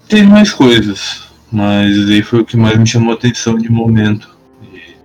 Tem 0.09 0.25
mais 0.25 0.53
coisas, 0.53 1.29
mas 1.51 1.97
aí 2.09 2.23
foi 2.23 2.41
o 2.41 2.45
que 2.45 2.57
mais 2.57 2.77
me 2.77 2.87
chamou 2.87 3.13
a 3.13 3.17
atenção 3.17 3.57
de 3.57 3.71
momento. 3.71 4.37
E 4.63 4.97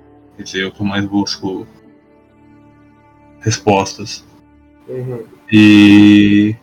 esse 0.41 0.57
aí 0.57 0.63
é 0.63 0.67
o 0.67 0.71
que 0.71 0.82
eu 0.82 0.86
mais 0.86 1.05
busco 1.05 1.67
respostas. 3.45 4.25
Uhum. 4.89 5.23
E 5.51 6.55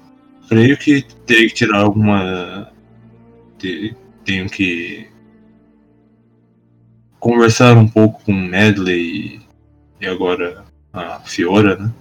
creio 0.49 0.77
que 0.77 1.03
teria 1.25 1.49
que 1.49 1.55
tirar 1.55 1.81
alguma. 1.83 2.71
te- 3.59 3.97
Tenho 4.25 4.49
que 4.49 5.09
conversar 7.19 7.77
um 7.77 7.89
pouco 7.89 8.23
com 8.25 8.33
Medley 8.33 9.41
e 10.01 10.07
agora 10.07 10.65
a 10.93 11.19
Fiora, 11.21 11.77
né? 11.77 11.93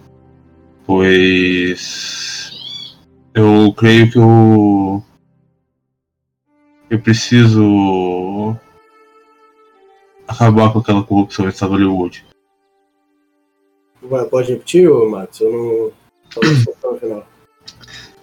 Pois 0.85 2.51
eu 3.33 3.73
creio 3.75 4.11
que 4.11 4.17
eu 4.19 5.03
eu 6.89 6.99
preciso 7.01 8.55
acabar 10.27 10.71
com 10.73 10.79
aquela 10.79 11.03
corrupção 11.03 11.47
em 11.47 11.51
Savalwood. 11.51 12.25
Pode 14.29 14.51
repetir, 14.51 14.89
Matos? 14.89 15.39
Eu 15.39 15.51
não. 15.51 16.01
Final. 16.99 17.25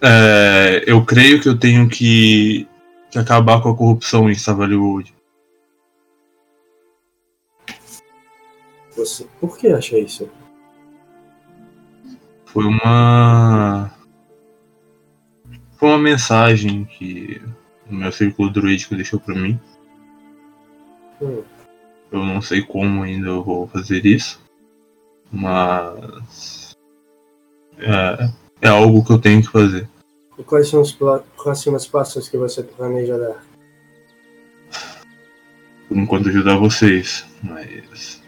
É, 0.02 0.84
eu 0.86 1.04
creio 1.04 1.40
que 1.40 1.48
eu 1.48 1.58
tenho 1.58 1.88
que, 1.88 2.68
que 3.10 3.18
acabar 3.18 3.62
com 3.62 3.70
a 3.70 3.76
corrupção 3.76 4.30
em 4.30 4.34
Savalwood. 4.34 5.14
Você, 8.96 9.26
por 9.40 9.56
que 9.56 9.68
acha 9.68 9.98
isso? 9.98 10.28
Foi 12.46 12.64
uma. 12.64 13.90
Foi 15.78 15.88
uma 15.88 15.98
mensagem 15.98 16.84
que 16.84 17.40
o 17.88 17.94
meu 17.94 18.12
círculo 18.12 18.50
druídico 18.50 18.94
deixou 18.94 19.20
pra 19.20 19.34
mim. 19.34 19.58
Hum. 21.22 21.42
Eu 22.10 22.24
não 22.24 22.40
sei 22.40 22.62
como 22.62 23.02
ainda 23.02 23.28
eu 23.28 23.44
vou 23.44 23.68
fazer 23.68 24.04
isso. 24.04 24.40
Mas. 25.30 26.76
É, 27.78 28.30
é 28.62 28.68
algo 28.68 29.04
que 29.04 29.12
eu 29.12 29.20
tenho 29.20 29.42
que 29.42 29.48
fazer. 29.48 29.88
E 30.38 30.42
quais 30.42 30.68
são 30.68 30.80
os 30.80 30.96
próximos 31.36 31.86
passos 31.86 32.28
que 32.28 32.36
você 32.36 32.62
planeja 32.62 33.18
dar? 33.18 33.44
Por 35.88 35.96
enquanto 35.96 36.28
ajudar 36.28 36.56
vocês. 36.56 37.26
Mas. 37.42 38.22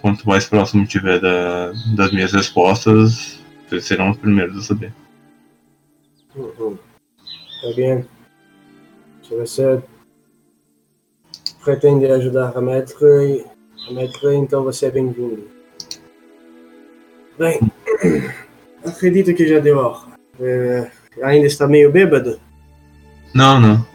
Quanto 0.00 0.28
mais 0.28 0.46
próximo 0.46 0.86
tiver 0.86 1.20
da, 1.20 1.72
das 1.96 2.12
minhas 2.12 2.32
respostas, 2.32 3.40
vocês 3.66 3.84
serão 3.84 4.10
os 4.10 4.18
primeiros 4.18 4.56
a 4.58 4.62
saber. 4.62 4.94
Uhum. 6.36 6.76
Tá 7.62 7.72
bem. 7.74 8.06
Se 9.22 9.34
você 9.34 9.82
pretende 11.64 12.06
ajudar 12.06 12.56
a 12.56 12.60
Medley, 12.60 13.44
a 13.88 13.92
Medley, 13.92 14.36
então 14.36 14.62
você 14.62 14.86
é 14.86 14.90
bem-vindo. 14.90 15.55
Bem, 17.38 17.60
acredito 18.84 19.34
que 19.34 19.46
já 19.46 19.58
deu 19.58 19.78
hora. 19.78 20.16
É, 20.40 20.90
ainda 21.22 21.46
está 21.46 21.66
meio 21.66 21.92
bêbado? 21.92 22.40
Não, 23.34 23.60
não. 23.60 23.86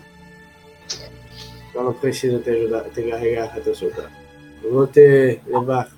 Então 1.69 1.83
não 1.85 1.93
precisa 1.93 2.39
te 2.39 2.49
ajudar, 2.51 2.83
te 2.85 3.01
carregar 3.01 3.45
até 3.45 3.71
carro. 3.89 4.09
Eu 4.63 4.73
vou 4.73 4.87
te 4.87 5.39
levar. 5.47 5.89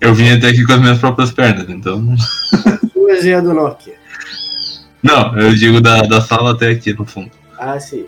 Eu 0.00 0.14
vim 0.14 0.30
até 0.30 0.48
aqui 0.48 0.64
com 0.64 0.72
as 0.72 0.80
minhas 0.80 0.98
próprias 0.98 1.30
pernas, 1.30 1.68
então. 1.68 2.16
Suas 2.92 3.24
e 3.24 3.32
a 3.32 3.40
do 3.40 3.54
Nokia. 3.54 3.94
Não, 5.02 5.38
eu 5.38 5.54
digo 5.54 5.80
da, 5.80 6.02
da 6.02 6.20
sala 6.20 6.52
até 6.52 6.70
aqui 6.70 6.92
no 6.92 7.06
fundo. 7.06 7.30
Ah, 7.58 7.78
sim. 7.78 8.06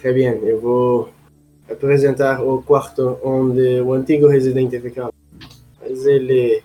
Très 0.00 0.14
bien, 0.14 0.40
eu 0.42 0.60
vou 0.60 1.12
apresentar 1.70 2.40
o 2.40 2.62
quarto 2.62 3.18
onde 3.22 3.80
o 3.80 3.92
antigo 3.92 4.28
residente 4.28 4.80
ficava. 4.80 5.12
Ele. 6.06 6.62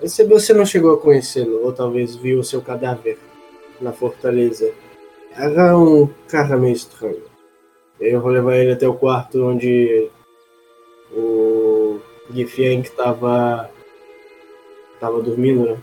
Você 0.00 0.52
não 0.52 0.66
chegou 0.66 0.94
a 0.94 0.98
conhecê-lo, 0.98 1.64
ou 1.64 1.72
talvez 1.72 2.16
viu 2.16 2.40
o 2.40 2.44
seu 2.44 2.60
cadáver 2.60 3.18
na 3.80 3.92
fortaleza, 3.92 4.72
era 5.36 5.76
um 5.78 6.08
cara 6.28 6.56
meio 6.56 6.74
estranho. 6.74 7.22
Eu 8.00 8.20
vou 8.20 8.30
levar 8.32 8.56
ele 8.56 8.72
até 8.72 8.88
o 8.88 8.94
quarto 8.94 9.44
onde 9.44 10.10
o 11.12 12.00
Gifiank 12.32 12.88
estava. 12.88 13.70
estava 14.94 15.22
dormindo, 15.22 15.66
né? 15.66 15.78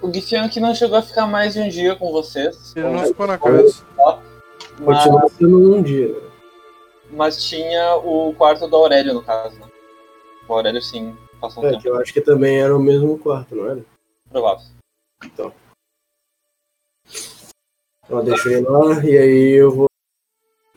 O 0.00 0.12
Gifian 0.12 0.48
que 0.48 0.60
não 0.60 0.74
chegou 0.74 0.98
a 0.98 1.02
ficar 1.02 1.26
mais 1.26 1.54
de 1.54 1.60
um 1.60 1.68
dia 1.68 1.96
com 1.96 2.12
vocês. 2.12 2.74
Ele 2.76 2.90
não 2.90 3.06
ficou 3.06 3.26
na 3.26 3.38
casa. 3.38 3.84
Mas, 3.96 5.04
Continua 5.04 5.28
sendo 5.28 5.74
um 5.76 5.82
dia, 5.82 6.08
né? 6.08 6.20
mas 7.10 7.44
tinha 7.44 7.96
o 7.96 8.34
quarto 8.34 8.66
do 8.66 8.76
Aurélio, 8.76 9.14
no 9.14 9.22
caso. 9.22 9.58
Né? 9.58 9.66
O 10.48 10.52
Aurélio, 10.52 10.82
sim, 10.82 11.16
passou 11.44 11.62
um 11.62 11.66
É, 11.66 11.70
tempo. 11.70 11.82
que 11.82 11.88
eu 11.88 11.96
acho 11.96 12.12
que 12.12 12.20
também 12.20 12.60
era 12.60 12.74
o 12.76 12.80
mesmo 12.80 13.18
quarto, 13.18 13.54
não 13.54 13.66
era? 13.68 13.84
Provável. 14.30 14.66
Ó, 18.10 18.20
deixa 18.22 18.50
ele 18.52 18.66
lá 18.68 19.04
e 19.04 19.16
aí 19.18 19.50
eu 19.52 19.70
vou. 19.70 19.88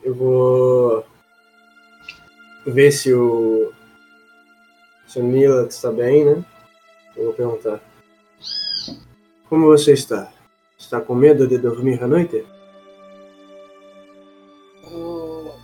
Eu 0.02 0.14
vou. 0.14 1.04
Ver 2.66 2.92
se 2.92 3.12
o. 3.14 3.72
Se 5.06 5.18
o 5.20 5.24
Mila 5.24 5.66
está 5.66 5.90
bem, 5.90 6.24
né? 6.24 6.44
Eu 7.16 7.24
vou 7.26 7.34
perguntar. 7.34 7.80
Como 9.48 9.66
você 9.66 9.92
está? 9.94 10.30
Está 10.78 11.00
com 11.00 11.14
medo 11.14 11.46
de 11.48 11.58
dormir 11.58 12.02
à 12.02 12.06
noite? 12.06 12.46
Eu, 14.90 15.54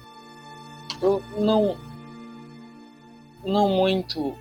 eu 1.02 1.22
não. 1.38 1.76
Não 3.44 3.68
muito. 3.68 4.36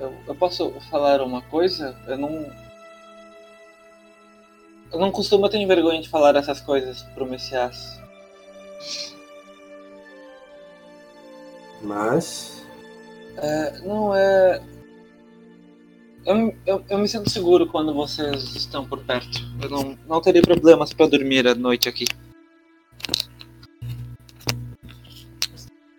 Eu, 0.00 0.14
eu 0.26 0.34
posso 0.34 0.70
falar 0.90 1.20
uma 1.22 1.42
coisa? 1.42 1.96
Eu 2.06 2.16
não. 2.16 2.50
Eu 4.92 4.98
não 4.98 5.10
costumo 5.10 5.48
ter 5.48 5.64
vergonha 5.66 6.00
de 6.00 6.08
falar 6.08 6.36
essas 6.36 6.60
coisas 6.60 7.02
pro 7.14 7.26
Messias. 7.26 8.00
Mas. 11.82 12.64
É, 13.36 13.78
não 13.80 14.14
é. 14.14 14.62
Eu, 16.24 16.54
eu, 16.66 16.84
eu 16.88 16.98
me 16.98 17.08
sinto 17.08 17.30
seguro 17.30 17.66
quando 17.66 17.92
vocês 17.94 18.54
estão 18.54 18.86
por 18.86 19.02
perto. 19.04 19.38
Eu 19.62 19.68
não, 19.68 19.98
não 20.06 20.20
teria 20.20 20.42
problemas 20.42 20.92
pra 20.92 21.06
dormir 21.06 21.46
à 21.46 21.54
noite 21.54 21.88
aqui. 21.88 22.04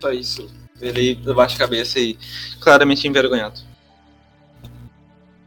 Só 0.00 0.12
isso. 0.12 0.50
Ele 0.80 1.14
baixa 1.34 1.56
a 1.56 1.58
cabeça 1.58 1.98
e 1.98 2.16
claramente 2.60 3.06
envergonhado. 3.06 3.69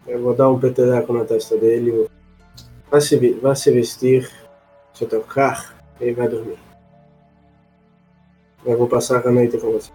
Eu 0.07 0.21
vou 0.21 0.35
dar 0.35 0.49
um 0.49 0.59
petereco 0.59 1.13
na 1.13 1.23
testa 1.25 1.57
dele. 1.57 1.91
vou- 1.91 2.09
Vá 2.91 2.99
se, 3.01 3.31
vá 3.33 3.55
se 3.55 3.71
vestir, 3.71 4.29
se 4.93 5.05
trocar, 5.07 5.75
e 5.99 6.11
vai 6.11 6.27
dormir. 6.27 6.59
Eu 8.65 8.77
vou 8.77 8.87
passar 8.87 9.25
a 9.25 9.31
noite 9.31 9.57
com 9.57 9.71
você. 9.71 9.91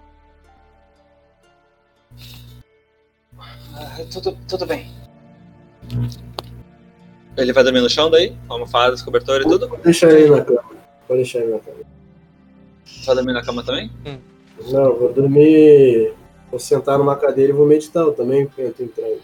Ah, 3.77 3.99
tudo, 4.13 4.37
tudo 4.49 4.67
bem. 4.67 4.91
Ele 7.37 7.53
vai 7.53 7.63
dormir 7.63 7.81
no 7.81 7.89
chão 7.89 8.11
daí? 8.11 8.37
Almofadas, 8.49 9.01
cobertor 9.01 9.41
e 9.43 9.45
tudo? 9.45 9.69
Pode 9.69 9.83
deixar 9.83 10.11
ele 10.11 10.31
na 10.31 10.45
cama. 10.45 10.65
Pode 11.07 11.21
deixar 11.23 11.39
ele 11.39 11.53
na 11.53 11.61
cama. 11.61 11.77
Vai 13.07 13.15
dormir 13.15 13.33
na 13.33 13.45
cama 13.45 13.63
também? 13.63 13.93
Não, 14.73 14.85
eu 14.87 14.99
vou 14.99 15.13
dormir. 15.13 16.15
Vou 16.51 16.59
sentar 16.59 16.99
numa 16.99 17.15
cadeira 17.15 17.53
e 17.53 17.55
vou 17.55 17.67
meditar 17.67 18.03
eu 18.03 18.13
também, 18.13 18.47
porque 18.47 18.63
eu 18.63 18.75
tô 18.75 18.83
entrando. 18.83 19.21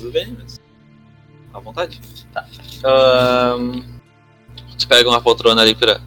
Tudo 0.00 0.12
bem, 0.12 0.34
mas. 0.38 0.58
À 1.52 1.60
vontade. 1.60 2.00
Tá. 2.32 2.48
Ahn, 2.84 3.82
Você 4.78 4.86
pega 4.86 5.10
uma 5.10 5.20
poltrona 5.20 5.60
ali 5.60 5.74
pra 5.74 6.00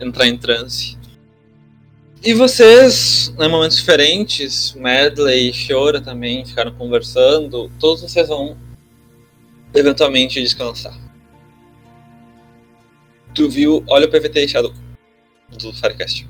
entrar 0.00 0.26
em 0.26 0.36
transe. 0.36 0.98
E 2.20 2.34
vocês, 2.34 3.32
em 3.38 3.48
momentos 3.48 3.76
diferentes, 3.76 4.72
Medley 4.74 5.50
e 5.50 5.52
Fiora 5.52 6.00
também 6.00 6.44
ficaram 6.44 6.74
conversando. 6.74 7.70
Todos 7.78 8.02
vocês 8.02 8.28
vão 8.28 8.58
eventualmente 9.72 10.40
descansar. 10.42 10.98
Tu 13.34 13.48
viu, 13.48 13.84
olha 13.88 14.06
o 14.06 14.10
PVT 14.10 14.48
Shadow 14.48 14.74
do 15.60 15.72
Firecast. 15.74 16.26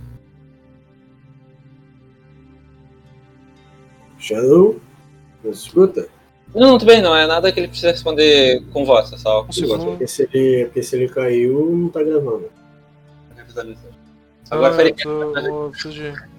Shadow? 4.18 4.80
Escuta? 5.44 6.08
Não, 6.54 6.68
não, 6.68 6.78
tudo 6.78 6.88
bem, 6.88 7.02
não 7.02 7.16
é 7.16 7.26
nada 7.26 7.50
que 7.50 7.58
ele 7.58 7.66
precisa 7.66 7.90
responder 7.90 8.62
com 8.72 8.84
voz, 8.84 9.12
é 9.12 9.16
só 9.16 9.42
com 9.42 9.50
Uhum. 9.52 9.86
Porque 9.86 10.06
se 10.06 10.22
ele, 10.22 10.66
porque 10.66 10.82
se 10.82 10.94
ele 10.94 11.08
caiu, 11.08 11.68
não 11.74 11.88
tá 11.88 12.02
gravando. 12.02 12.48
Agora 14.50 14.72
ah, 14.72 14.76
Firecast. 14.76 15.08
eu 15.08 15.70
preciso 15.70 15.94
de. 15.94 16.34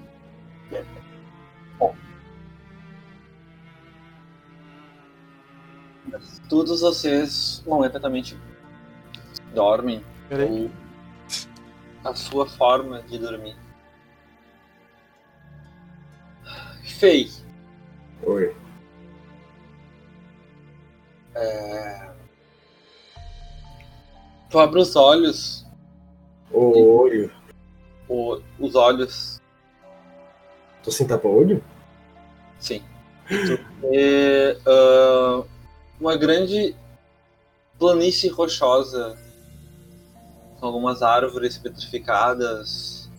Todos 6.48 6.82
vocês 6.82 7.64
momentaneamente 7.66 8.38
dormem 9.54 10.04
Peraí. 10.30 10.72
ou 12.04 12.10
a 12.10 12.14
sua 12.14 12.46
forma 12.46 13.02
de 13.02 13.18
dormir. 13.18 13.56
Fei, 16.84 17.30
Oi. 18.24 18.56
É... 21.36 22.10
tu 24.50 24.60
abre 24.60 24.80
os 24.80 24.96
olhos, 24.96 25.66
O 26.52 27.00
olho. 27.00 27.32
o- 28.08 28.40
os 28.60 28.76
olhos, 28.76 29.42
Tô 30.84 30.92
sem 30.92 31.08
tapa-olho? 31.08 31.64
sim. 32.60 32.82
Tu 33.28 33.60
vê 33.82 34.56
ah, 34.68 35.44
uma 36.00 36.16
grande 36.16 36.76
planície 37.80 38.30
rochosa 38.30 39.18
com 40.60 40.68
algumas 40.68 41.02
árvores 41.02 41.58
petrificadas, 41.58 43.10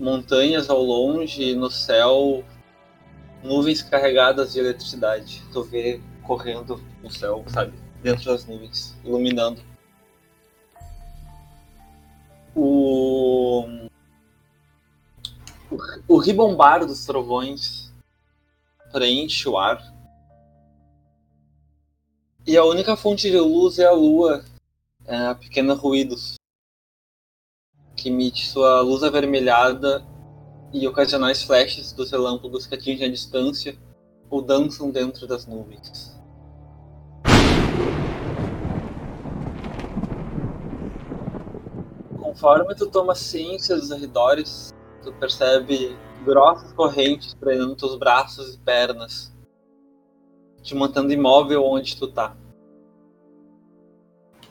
montanhas 0.00 0.70
ao 0.70 0.82
longe 0.82 1.54
no 1.54 1.70
céu 1.70 2.42
nuvens 3.42 3.82
carregadas 3.82 4.54
de 4.54 4.58
eletricidade. 4.60 5.42
Tu 5.52 5.62
vê 5.64 6.00
correndo 6.28 6.78
no 7.02 7.10
céu, 7.10 7.42
sabe? 7.48 7.72
Dentro 8.02 8.26
das 8.26 8.44
nuvens, 8.44 8.94
iluminando. 9.02 9.62
O. 12.54 13.66
O, 16.06 16.18
ribombar 16.18 16.86
dos 16.86 17.04
trovões 17.04 17.92
preenche 18.92 19.48
o 19.48 19.58
ar. 19.58 19.82
E 22.46 22.56
a 22.56 22.64
única 22.64 22.96
fonte 22.96 23.30
de 23.30 23.38
luz 23.38 23.78
é 23.78 23.86
a 23.86 23.92
lua, 23.92 24.44
é 25.06 25.16
a 25.26 25.34
pequena 25.34 25.74
ruídos, 25.74 26.36
que 27.94 28.08
emite 28.08 28.46
sua 28.46 28.80
luz 28.80 29.02
avermelhada 29.02 30.06
e 30.72 30.86
ocasionais 30.86 31.42
flashes 31.42 31.92
dos 31.92 32.10
relâmpagos 32.10 32.66
que 32.66 32.74
atingem 32.74 33.06
a 33.06 33.10
distância 33.10 33.76
ou 34.30 34.40
dançam 34.40 34.90
dentro 34.90 35.26
das 35.26 35.46
nuvens. 35.46 36.17
Conforme 42.38 42.72
tu 42.72 42.88
toma 42.88 43.16
ciência 43.16 43.74
dos 43.74 43.90
arredores, 43.90 44.72
tu 45.02 45.12
percebe 45.14 45.98
grossas 46.24 46.72
correntes 46.72 47.34
prendendo 47.34 47.74
teus 47.74 47.98
braços 47.98 48.54
e 48.54 48.58
pernas, 48.58 49.34
te 50.62 50.72
mantendo 50.72 51.12
imóvel 51.12 51.64
onde 51.64 51.96
tu 51.96 52.06
tá. 52.06 52.36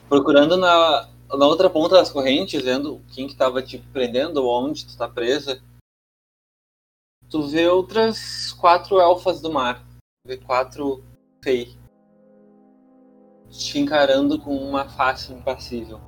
Procurando 0.06 0.54
na, 0.58 1.08
na 1.30 1.46
outra 1.46 1.70
ponta 1.70 1.94
das 1.94 2.12
correntes, 2.12 2.62
vendo 2.62 3.00
quem 3.14 3.26
que 3.26 3.34
tava 3.34 3.62
te 3.62 3.78
prendendo 3.78 4.44
ou 4.44 4.66
onde 4.66 4.84
tu 4.84 4.94
tá 4.94 5.08
presa, 5.08 5.58
tu 7.30 7.44
vê 7.44 7.68
outras 7.68 8.52
quatro 8.52 9.00
elfas 9.00 9.40
do 9.40 9.50
mar. 9.50 9.82
Vê 10.26 10.36
quatro 10.36 11.02
fei. 11.42 11.74
Te 13.48 13.78
encarando 13.78 14.38
com 14.38 14.54
uma 14.54 14.86
face 14.90 15.32
impassível. 15.32 15.98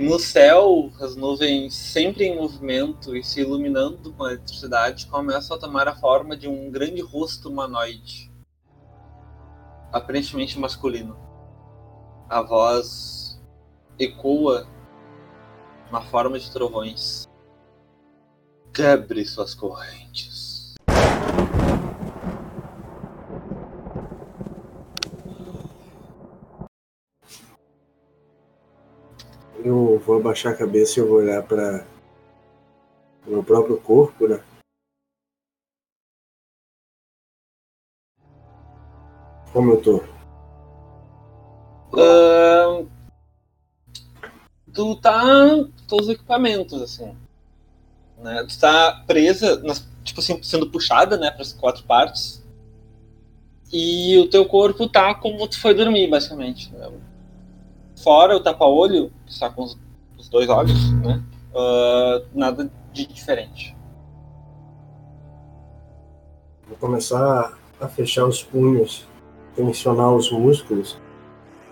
No 0.00 0.16
céu, 0.16 0.92
as 1.00 1.16
nuvens 1.16 1.74
sempre 1.74 2.22
em 2.22 2.36
movimento 2.36 3.16
e 3.16 3.24
se 3.24 3.40
iluminando 3.40 4.12
com 4.12 4.22
a 4.22 4.32
eletricidade 4.32 5.08
começam 5.08 5.56
a 5.56 5.58
tomar 5.58 5.88
a 5.88 5.96
forma 5.96 6.36
de 6.36 6.46
um 6.46 6.70
grande 6.70 7.00
rosto 7.00 7.48
humanoide. 7.48 8.32
Aparentemente 9.90 10.56
masculino. 10.56 11.18
A 12.28 12.40
voz 12.42 13.42
ecoa 13.98 14.68
na 15.90 16.00
forma 16.00 16.38
de 16.38 16.48
trovões. 16.52 17.26
Quebre 18.72 19.24
suas 19.24 19.52
correntes. 19.52 20.47
Eu 29.64 29.98
vou 29.98 30.18
abaixar 30.18 30.52
a 30.52 30.56
cabeça 30.56 30.98
e 30.98 31.02
eu 31.02 31.08
vou 31.08 31.18
olhar 31.18 31.42
para 31.42 31.84
o 33.26 33.30
meu 33.30 33.42
próprio 33.42 33.76
corpo, 33.78 34.28
né? 34.28 34.40
Como 39.52 39.72
eu 39.72 39.80
tô? 39.82 40.04
Ahn, 41.92 42.86
tu 44.72 44.96
tá 44.96 45.22
com 45.88 45.96
os 46.00 46.08
equipamentos, 46.08 46.80
assim. 46.80 47.16
Né? 48.18 48.44
Tu 48.48 48.58
tá 48.60 49.02
presa, 49.06 49.60
nas- 49.62 49.86
tipo 50.04 50.20
assim, 50.20 50.42
sendo 50.42 50.70
puxada, 50.70 51.16
né, 51.16 51.30
pras 51.30 51.52
quatro 51.52 51.84
partes. 51.84 52.44
E 53.72 54.16
o 54.18 54.28
teu 54.30 54.46
corpo 54.46 54.88
tá 54.88 55.14
como 55.14 55.46
tu 55.48 55.60
foi 55.60 55.74
dormir, 55.74 56.08
basicamente. 56.08 56.72
né? 56.72 56.90
Fora 58.02 58.36
o 58.36 58.40
tapa-olho, 58.40 59.12
que 59.26 59.38
tá 59.38 59.50
com 59.50 59.62
os, 59.62 59.78
os 60.16 60.28
dois 60.28 60.48
olhos, 60.48 60.92
né? 61.02 61.22
ah, 61.54 62.22
nada 62.32 62.70
de 62.92 63.06
diferente. 63.06 63.76
Vou 66.66 66.76
começar 66.78 67.58
a 67.80 67.88
fechar 67.88 68.26
os 68.26 68.42
punhos, 68.42 69.06
tensionar 69.54 70.14
os 70.14 70.30
músculos. 70.30 70.98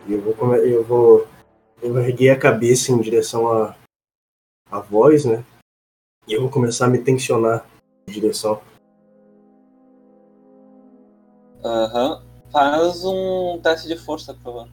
E 0.06 0.14
eu 0.14 0.20
vou, 0.20 0.54
eu 0.56 0.84
vou, 0.84 1.26
eu 1.82 1.92
vou 1.92 2.02
erguer 2.02 2.30
a 2.30 2.38
cabeça 2.38 2.92
em 2.92 3.00
direção 3.00 3.48
à, 3.50 3.76
à 4.70 4.80
voz, 4.80 5.24
né? 5.24 5.44
E 6.26 6.32
eu 6.32 6.40
vou 6.40 6.50
começar 6.50 6.86
a 6.86 6.88
me 6.88 6.98
tensionar 6.98 7.64
em 8.08 8.12
direção. 8.12 8.60
Aham. 11.64 12.22
Faz 12.50 13.04
um 13.04 13.60
teste 13.60 13.88
de 13.88 13.96
força, 13.96 14.32
por 14.32 14.42
favor. 14.42 14.68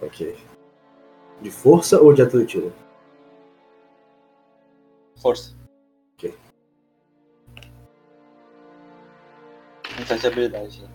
Ok. 0.00 0.36
De 1.40 1.50
força 1.50 2.00
ou 2.00 2.12
de 2.12 2.22
atletismo? 2.22 2.72
Força. 5.20 5.54
Ok. 6.14 6.34
Um 9.92 10.04
teste 10.04 10.18
de 10.20 10.26
habilidade. 10.26 10.82
né? 10.82 10.88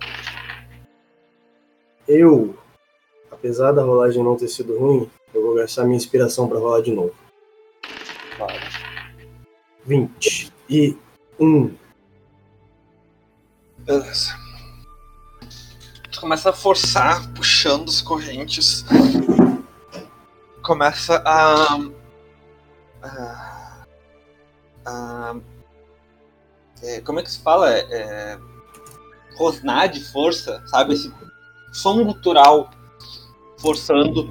Eu, 2.08 2.56
apesar 3.32 3.72
da 3.72 3.84
rolagem 3.84 4.24
não 4.24 4.36
ter 4.36 4.47
sido 4.47 4.78
ruim, 4.78 5.10
eu 5.34 5.41
vou 5.41 5.56
gastar 5.56 5.84
minha 5.86 5.97
inspiração 5.97 6.47
para 6.47 6.60
rolar 6.60 6.82
de 6.82 6.91
novo. 6.91 7.16
Claro. 8.38 8.60
20 9.86 10.52
e 10.70 10.97
1. 11.39 11.76
Beleza. 13.80 14.40
Começa 16.22 16.51
a 16.51 16.53
forçar, 16.53 17.28
puxando 17.34 17.89
as 17.89 17.99
correntes. 17.99 18.86
Começa 20.61 21.22
a. 21.26 21.78
a, 23.01 23.84
a- 24.86 25.36
é, 26.84 27.01
como 27.01 27.19
é 27.19 27.24
que 27.24 27.32
se 27.32 27.39
fala? 27.39 27.72
É, 27.74 27.80
é, 27.91 28.39
rosnar 29.36 29.89
de 29.89 30.03
força, 30.11 30.63
sabe? 30.67 30.93
Esse 30.93 31.11
som 31.74 32.03
gutural 32.03 32.69
forçando. 33.57 34.30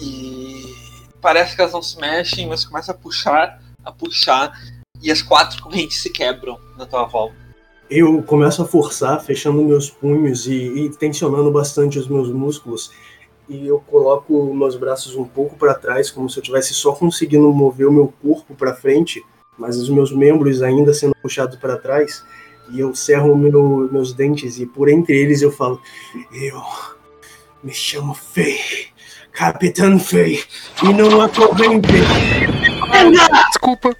E 0.00 0.74
parece 1.20 1.54
que 1.54 1.60
elas 1.62 1.72
não 1.72 1.82
se 1.82 1.96
mexem, 2.00 2.48
mas 2.48 2.64
começa 2.64 2.90
a 2.90 2.94
puxar, 2.94 3.62
a 3.84 3.92
puxar. 3.92 4.52
E 5.00 5.12
as 5.12 5.22
quatro 5.22 5.62
correntes 5.62 6.02
se 6.02 6.10
quebram 6.10 6.58
na 6.76 6.84
tua 6.84 7.04
volta. 7.04 7.36
Eu 7.90 8.22
começo 8.22 8.62
a 8.62 8.66
forçar, 8.66 9.22
fechando 9.24 9.64
meus 9.64 9.88
punhos 9.88 10.46
e, 10.46 10.52
e 10.52 10.90
tensionando 10.90 11.50
bastante 11.50 11.98
os 11.98 12.06
meus 12.06 12.30
músculos. 12.30 12.90
E 13.48 13.66
eu 13.66 13.80
coloco 13.80 14.52
meus 14.54 14.76
braços 14.76 15.14
um 15.14 15.24
pouco 15.24 15.56
para 15.56 15.74
trás, 15.74 16.10
como 16.10 16.28
se 16.28 16.38
eu 16.38 16.42
tivesse 16.42 16.74
só 16.74 16.92
conseguindo 16.92 17.50
mover 17.50 17.88
o 17.88 17.92
meu 17.92 18.12
corpo 18.22 18.54
para 18.54 18.74
frente, 18.74 19.24
mas 19.56 19.78
os 19.78 19.88
meus 19.88 20.12
membros 20.12 20.60
ainda 20.60 20.92
sendo 20.92 21.14
puxados 21.22 21.56
para 21.56 21.78
trás. 21.78 22.22
E 22.70 22.80
eu 22.80 22.94
cerro 22.94 23.34
meu, 23.34 23.88
meus 23.90 24.12
dentes 24.12 24.58
e 24.58 24.66
por 24.66 24.90
entre 24.90 25.16
eles 25.16 25.40
eu 25.40 25.50
falo: 25.50 25.80
Eu 26.30 26.62
me 27.64 27.72
chamo 27.72 28.12
Fei, 28.12 28.58
Capitão 29.32 29.98
Fei, 29.98 30.44
e 30.82 30.92
não 30.92 31.22
a 31.22 31.28
corrente. 31.30 31.88
Desculpa. 33.48 33.96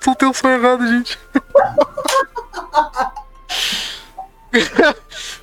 Soltei 0.00 0.28
o 0.28 0.34
som 0.34 0.48
errado, 0.48 0.84
gente. 0.84 1.16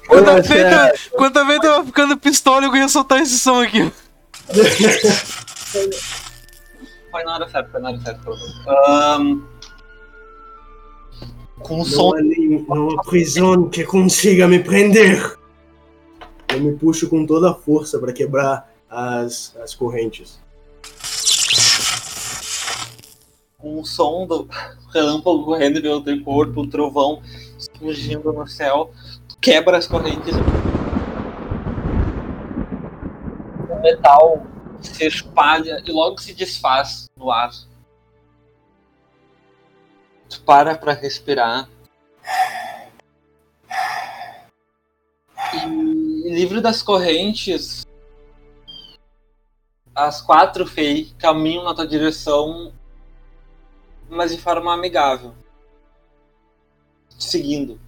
Quando 0.08 0.30
a 0.30 0.42
vez 0.42 0.72
eu- 0.72 1.18
quando 1.18 1.38
a 1.38 1.44
vez 1.44 1.64
eu 1.64 1.72
tava 1.72 1.86
ficando 1.86 2.18
pistola, 2.18 2.66
eu 2.66 2.76
ia 2.76 2.88
soltar 2.90 3.22
esse 3.22 3.38
som 3.40 3.62
aqui. 3.62 3.92
foi 7.12 7.24
na 7.24 7.36
hora 7.36 7.50
certa, 7.50 7.70
foi 7.72 7.82
na 7.82 7.90
hora 7.90 8.00
certa. 8.02 8.22
menos. 8.24 8.68
Ahn, 8.68 9.42
com 11.60 11.82
um 11.82 11.86
som 11.86 12.12
não 12.68 12.92
há 13.00 13.04
prisão 13.04 13.70
que 13.70 13.84
consiga 13.84 14.48
me 14.48 14.60
prender. 14.60 15.38
Eu 16.50 16.60
me 16.62 16.74
puxo 16.78 17.10
com 17.10 17.26
toda 17.26 17.52
a 17.52 17.54
força 17.54 18.00
para 18.00 18.14
quebrar 18.14 18.72
as, 18.90 19.56
as 19.62 19.74
correntes. 19.76 20.40
O 23.60 23.84
som 23.84 24.28
do 24.28 24.48
relâmpago 24.94 25.44
correndo 25.44 25.82
pelo 25.82 26.04
teu 26.04 26.24
corpo, 26.24 26.62
o 26.62 26.70
trovão 26.70 27.24
surgindo 27.58 28.32
no 28.32 28.46
céu, 28.48 28.92
quebra 29.42 29.78
as 29.78 29.88
correntes. 29.88 30.36
O 33.68 33.82
metal 33.82 34.46
se 34.80 35.08
espalha 35.08 35.82
e 35.84 35.92
logo 35.92 36.20
se 36.20 36.36
desfaz 36.36 37.06
no 37.18 37.32
ar. 37.32 37.50
Tu 40.30 40.40
para 40.42 40.78
pra 40.78 40.94
respirar. 40.94 41.68
E 45.54 46.30
livre 46.30 46.62
das 46.62 46.84
correntes, 46.84 47.88
as 49.96 50.22
quatro 50.22 50.68
Fei 50.68 51.12
caminham 51.18 51.64
na 51.64 51.74
tua 51.74 51.88
direção 51.88 52.72
mas 54.10 54.32
de 54.32 54.38
forma 54.38 54.74
amigável. 54.74 55.34
Seguindo. 57.18 57.80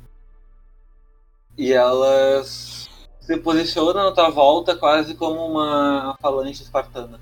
E 1.58 1.72
elas 1.74 2.90
se 3.22 3.38
posicionam 3.38 4.06
na 4.06 4.12
tua 4.12 4.30
volta 4.30 4.76
quase 4.76 5.14
como 5.16 5.46
uma 5.46 6.18
falange 6.22 6.64
espartana. 6.64 7.20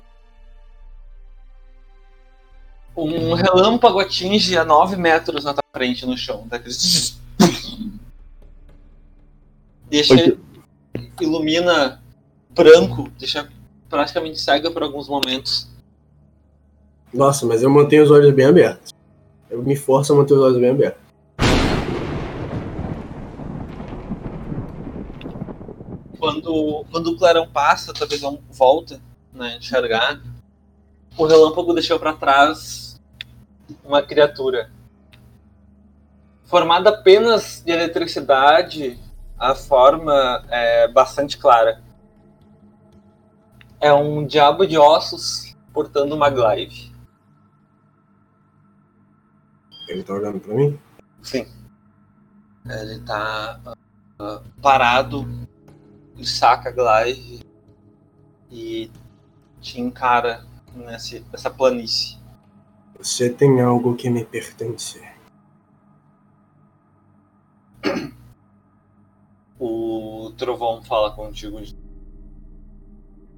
Um 2.95 3.33
relâmpago 3.33 3.99
atinge 3.99 4.57
a 4.57 4.65
9 4.65 4.95
metros 4.95 5.43
na 5.43 5.53
tua 5.53 5.61
frente 5.71 6.05
no 6.05 6.17
chão. 6.17 6.47
daqueles- 6.47 7.19
Deixa. 9.89 10.15
Ilumina 11.21 12.01
branco, 12.49 13.09
deixa 13.17 13.47
praticamente 13.89 14.39
cega 14.39 14.71
por 14.71 14.81
alguns 14.83 15.07
momentos. 15.07 15.67
Nossa, 17.13 17.45
mas 17.45 17.63
eu 17.63 17.69
mantenho 17.69 18.03
os 18.03 18.11
olhos 18.11 18.33
bem 18.33 18.45
abertos. 18.45 18.93
Eu 19.49 19.63
me 19.63 19.75
forço 19.75 20.13
a 20.13 20.15
manter 20.15 20.33
os 20.33 20.41
olhos 20.41 20.59
bem 20.59 20.71
abertos. 20.71 21.07
quando, 26.27 26.85
quando 26.91 27.07
o 27.11 27.17
clarão 27.17 27.47
passa, 27.47 27.93
tua 27.93 28.07
visão 28.07 28.39
volta 28.49 28.99
né, 29.31 29.57
enxergar. 29.57 30.19
O 31.17 31.25
relâmpago 31.25 31.73
deixou 31.73 31.99
para 31.99 32.13
trás 32.13 32.99
uma 33.83 34.01
criatura. 34.01 34.69
Formada 36.45 36.89
apenas 36.89 37.61
de 37.65 37.71
eletricidade, 37.71 38.99
a 39.37 39.53
forma 39.55 40.45
é 40.49 40.87
bastante 40.87 41.37
clara. 41.37 41.81
É 43.79 43.93
um 43.93 44.25
diabo 44.25 44.65
de 44.65 44.77
ossos 44.77 45.55
portando 45.73 46.15
uma 46.15 46.29
glaive. 46.29 46.91
Ele 49.87 50.03
tá 50.03 50.13
olhando 50.13 50.39
pra 50.39 50.53
mim? 50.53 50.77
Sim. 51.21 51.47
Ele 52.65 52.99
tá 52.99 53.59
ah, 54.19 54.41
parado, 54.61 55.25
ele 56.15 56.25
saca 56.25 56.69
a 56.69 56.71
glaive 56.71 57.39
e 58.51 58.91
te 59.61 59.79
encara 59.79 60.45
nessa 60.75 61.49
planície. 61.49 62.17
Você 62.97 63.29
tem 63.29 63.61
algo 63.61 63.95
que 63.95 64.09
me 64.09 64.25
pertence. 64.25 65.01
O 69.59 70.33
trovão 70.37 70.83
fala 70.83 71.11
contigo. 71.11 71.61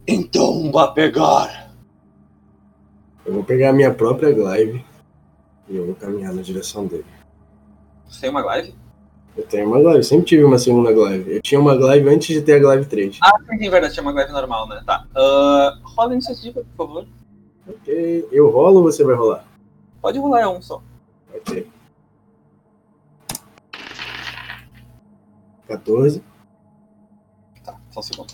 Então 0.07 0.71
vá 0.71 0.87
pegar. 0.87 1.71
Eu 3.25 3.33
vou 3.33 3.43
pegar 3.43 3.69
a 3.69 3.73
minha 3.73 3.93
própria 3.93 4.33
glaive 4.33 4.83
e 5.69 5.75
eu 5.75 5.85
vou 5.85 5.95
caminhar 5.95 6.33
na 6.33 6.41
direção 6.41 6.87
dele. 6.87 7.05
Você 8.07 8.21
tem 8.21 8.29
uma 8.29 8.41
glaive? 8.41 8.73
Eu 9.37 9.45
tenho 9.45 9.67
uma 9.67 9.79
glaive, 9.79 10.03
sempre 10.03 10.25
tive 10.25 10.43
uma 10.43 10.57
segunda 10.57 10.91
glaive. 10.91 11.35
Eu 11.35 11.41
tinha 11.41 11.61
uma 11.61 11.77
glaive 11.77 12.09
antes 12.09 12.27
de 12.27 12.41
ter 12.41 12.53
a 12.53 12.59
glaive 12.59 12.85
3. 12.85 13.19
Ah, 13.21 13.31
sim, 13.47 13.69
verdade, 13.69 13.93
tinha 13.93 14.03
uma 14.03 14.11
glaive 14.11 14.33
normal, 14.33 14.67
né? 14.67 14.83
Tá. 14.85 15.05
Uh, 15.11 15.87
rola 15.95 16.11
a 16.11 16.13
iniciativa, 16.13 16.61
por 16.75 16.87
favor. 16.87 17.07
Ok. 17.67 18.27
Eu 18.31 18.49
rolo 18.49 18.77
ou 18.77 18.83
você 18.83 19.03
vai 19.03 19.15
rolar? 19.15 19.45
Pode 20.01 20.17
rolar, 20.17 20.41
é 20.41 20.47
um 20.47 20.61
só. 20.61 20.81
Ok. 21.33 21.67
14. 25.67 26.23
Tá, 27.63 27.79
só 27.91 27.99
um 27.99 28.03
segundo. 28.03 28.33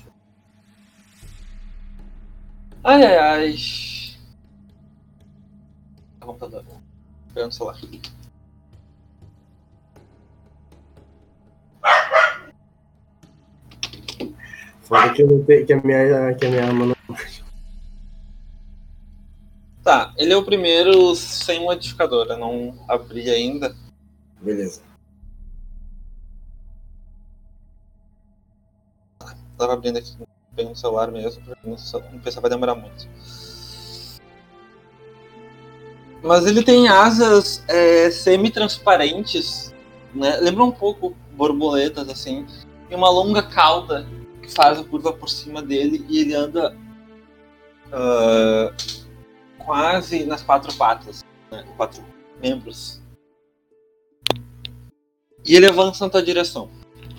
Ai, 2.83 3.03
ai, 3.03 3.17
ai. 3.17 3.55
Pegando 7.35 7.51
o 7.51 7.53
celular. 7.53 7.77
Fora 14.81 15.13
que, 15.13 15.21
eu 15.21 15.27
não 15.27 15.43
tenho, 15.43 15.65
que, 15.65 15.73
a 15.73 15.81
minha, 15.81 16.33
que 16.35 16.45
a 16.45 16.49
minha 16.49 16.65
arma 16.65 16.85
não. 16.85 16.95
Tá, 19.83 20.13
ele 20.17 20.31
é 20.31 20.37
o 20.37 20.45
primeiro 20.45 21.13
sem 21.15 21.59
modificador, 21.59 22.27
eu 22.27 22.37
não 22.37 22.73
abri 22.87 23.29
ainda. 23.29 23.75
Beleza. 24.41 24.81
Tava 29.57 29.73
abrindo 29.73 29.97
aqui 29.97 30.15
bem 30.53 30.69
no 30.69 30.75
celular 30.75 31.11
mesmo, 31.11 31.43
porque 31.43 31.67
no 31.67 32.19
PC 32.21 32.39
vai 32.39 32.49
demorar 32.49 32.75
muito. 32.75 33.07
Mas 36.25 36.47
ele 36.47 36.63
tem 36.63 36.87
asas 36.87 37.63
é, 37.67 38.09
semi-transparentes, 38.09 39.71
né? 40.11 40.37
Lembra 40.37 40.63
um 40.63 40.71
pouco 40.71 41.15
borboletas, 41.33 42.09
assim. 42.09 42.47
E 42.89 42.95
uma 42.95 43.09
longa 43.09 43.43
cauda 43.43 44.07
que 44.41 44.51
faz 44.51 44.79
a 44.79 44.83
curva 44.83 45.13
por 45.13 45.29
cima 45.29 45.61
dele 45.61 46.03
e 46.09 46.21
ele 46.21 46.33
anda 46.33 46.75
ah, 47.91 48.73
quase 49.59 50.25
nas 50.25 50.41
quatro 50.41 50.73
patas, 50.75 51.23
né? 51.51 51.63
Quatro 51.77 52.03
membros. 52.41 52.99
E 55.45 55.55
ele 55.55 55.67
avança 55.67 56.05
na 56.05 56.11
tua 56.11 56.23
direção. 56.23 56.71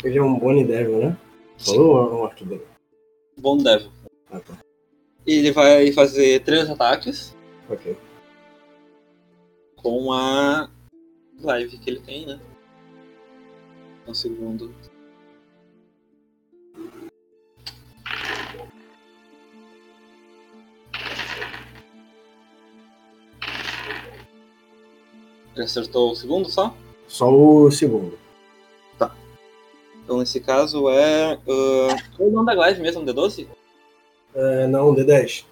Ele 0.02 0.18
é 0.18 0.22
um 0.22 0.36
Bonnie 0.36 0.64
Devil, 0.64 0.98
né? 0.98 1.16
Falou 1.58 1.90
ou 1.90 2.00
é 2.00 2.14
um 2.14 2.24
Arquidevil? 2.24 2.66
Bom 3.38 3.56
Devil. 3.56 3.90
Ah, 4.32 4.40
tá. 4.40 4.58
Ele 5.24 5.52
vai 5.52 5.92
fazer 5.92 6.42
três 6.42 6.68
ataques 6.68 7.36
Ok. 7.68 7.96
Com 9.86 10.12
a 10.12 10.68
live 11.40 11.78
que 11.78 11.88
ele 11.88 12.00
tem, 12.00 12.26
né? 12.26 12.40
Um 14.04 14.12
segundo. 14.12 14.74
Ele 25.54 25.64
acertou 25.64 26.10
o 26.10 26.16
segundo 26.16 26.50
só? 26.50 26.76
Só 27.06 27.32
o 27.32 27.70
segundo. 27.70 28.18
Então 30.02 30.18
nesse 30.18 30.40
caso 30.40 30.88
é. 30.88 31.34
Uh, 31.46 32.16
qual 32.16 32.28
é 32.28 32.32
o 32.32 32.32
nome 32.32 32.46
da 32.46 32.54
live 32.54 32.82
mesmo? 32.82 33.04
D12? 33.04 33.46
É, 34.34 34.66
não, 34.66 34.92
D10. 34.92 35.44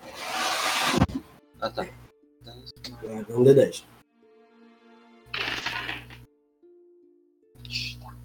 Ah 1.61 1.71
tá. 1.71 1.85
É, 1.85 3.25
não, 3.29 3.45
D10. 3.45 3.94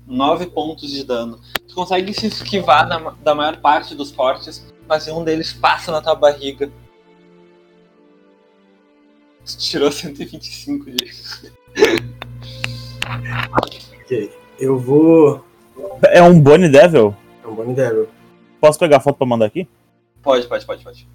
9 0.10 0.48
pontos 0.48 0.90
de 0.90 1.04
dano. 1.04 1.40
Tu 1.68 1.76
consegue 1.76 2.12
se 2.14 2.26
esquivar 2.28 2.90
da, 2.90 2.98
da 3.24 3.36
maior 3.36 3.58
parte 3.58 3.94
dos 3.94 4.12
cortes, 4.12 4.74
mas 4.88 5.08
um 5.08 5.24
deles 5.24 5.54
passa 5.54 5.92
na 5.92 6.02
tua 6.02 6.16
barriga. 6.16 6.72
Tu 9.46 9.58
tirou 9.58 9.92
125 9.92 10.92
de. 10.92 11.14
Ok. 14.02 14.32
Eu 14.60 14.78
vou. 14.80 15.46
É 16.04 16.22
um 16.22 16.42
Bonnie 16.42 16.70
Devil? 16.70 17.16
É 17.44 17.48
um 17.48 17.54
Bonnie 17.54 17.76
Devil. 17.76 18.10
Posso 18.60 18.80
pegar 18.80 18.98
a 18.98 19.00
foto 19.00 19.18
pra 19.18 19.28
mandar 19.28 19.46
aqui? 19.46 19.68
Pode, 20.22 20.48
pode, 20.48 20.66
pode, 20.66 20.84
pode. 20.84 21.08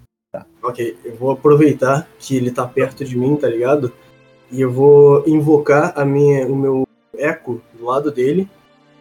Ok, 0.61 0.97
eu 1.05 1.15
vou 1.15 1.31
aproveitar 1.31 2.07
que 2.19 2.35
ele 2.35 2.51
tá 2.51 2.67
perto 2.67 3.05
de 3.05 3.17
mim, 3.17 3.35
tá 3.37 3.47
ligado? 3.47 3.93
E 4.51 4.59
eu 4.59 4.71
vou 4.71 5.23
invocar 5.27 5.93
a 5.95 6.03
minha, 6.03 6.45
o 6.47 6.55
meu 6.55 6.87
eco 7.17 7.61
do 7.73 7.85
lado 7.85 8.11
dele, 8.11 8.49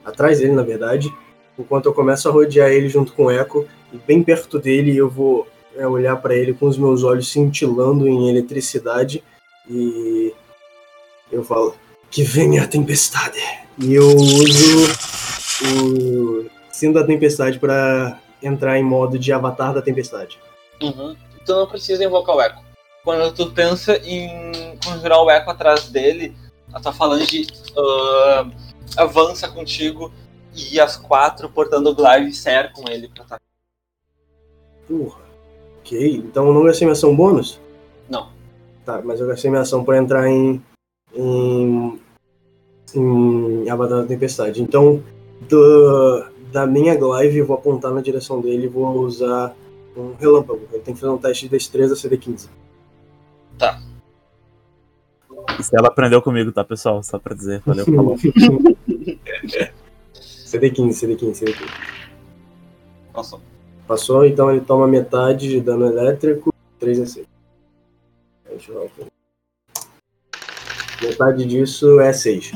atrás 0.05 0.39
dele, 0.39 0.53
na 0.53 0.63
verdade, 0.63 1.13
enquanto 1.59 1.87
eu 1.87 1.95
começo 1.95 2.29
a 2.29 2.33
rodear 2.33 2.71
ele 2.71 2.89
junto 2.89 3.13
com 3.13 3.27
o 3.27 3.31
eco, 3.31 3.67
e 3.93 3.97
bem 3.97 4.23
perto 4.23 4.59
dele 4.59 4.97
eu 4.97 5.09
vou 5.09 5.47
é 5.77 5.87
olhar 5.87 6.17
pra 6.17 6.35
ele 6.35 6.55
com 6.55 6.67
os 6.67 6.79
meus 6.79 7.03
olhos 7.03 7.29
cintilando 7.29 8.07
em 8.07 8.29
eletricidade 8.29 9.25
e 9.69 10.33
eu 11.33 11.43
falo 11.43 11.75
que 12.11 12.23
venha 12.23 12.63
a 12.63 12.67
tempestade. 12.67 13.41
E 13.79 13.93
eu 13.93 14.07
uso 14.07 14.87
o 15.65 16.47
cinto 16.71 16.95
da 16.95 17.05
tempestade 17.05 17.59
pra 17.59 18.21
entrar 18.41 18.79
em 18.79 18.85
modo 18.85 19.19
de 19.19 19.33
avatar 19.33 19.75
da 19.75 19.83
tempestade. 19.83 20.39
Uhum. 20.81 21.17
Tu 21.45 21.53
não 21.53 21.67
precisa 21.67 22.05
invocar 22.05 22.37
o 22.37 22.41
eco. 22.41 22.63
Quando 23.03 23.35
tu 23.35 23.51
pensa 23.51 23.97
em 24.05 24.79
conjurar 24.85 25.21
o 25.23 25.31
eco 25.31 25.51
atrás 25.51 25.89
dele, 25.89 26.37
a 26.73 26.81
tua 26.81 26.93
falange 26.93 27.47
ah, 27.77 28.47
avança 28.97 29.49
contigo 29.49 30.13
e 30.55 30.79
as 30.81 30.97
quatro 30.97 31.49
portando 31.49 31.91
o 31.91 31.95
glaive 31.95 32.33
cercam 32.33 32.85
ele 32.89 33.09
pra 33.09 33.25
atacar. 33.25 33.41
Porra. 34.89 35.25
Ok, 35.81 36.17
então 36.17 36.47
eu 36.47 36.55
não 36.55 36.65
gastei 36.65 36.87
minha 36.87 36.93
ação 36.93 37.15
bônus? 37.15 37.61
Não. 38.09 38.31
Tá, 38.85 39.01
mas 39.03 39.21
eu 39.21 39.27
gastei 39.27 39.51
minha 39.51 39.63
ação 39.63 39.85
pra 39.85 39.99
entrar 39.99 40.29
em. 40.29 40.63
em. 41.15 41.99
em 42.95 43.69
Avatar 43.71 44.03
da 44.03 44.07
Tempestade. 44.07 44.63
Então, 44.63 45.03
do- 45.49 46.25
da 46.53 46.67
minha 46.67 46.95
glaive, 46.95 47.39
eu 47.39 47.47
vou 47.47 47.57
apontar 47.57 47.93
na 47.93 48.01
direção 48.01 48.41
dele 48.41 48.67
e 48.67 48.69
vou 48.69 48.87
usar 49.01 49.55
um 49.97 50.15
relâmpago. 50.15 50.61
Ele 50.73 50.83
tem 50.83 50.95
que 50.95 51.01
fazer 51.01 51.13
um 51.13 51.19
teste 51.19 51.47
de 51.49 51.51
destreza 51.57 51.95
CD15. 51.97 52.49
Isso 55.59 55.77
ela 55.77 55.89
aprendeu 55.89 56.21
comigo, 56.23 56.53
tá, 56.53 56.65
pessoal? 56.65 57.03
Só 57.03 57.19
pra 57.19 57.35
dizer. 57.35 57.63
Valeu, 57.65 57.85
falou. 57.85 58.17
CD15, 60.17 60.91
CD15, 60.91 61.33
CD15. 61.33 61.69
Passou. 63.13 63.41
Passou, 63.87 64.25
então 64.25 64.51
ele 64.51 64.63
toma 64.63 64.89
metade 64.89 65.49
de 65.49 65.61
dano 65.61 65.87
elétrico, 65.87 66.53
3 66.79 67.01
a 67.01 67.07
6. 67.07 67.27
Deixa 68.49 68.73
eu 68.73 68.91
ver. 68.97 69.07
Metade 71.03 71.45
disso 71.45 72.01
é 72.01 72.13
6. 72.13 72.53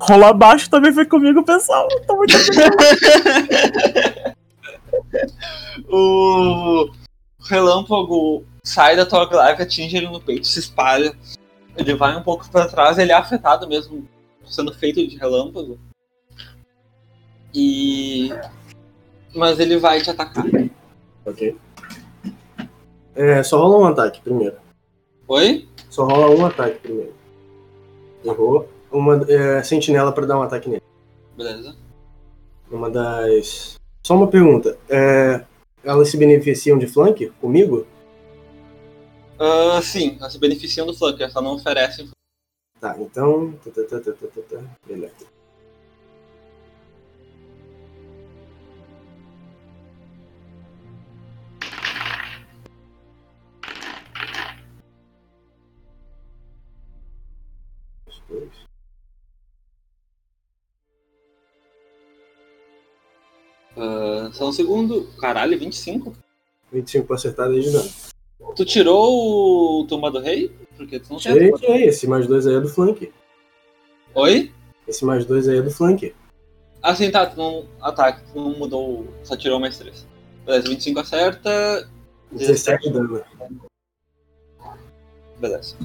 Rolar 0.00 0.32
baixo 0.34 0.68
também 0.68 0.92
foi 0.92 1.06
comigo, 1.06 1.44
pessoal. 1.44 1.88
Tô 2.06 2.16
muito 2.16 2.34
O 5.88 6.90
relâmpago 7.52 8.44
sai 8.64 8.96
da 8.96 9.04
tua 9.04 9.26
glaive, 9.26 9.62
atinge 9.62 9.96
ele 9.96 10.08
no 10.08 10.20
peito, 10.20 10.46
se 10.46 10.58
espalha. 10.58 11.14
Ele 11.76 11.94
vai 11.94 12.16
um 12.16 12.22
pouco 12.22 12.48
pra 12.50 12.68
trás, 12.68 12.98
ele 12.98 13.12
é 13.12 13.14
afetado 13.14 13.68
mesmo, 13.68 14.08
sendo 14.44 14.72
feito 14.72 15.06
de 15.06 15.16
relâmpago. 15.16 15.78
E. 17.54 18.30
Mas 19.34 19.60
ele 19.60 19.78
vai 19.78 20.00
te 20.00 20.10
atacar. 20.10 20.44
Ok. 21.26 21.56
É, 23.14 23.42
só 23.42 23.58
rola 23.58 23.78
um 23.78 23.86
ataque 23.86 24.20
primeiro. 24.20 24.56
Oi? 25.28 25.68
Só 25.90 26.04
rola 26.04 26.34
um 26.34 26.46
ataque 26.46 26.78
primeiro. 26.80 27.14
Errou. 28.24 28.68
Uma 28.90 29.24
é, 29.28 29.62
sentinela 29.62 30.12
pra 30.12 30.26
dar 30.26 30.38
um 30.38 30.42
ataque 30.42 30.68
nele. 30.68 30.82
Beleza. 31.36 31.74
Uma 32.70 32.90
das. 32.90 33.78
Só 34.02 34.14
uma 34.14 34.26
pergunta. 34.26 34.78
É, 34.88 35.44
elas 35.84 36.10
se 36.10 36.16
beneficiam 36.16 36.78
de 36.78 36.86
flank 36.86 37.30
comigo? 37.40 37.86
Ah, 39.38 39.80
sim, 39.82 40.16
elas 40.20 40.32
se 40.32 40.38
beneficiam 40.38 40.86
do 40.86 40.94
flanker, 40.94 41.30
só 41.30 41.40
não 41.40 41.54
oferecem. 41.54 42.08
Tá, 42.80 42.96
então. 42.98 43.52
tá, 43.64 44.00
tá, 44.00 44.12
tá. 44.48 44.64
Beleza. 44.86 45.31
Ah, 63.76 64.30
só 64.32 64.48
um 64.48 64.52
segundo. 64.52 65.08
Caralho, 65.18 65.58
25? 65.58 66.12
25 66.72 67.06
pra 67.06 67.16
acertar 67.16 67.48
desde 67.50 67.70
dano. 67.72 67.90
Tu 68.56 68.64
tirou 68.64 69.80
o 69.80 69.86
Tumba 69.86 70.10
do 70.10 70.18
Rei? 70.20 70.50
Porque 70.76 70.98
tu 70.98 71.12
não 71.12 71.18
tem. 71.20 71.32
Tirei, 71.32 71.52
tirei. 71.52 71.84
Esse 71.84 72.06
mais 72.06 72.26
dois 72.26 72.46
aí 72.46 72.56
é 72.56 72.60
do 72.60 72.68
flank. 72.68 73.12
Oi? 74.14 74.52
Esse 74.86 75.04
mais 75.04 75.24
dois 75.24 75.48
aí 75.48 75.58
é 75.58 75.62
do 75.62 75.70
flank. 75.70 76.14
Ah, 76.82 76.94
sim, 76.94 77.10
tá. 77.10 77.24
Tu 77.26 77.36
não. 77.36 77.66
Ah, 77.80 77.92
tá. 77.92 78.12
Tu 78.12 78.34
não 78.34 78.50
mudou. 78.58 79.06
Só 79.22 79.36
tirou 79.36 79.60
mais 79.60 79.78
3. 79.78 80.06
Beleza, 80.44 80.68
25 80.68 81.00
acerta. 81.00 81.88
17 82.32 82.84
de 82.88 82.90
dano. 82.92 83.22
Beleza. 85.38 85.76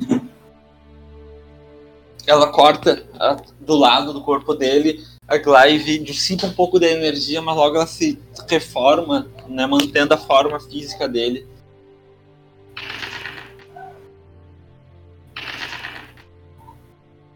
Ela 2.25 2.51
corta 2.51 3.05
a- 3.19 3.37
do 3.61 3.75
lado 3.75 4.11
do 4.13 4.21
corpo 4.23 4.53
dele, 4.53 5.03
a 5.27 5.37
Glaive 5.37 5.99
dissipa 5.99 6.47
um 6.47 6.53
pouco 6.53 6.79
da 6.79 6.87
energia, 6.87 7.41
mas 7.41 7.55
logo 7.55 7.75
ela 7.75 7.85
se 7.85 8.17
reforma, 8.49 9.29
né, 9.47 9.67
mantendo 9.67 10.13
a 10.13 10.17
forma 10.17 10.57
física 10.59 11.07
dele. 11.07 11.45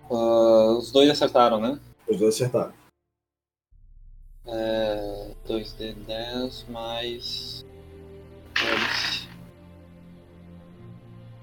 Ah, 0.09 0.75
os 0.77 0.91
dois 0.91 1.09
acertaram, 1.09 1.59
né? 1.59 1.79
Os 2.07 2.17
dois 2.17 2.35
acertaram. 2.35 2.73
É, 4.47 5.31
2d10 5.47 6.69
mais. 6.69 7.65
12. 8.55 9.29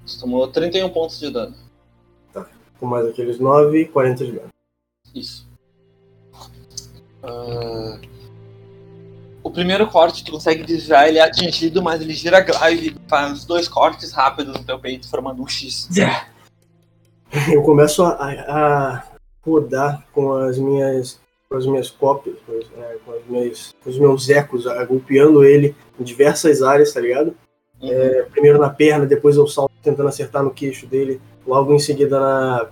Você 0.05 0.20
tomou 0.20 0.49
31 0.49 0.88
pontos 0.90 1.18
de 1.18 1.30
dano. 1.30 1.55
Com 2.78 2.86
mais 2.86 3.07
aqueles 3.07 3.40
9, 3.40 3.86
40 3.86 4.24
de 4.24 4.32
dano. 4.32 4.49
Isso. 5.14 5.47
Ah, 7.28 7.98
o 9.42 9.50
primeiro 9.50 9.86
corte 9.86 10.24
tu 10.24 10.32
consegue 10.32 10.62
desviar, 10.64 11.08
ele 11.08 11.18
é 11.18 11.22
atingido, 11.22 11.82
mas 11.82 12.00
ele 12.00 12.12
gira 12.12 12.40
glaive, 12.40 12.96
faz 13.08 13.44
dois 13.44 13.68
cortes 13.68 14.12
rápidos 14.12 14.56
no 14.58 14.64
teu 14.64 14.78
peito, 14.78 15.08
formando 15.08 15.42
um 15.42 15.46
X. 15.46 15.88
Eu 17.52 17.62
começo 17.62 18.02
a, 18.02 18.12
a, 18.22 19.02
rodar 19.44 20.04
com 20.12 20.32
as 20.32 20.58
minhas 20.58 21.20
com 21.50 21.56
as 21.56 21.64
minhas 21.64 21.88
cópias, 21.88 22.36
com, 22.46 22.52
as- 22.58 22.66
é, 22.76 22.96
com 23.06 23.12
as 23.12 23.24
minhas, 23.26 23.74
com 23.82 23.88
os 23.88 23.98
meus 23.98 24.28
ecos, 24.28 24.66
a- 24.66 24.84
golpeando 24.84 25.42
ele 25.44 25.74
em 25.98 26.04
diversas 26.04 26.62
áreas, 26.62 26.92
tá 26.92 27.00
ligado? 27.00 27.34
É, 27.80 28.22
primeiro 28.30 28.58
na 28.58 28.68
perna, 28.68 29.06
depois 29.06 29.36
eu 29.36 29.46
salto 29.46 29.72
tentando 29.82 30.08
acertar 30.10 30.42
no 30.42 30.50
queixo 30.50 30.86
dele, 30.86 31.20
logo 31.46 31.72
em 31.72 31.78
seguida 31.78 32.20
na, 32.20 32.66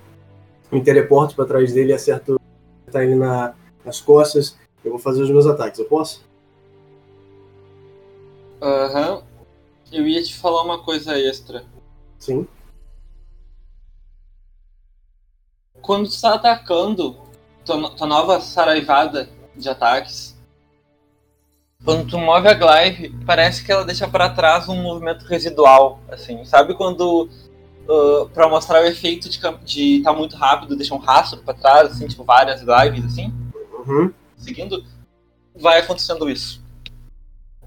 me 0.70 0.82
teleporto 0.82 1.34
pra 1.34 1.46
trás 1.46 1.72
dele 1.72 1.92
e 1.92 1.94
acerto 1.94 2.38
acertar 2.82 3.02
ele 3.04 3.14
na, 3.14 3.54
nas 3.86 4.00
costas. 4.00 4.58
Eu 4.84 4.90
vou 4.90 4.98
fazer 4.98 5.22
os 5.22 5.30
meus 5.30 5.46
ataques, 5.46 5.78
eu 5.78 5.86
posso? 5.86 6.22
Aham. 8.60 9.22
Eu 9.92 10.06
ia 10.06 10.22
te 10.22 10.34
falar 10.34 10.62
uma 10.62 10.82
coisa 10.82 11.16
extra. 11.18 11.64
Sim. 12.18 12.46
Quando 15.80 16.10
tu 16.10 16.20
tá 16.20 16.34
atacando 16.34 17.16
tua, 17.64 17.90
tua 17.90 18.06
nova 18.06 18.40
saraivada 18.40 19.28
de 19.54 19.68
ataques, 19.68 20.36
quando 21.84 22.08
tu 22.08 22.18
move 22.18 22.48
a 22.48 22.54
glaive, 22.54 23.14
parece 23.24 23.64
que 23.64 23.70
ela 23.70 23.84
deixa 23.84 24.08
pra 24.08 24.30
trás 24.30 24.68
um 24.68 24.82
movimento 24.82 25.24
residual, 25.24 26.00
assim. 26.08 26.44
Sabe 26.44 26.74
quando 26.74 27.28
uh, 27.88 28.28
para 28.30 28.48
mostrar 28.48 28.82
o 28.82 28.86
efeito 28.86 29.28
de 29.28 29.38
de 29.64 29.98
estar 29.98 30.12
muito 30.12 30.36
rápido, 30.36 30.74
deixa 30.74 30.94
um 30.94 30.98
rastro 30.98 31.40
pra 31.42 31.54
trás, 31.54 31.92
assim, 31.92 32.08
tipo 32.08 32.24
várias 32.24 32.62
glives 32.62 33.04
assim, 33.04 33.32
Uhum. 33.86 34.12
seguindo, 34.36 34.84
vai 35.54 35.80
acontecendo 35.80 36.28
isso. 36.28 36.62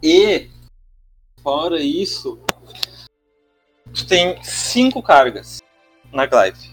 E 0.04 0.50
fora 1.42 1.80
isso, 1.80 2.40
tu 3.94 4.06
tem 4.06 4.42
cinco 4.44 5.02
cargas 5.02 5.60
na 6.12 6.26
glaive. 6.26 6.70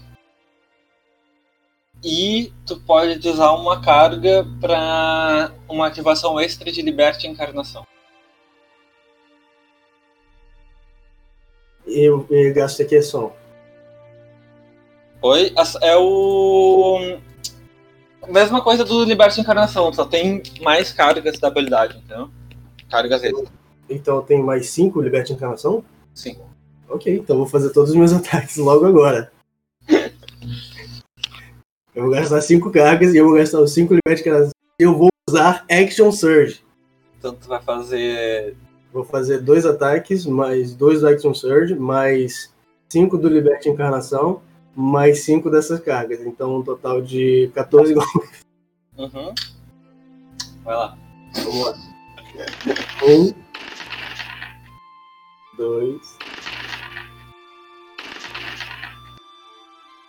E 2.03 2.53
tu 2.65 2.79
pode 2.81 3.27
usar 3.27 3.51
uma 3.53 3.81
carga 3.81 4.45
para 4.61 5.51
uma 5.67 5.87
ativação 5.87 6.39
extra 6.39 6.71
de 6.71 6.81
Liberte 6.81 7.27
Encarnação. 7.27 7.85
E 11.85 12.01
eu, 12.01 12.27
eu 12.29 12.53
gasto 12.53 12.81
aqui 12.81 12.97
é 12.97 13.01
som. 13.01 13.35
Oi? 15.21 15.53
É 15.81 15.95
o. 15.95 17.19
Mesma 18.29 18.61
coisa 18.61 18.83
do 18.83 19.03
Liberte 19.03 19.39
Encarnação, 19.39 19.91
só 19.93 20.05
tem 20.05 20.41
mais 20.61 20.91
cargas 20.91 21.39
da 21.39 21.47
habilidade, 21.47 21.97
entendeu? 21.97 22.29
Cargas 22.89 23.23
extras. 23.23 23.49
Então 23.89 24.17
eu 24.17 24.21
tenho 24.21 24.45
mais 24.45 24.69
5 24.69 25.01
Liberte 25.01 25.33
Encarnação? 25.33 25.83
Sim. 26.13 26.37
Ok, 26.89 27.13
então 27.15 27.35
eu 27.35 27.39
vou 27.39 27.47
fazer 27.47 27.69
todos 27.71 27.91
os 27.91 27.95
meus 27.95 28.11
ataques 28.13 28.57
logo 28.57 28.85
agora. 28.85 29.31
Eu 31.95 32.03
vou 32.03 32.11
gastar 32.11 32.41
5 32.41 32.69
cargas 32.71 33.13
e 33.13 33.17
eu 33.17 33.25
vou 33.25 33.35
gastar 33.35 33.59
os 33.61 33.73
5 33.73 33.93
Liberte 33.95 34.21
Encarnação. 34.21 34.51
Eu 34.79 34.97
vou 34.97 35.09
usar 35.27 35.65
Action 35.69 36.11
Surge. 36.11 36.63
Então 37.17 37.33
tu 37.33 37.47
vai 37.47 37.61
fazer. 37.61 38.55
Vou 38.93 39.03
fazer 39.03 39.41
dois 39.41 39.65
ataques, 39.65 40.25
mais 40.25 40.73
dois 40.73 41.01
do 41.01 41.07
Action 41.07 41.33
Surge, 41.33 41.75
mais 41.75 42.51
cinco 42.89 43.17
do 43.17 43.27
Liberte 43.27 43.69
Encarnação, 43.69 44.41
mais 44.77 45.23
cinco 45.23 45.49
dessas 45.49 45.79
cargas. 45.79 46.21
Então 46.21 46.57
um 46.57 46.63
total 46.63 47.01
de 47.01 47.51
14 47.55 47.95
golpes. 47.95 48.45
Uhum. 48.95 49.33
Vai 50.63 50.75
lá. 50.75 50.97
Vamos 51.33 51.65
lá. 51.65 51.77
Um. 53.03 53.33
Dois. 55.57 56.17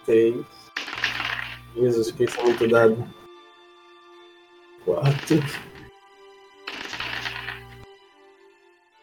Três. 0.04 0.46
Jesus, 1.74 2.10
que 2.10 2.24
isso 2.24 2.38
é 2.40 2.42
muito 2.42 2.68
dado. 2.68 3.14
Quatro. 4.84 5.42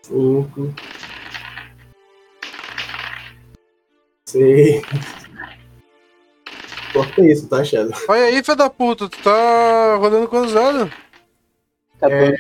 Cinco. 0.04 0.74
Seis. 4.28 5.25
Corta 6.96 7.22
isso, 7.22 7.48
tá, 7.50 7.64
Shadow? 7.64 7.92
Olha 8.08 8.24
aí, 8.24 8.42
filho 8.44 8.56
da 8.58 8.70
puta, 8.70 9.10
tu 9.10 9.18
tá 9.22 9.96
rodando 9.98 10.28
quantos 10.30 10.54
dados? 10.54 10.90
14. 12.00 12.38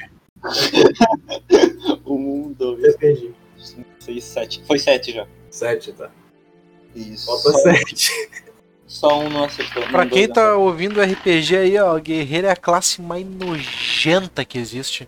um, 2.05 2.53
dois, 2.57 2.83
Eu 2.83 2.97
perdi. 2.97 3.31
cinco, 3.57 3.85
seis, 3.99 4.23
sete. 4.23 4.63
Foi 4.65 4.79
sete 4.79 5.11
já. 5.11 5.27
Sete, 5.49 5.91
tá. 5.93 6.09
Isso. 6.95 7.25
Falta 7.25 7.51
Só, 7.51 7.59
sete. 7.59 8.29
só 8.87 9.19
um 9.19 9.29
não 9.29 9.43
acertou. 9.45 9.83
Pra 9.87 10.03
Não, 10.05 10.09
quem 10.11 10.27
dois 10.27 10.33
tá 10.35 10.55
ouvindo 10.55 11.01
RPG 11.01 11.57
aí, 11.57 11.77
ó, 11.77 11.97
guerreiro 11.99 12.47
é 12.47 12.51
a 12.51 12.55
classe 12.55 13.01
mais 13.01 13.25
nojenta 13.25 14.45
que 14.45 14.57
existe. 14.57 15.07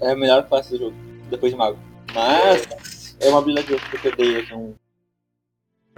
não. 0.00 0.08
É 0.08 0.12
a 0.12 0.16
melhor 0.16 0.46
classe 0.48 0.70
do 0.70 0.78
jogo. 0.78 0.96
Depois 1.28 1.52
de 1.52 1.58
mago. 1.58 1.78
Mas 2.14 3.16
é 3.20 3.28
uma 3.28 3.38
habilidade 3.38 3.66
que 4.00 4.08
eu 4.08 4.16
dei 4.16 4.36
aqui. 4.40 4.54
Um... 4.54 4.74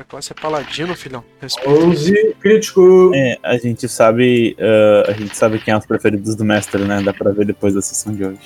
A 0.03 0.05
classe 0.05 0.33
é 0.33 0.35
paladino, 0.35 0.97
filhão. 0.97 1.23
Respeita. 1.41 1.71
11, 1.71 2.35
crítico. 2.41 3.13
É, 3.15 3.39
a 3.41 3.57
gente 3.57 3.89
sabe. 3.89 4.57
ah, 4.59 5.05
a 5.09 5.13
gente 5.13 5.37
sabe 5.37 5.61
quem 5.61 5.73
é 5.73 5.79
os 5.79 5.87
preferidos 5.87 6.35
do 6.35 6.45
mestre, 6.45 6.83
né? 6.83 7.01
Dá 7.03 7.13
pra 7.15 7.31
ver 7.31 7.47
depois 7.47 7.73
da 7.73 7.81
sessão 7.81 8.13
de 8.13 8.25
hoje. 8.25 8.41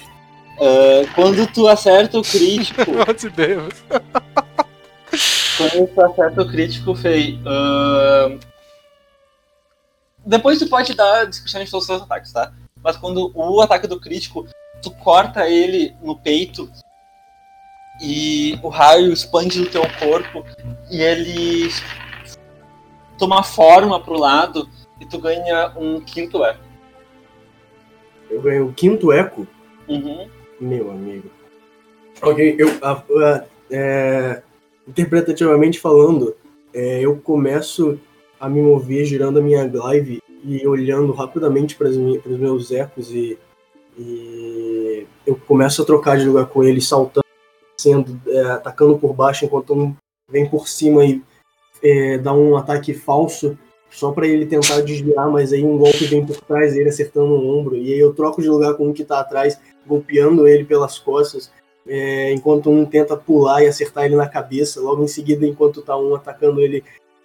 Ah, 0.60 1.10
quando 1.14 1.46
tu 1.46 1.66
acerta 1.66 2.18
o 2.18 2.22
crítico. 2.22 2.82
Nossa 2.92 3.26
ideia. 3.26 3.62
Quando 5.56 5.86
tu 5.94 6.04
acerta 6.04 6.42
o 6.42 6.46
crítico, 6.46 6.94
Fei. 6.94 7.40
ahn, 7.46 8.38
Depois 10.26 10.58
tu 10.58 10.68
pode 10.68 10.92
dar 10.92 11.24
descrição 11.24 11.64
de 11.64 11.70
todos 11.70 11.84
os 11.84 11.86
seus 11.86 12.02
ataques, 12.02 12.32
tá? 12.32 12.52
Mas 12.84 12.98
quando 12.98 13.32
o 13.34 13.62
ataque 13.62 13.86
do 13.86 13.98
crítico, 13.98 14.46
tu 14.82 14.90
corta 14.90 15.48
ele 15.48 15.94
no 16.02 16.18
peito 16.18 16.70
e 18.02 18.58
o 18.62 18.68
raio 18.68 19.12
expande 19.12 19.60
do 19.62 19.70
teu 19.70 19.82
corpo 19.98 20.44
e 20.90 21.00
ele 21.00 21.70
toma 23.18 23.42
forma 23.42 24.00
pro 24.00 24.18
lado 24.18 24.68
e 25.00 25.06
tu 25.06 25.18
ganha 25.18 25.72
um 25.76 26.00
quinto 26.00 26.44
eco. 26.44 26.60
Eu 28.30 28.42
ganhei 28.42 28.60
o 28.60 28.72
quinto 28.72 29.12
eco. 29.12 29.46
Uhum. 29.88 30.28
Meu 30.60 30.90
amigo. 30.90 31.30
Ok, 32.22 32.56
eu. 32.58 32.68
a- 32.82 32.92
a- 32.92 33.44
é, 33.70 34.42
interpretativamente 34.86 35.78
falando, 35.80 36.34
é, 36.72 37.00
eu 37.00 37.16
começo 37.16 37.98
a 38.38 38.48
me 38.48 38.60
mover 38.62 39.04
girando 39.04 39.38
a 39.38 39.42
minha 39.42 39.66
glaive 39.66 40.22
e 40.44 40.66
olhando 40.66 41.12
rapidamente 41.12 41.74
para 41.74 41.88
os 41.88 41.96
meus 41.96 42.70
ecos 42.70 43.10
e, 43.10 43.36
e 43.98 45.06
eu 45.26 45.36
começo 45.46 45.82
a 45.82 45.84
trocar 45.84 46.16
de 46.16 46.24
lugar 46.26 46.46
com 46.46 46.62
ele, 46.62 46.80
saltando, 46.80 47.25
sendo, 47.78 48.20
é, 48.26 48.40
atacando 48.52 48.98
por 48.98 49.12
baixo 49.12 49.44
enquanto 49.44 49.74
um 49.74 49.94
vem 50.30 50.48
por 50.48 50.66
cima 50.68 51.04
e 51.04 51.22
é, 51.82 52.18
dá 52.18 52.32
um 52.32 52.56
ataque 52.56 52.94
falso 52.94 53.56
só 53.90 54.10
para 54.12 54.26
ele 54.26 54.44
tentar 54.46 54.80
desviar, 54.80 55.30
mas 55.30 55.52
aí 55.52 55.64
um 55.64 55.78
golpe 55.78 56.04
vem 56.06 56.24
por 56.26 56.36
trás, 56.42 56.76
ele 56.76 56.88
acertando 56.88 57.32
o 57.32 57.58
ombro, 57.58 57.76
e 57.76 57.92
aí 57.92 57.98
eu 57.98 58.12
troco 58.12 58.42
de 58.42 58.48
lugar 58.48 58.74
com 58.74 58.88
um 58.88 58.92
que 58.92 59.04
tá 59.04 59.20
atrás, 59.20 59.58
golpeando 59.86 60.46
ele 60.46 60.64
pelas 60.64 60.98
costas, 60.98 61.50
é, 61.86 62.32
enquanto 62.32 62.68
um 62.68 62.84
tenta 62.84 63.16
pular 63.16 63.62
e 63.62 63.68
acertar 63.68 64.04
ele 64.04 64.16
na 64.16 64.28
cabeça, 64.28 64.80
logo 64.80 65.02
em 65.04 65.08
seguida, 65.08 65.46
enquanto 65.46 65.82
tá 65.82 65.96
um 65.96 66.14
atacando 66.14 66.60
ele 66.60 66.82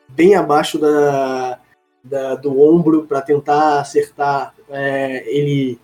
bem 0.08 0.36
abaixo 0.36 0.78
da, 0.78 1.60
da- 2.04 2.36
do 2.36 2.62
ombro 2.62 3.04
para 3.04 3.22
tentar 3.22 3.82
acertar 3.82 4.54
é, 4.70 5.24
ele 5.28 5.80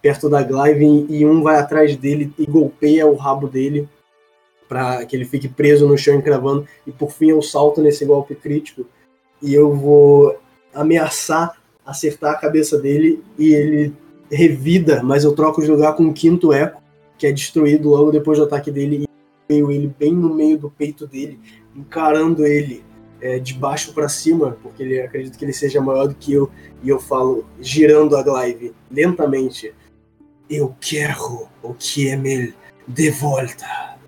perto 0.00 0.30
da 0.30 0.42
Glaive, 0.42 1.06
e 1.10 1.26
um 1.26 1.42
vai 1.42 1.56
atrás 1.56 1.96
dele 1.96 2.32
e 2.38 2.46
golpeia 2.46 3.06
o 3.06 3.16
rabo 3.16 3.48
dele 3.48 3.88
para 4.70 5.04
que 5.04 5.16
ele 5.16 5.24
fique 5.24 5.48
preso 5.48 5.88
no 5.88 5.98
chão 5.98 6.14
encravando, 6.14 6.64
e 6.86 6.92
por 6.92 7.10
fim 7.10 7.30
eu 7.30 7.42
salto 7.42 7.82
nesse 7.82 8.04
golpe 8.04 8.36
crítico 8.36 8.86
e 9.42 9.52
eu 9.52 9.74
vou 9.74 10.38
ameaçar 10.72 11.60
acertar 11.84 12.34
a 12.34 12.38
cabeça 12.38 12.78
dele 12.78 13.20
e 13.36 13.52
ele 13.52 13.92
revida, 14.30 15.02
mas 15.02 15.24
eu 15.24 15.34
troco 15.34 15.60
de 15.60 15.68
lugar 15.68 15.96
com 15.96 16.04
um 16.04 16.12
quinto 16.12 16.52
eco, 16.52 16.80
que 17.18 17.26
é 17.26 17.32
destruído 17.32 17.88
logo 17.88 18.12
depois 18.12 18.38
do 18.38 18.44
ataque 18.44 18.70
dele 18.70 19.04
e 19.04 19.52
veio 19.52 19.72
ele 19.72 19.92
bem 19.98 20.14
no 20.14 20.32
meio 20.32 20.56
do 20.56 20.70
peito 20.70 21.04
dele, 21.04 21.40
encarando 21.74 22.46
ele 22.46 22.84
é, 23.20 23.40
de 23.40 23.54
baixo 23.54 23.92
para 23.92 24.08
cima, 24.08 24.56
porque 24.62 24.84
ele 24.84 25.00
acredito 25.00 25.36
que 25.36 25.44
ele 25.44 25.52
seja 25.52 25.80
maior 25.80 26.06
do 26.06 26.14
que 26.14 26.32
eu, 26.32 26.48
e 26.80 26.88
eu 26.88 27.00
falo, 27.00 27.44
girando 27.60 28.16
a 28.16 28.22
glaive 28.22 28.72
lentamente: 28.88 29.74
Eu 30.48 30.74
quero 30.80 31.48
o 31.60 31.74
Kiemel 31.74 32.52
de 32.86 33.10
volta. 33.10 33.98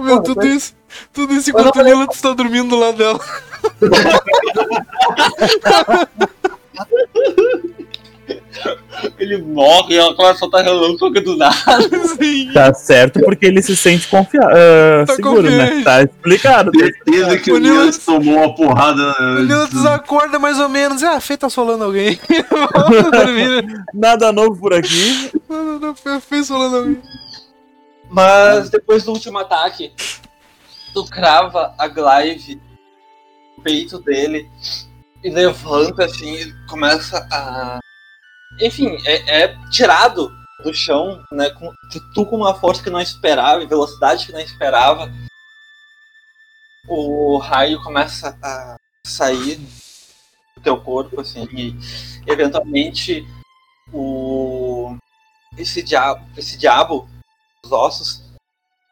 Meu, 0.00 0.22
tudo 0.22 0.46
isso. 0.46 0.74
Tudo 1.12 1.34
isso 1.34 1.50
enquanto 1.50 1.76
o 1.76 1.82
Lila 1.82 2.06
está 2.10 2.32
dormindo 2.32 2.70
do 2.70 2.76
lado 2.78 2.96
dela. 2.98 3.20
Ele 9.18 9.38
morre 9.38 9.94
e 9.94 9.98
ela 9.98 10.30
a 10.30 10.34
soltar 10.34 10.64
relâmpago 10.64 11.20
do 11.20 11.36
nada. 11.36 11.54
Sim. 12.20 12.50
Tá 12.52 12.72
certo 12.74 13.20
porque 13.20 13.46
ele 13.46 13.62
se 13.62 13.76
sente 13.76 14.08
confiável. 14.08 15.06
Tá 15.06 15.14
seguro, 15.14 15.42
confiante. 15.42 15.74
né? 15.76 15.82
Tá 15.82 16.02
explicado. 16.02 16.70
Certeza 16.76 17.38
que 17.38 17.52
O 17.52 17.56
o 17.56 17.58
Nils 17.58 17.98
tomou 17.98 18.36
uma 18.36 18.54
porrada. 18.54 19.14
O 19.20 19.42
Lila 19.42 19.66
desacorda 19.68 20.38
mais 20.38 20.58
ou 20.58 20.68
menos. 20.68 21.02
Ah, 21.02 21.16
a 21.16 21.20
Fê 21.20 21.36
tá 21.36 21.48
solando 21.48 21.84
alguém. 21.84 22.18
Né? 22.28 23.84
Nada 23.94 24.32
novo 24.32 24.56
por 24.56 24.74
aqui. 24.74 25.30
Não, 25.48 25.78
não, 25.78 25.94
Fê, 25.94 26.10
a 26.10 26.20
Fê 26.20 26.42
solando 26.44 26.76
alguém. 26.76 26.98
Mas 28.10 28.68
depois 28.68 29.04
do 29.04 29.12
último 29.12 29.38
ataque, 29.38 29.94
tu 30.92 31.04
crava 31.06 31.72
a 31.78 31.86
glaive 31.86 32.60
no 33.56 33.62
peito 33.62 34.00
dele 34.00 34.50
e 35.22 35.30
levanta 35.30 36.04
assim, 36.04 36.34
e 36.34 36.66
começa 36.66 37.26
a. 37.30 37.78
Enfim, 38.60 38.96
é, 39.06 39.42
é 39.44 39.56
tirado 39.70 40.28
do 40.64 40.74
chão, 40.74 41.22
né? 41.30 41.50
Com, 41.50 41.72
tu 42.12 42.26
com 42.26 42.36
uma 42.36 42.54
força 42.54 42.82
que 42.82 42.90
não 42.90 43.00
esperava, 43.00 43.62
e 43.62 43.66
velocidade 43.66 44.26
que 44.26 44.32
não 44.32 44.40
esperava. 44.40 45.10
O 46.88 47.38
raio 47.38 47.80
começa 47.82 48.36
a 48.42 48.76
sair 49.06 49.56
do 50.56 50.62
teu 50.62 50.80
corpo, 50.80 51.20
assim, 51.20 51.46
e 51.52 51.76
eventualmente 52.26 53.24
o. 53.92 54.96
Esse 55.56 55.82
diabo, 55.82 56.24
esse 56.36 56.56
diabo 56.56 57.08
os 57.64 57.72
ossos, 57.72 58.22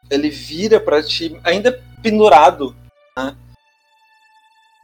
ele 0.09 0.29
vira 0.29 0.79
pra 0.79 1.03
ti, 1.03 1.39
ainda 1.43 1.83
pendurado, 2.01 2.75
né? 3.17 3.35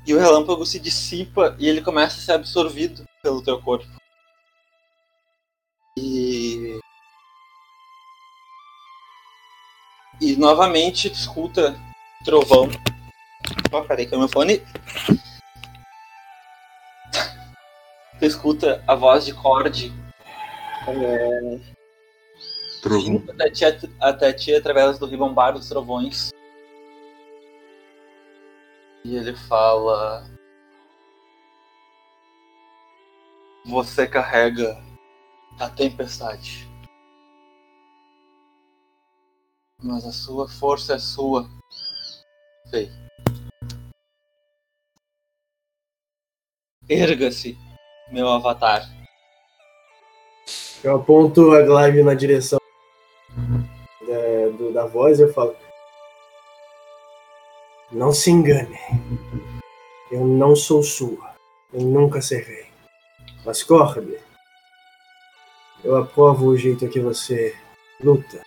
E 0.05 0.13
o 0.13 0.19
relâmpago 0.19 0.65
se 0.65 0.79
dissipa 0.79 1.55
e 1.57 1.67
ele 1.67 1.81
começa 1.81 2.17
a 2.17 2.21
ser 2.21 2.31
absorvido 2.33 3.05
pelo 3.23 3.43
teu 3.43 3.59
corpo. 3.61 3.87
E. 5.97 6.79
E 10.21 10.35
novamente 10.35 11.11
escuta 11.11 11.75
trovão. 12.23 12.69
Ó, 13.71 13.81
peraí, 13.81 14.05
que 14.05 14.13
é 14.13 14.17
meu 14.17 14.29
fone. 14.29 14.61
Tu 18.19 18.25
escuta 18.25 18.83
a 18.87 18.95
voz 18.95 19.25
de 19.25 19.33
Cord 19.33 19.91
Trovão. 22.85 23.23
até 23.27 23.49
ti, 23.49 23.65
até 23.99 24.31
ti 24.31 24.53
através 24.53 24.99
do 24.99 25.07
ribombar 25.07 25.53
dos 25.53 25.67
trovões. 25.67 26.29
E 29.03 29.15
ele 29.15 29.35
fala. 29.35 30.23
Você 33.65 34.05
carrega 34.05 34.77
a 35.59 35.67
tempestade. 35.67 36.69
Mas 39.81 40.05
a 40.05 40.11
sua 40.11 40.47
força 40.47 40.93
é 40.93 40.99
sua. 40.99 41.49
Fei. 42.69 42.91
Erga-se, 46.87 47.57
meu 48.11 48.29
avatar. 48.29 48.87
Eu 50.83 50.97
aponto 50.97 51.51
a 51.51 51.63
Glaive 51.63 52.03
na 52.03 52.13
direção 52.13 52.59
da, 54.75 54.85
voz 54.85 55.19
eu 55.21 55.31
falo: 55.31 55.55
Não 57.91 58.11
se 58.11 58.29
engane. 58.29 58.77
Eu 60.11 60.25
não 60.25 60.55
sou 60.55 60.83
sua. 60.83 61.33
Eu 61.73 61.81
nunca 61.81 62.21
serei. 62.21 62.65
Mas 63.45 63.63
Corbe, 63.63 64.17
eu 65.83 65.95
aprovo 65.95 66.47
o 66.47 66.57
jeito 66.57 66.87
que 66.89 66.99
você 66.99 67.55
luta, 68.03 68.41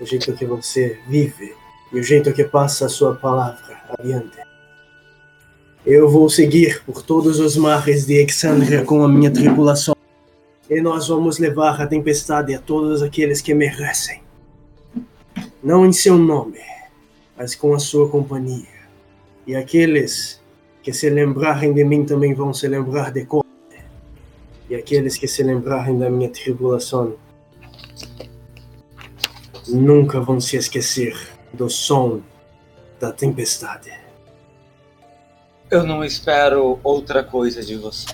o 0.00 0.04
jeito 0.04 0.32
que 0.34 0.44
você 0.44 1.00
vive 1.06 1.54
e 1.92 1.98
o 1.98 2.02
jeito 2.02 2.32
que 2.32 2.44
passa 2.44 2.86
a 2.86 2.88
sua 2.88 3.16
palavra 3.16 3.82
adiante. 3.98 4.38
Eu 5.84 6.08
vou 6.08 6.28
seguir 6.28 6.82
por 6.84 7.02
todos 7.02 7.38
os 7.40 7.56
mares 7.56 8.06
de 8.06 8.14
Exandria 8.14 8.84
com 8.84 9.02
a 9.02 9.08
minha 9.08 9.32
tripulação. 9.32 9.94
E 10.68 10.80
nós 10.80 11.08
vamos 11.08 11.38
levar 11.38 11.80
a 11.80 11.86
tempestade 11.86 12.54
a 12.54 12.58
todos 12.58 13.02
aqueles 13.02 13.40
que 13.40 13.54
merecem. 13.54 14.25
Não 15.66 15.84
em 15.84 15.92
seu 15.92 16.16
nome, 16.16 16.60
mas 17.36 17.56
com 17.56 17.74
a 17.74 17.80
sua 17.80 18.08
companhia. 18.08 18.68
E 19.44 19.56
aqueles 19.56 20.40
que 20.80 20.92
se 20.92 21.10
lembrarem 21.10 21.74
de 21.74 21.82
mim 21.82 22.06
também 22.06 22.32
vão 22.34 22.54
se 22.54 22.68
lembrar 22.68 23.10
de 23.10 23.24
Corte. 23.24 23.48
E 24.70 24.76
aqueles 24.76 25.18
que 25.18 25.26
se 25.26 25.42
lembrarem 25.42 25.98
da 25.98 26.08
minha 26.08 26.30
tribulação 26.30 27.16
nunca 29.66 30.20
vão 30.20 30.40
se 30.40 30.56
esquecer 30.56 31.18
do 31.52 31.68
som 31.68 32.22
da 33.00 33.10
tempestade. 33.10 33.92
Eu 35.68 35.82
não 35.82 36.04
espero 36.04 36.78
outra 36.84 37.24
coisa 37.24 37.60
de 37.60 37.74
você. 37.74 38.06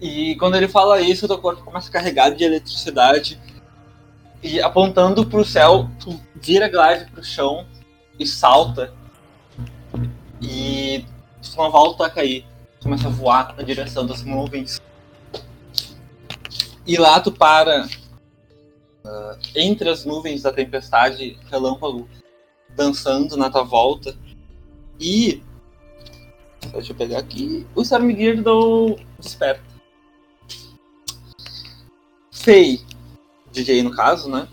E 0.00 0.34
quando 0.36 0.54
ele 0.54 0.68
fala 0.68 0.98
isso, 1.02 1.26
o 1.26 1.28
teu 1.28 1.36
corpo 1.36 1.62
começa 1.62 1.90
a 1.90 1.92
carregar 1.92 2.30
de 2.30 2.42
eletricidade. 2.42 3.38
E 4.44 4.60
apontando 4.60 5.24
pro 5.24 5.42
céu, 5.42 5.88
tu 5.98 6.20
vira 6.36 6.68
Glaive 6.68 7.10
pro 7.10 7.24
chão 7.24 7.66
e 8.18 8.26
salta. 8.26 8.92
E 10.42 11.02
tu 11.42 11.56
não 11.56 11.70
volta 11.70 12.04
a 12.04 12.10
cair. 12.10 12.46
Começa 12.82 13.08
a 13.08 13.10
voar 13.10 13.56
na 13.56 13.62
direção 13.62 14.06
das 14.06 14.22
nuvens. 14.22 14.78
E 16.86 16.98
lá 16.98 17.18
tu 17.20 17.32
para 17.32 17.88
ah, 19.02 19.38
entre 19.56 19.88
as 19.88 20.04
nuvens 20.04 20.42
da 20.42 20.52
tempestade, 20.52 21.38
relâmpago 21.50 22.06
dançando 22.76 23.38
na 23.38 23.48
tua 23.48 23.64
volta. 23.64 24.14
E 25.00 25.42
Deixa 26.72 26.92
eu 26.92 26.96
pegar 26.96 27.18
aqui. 27.18 27.66
O 27.74 27.82
Stormgeardle 27.82 28.96
desperta. 29.18 29.62
Fei, 32.30 32.83
DJ 33.54 33.82
no 33.82 33.90
caso, 33.92 34.28
né? 34.28 34.48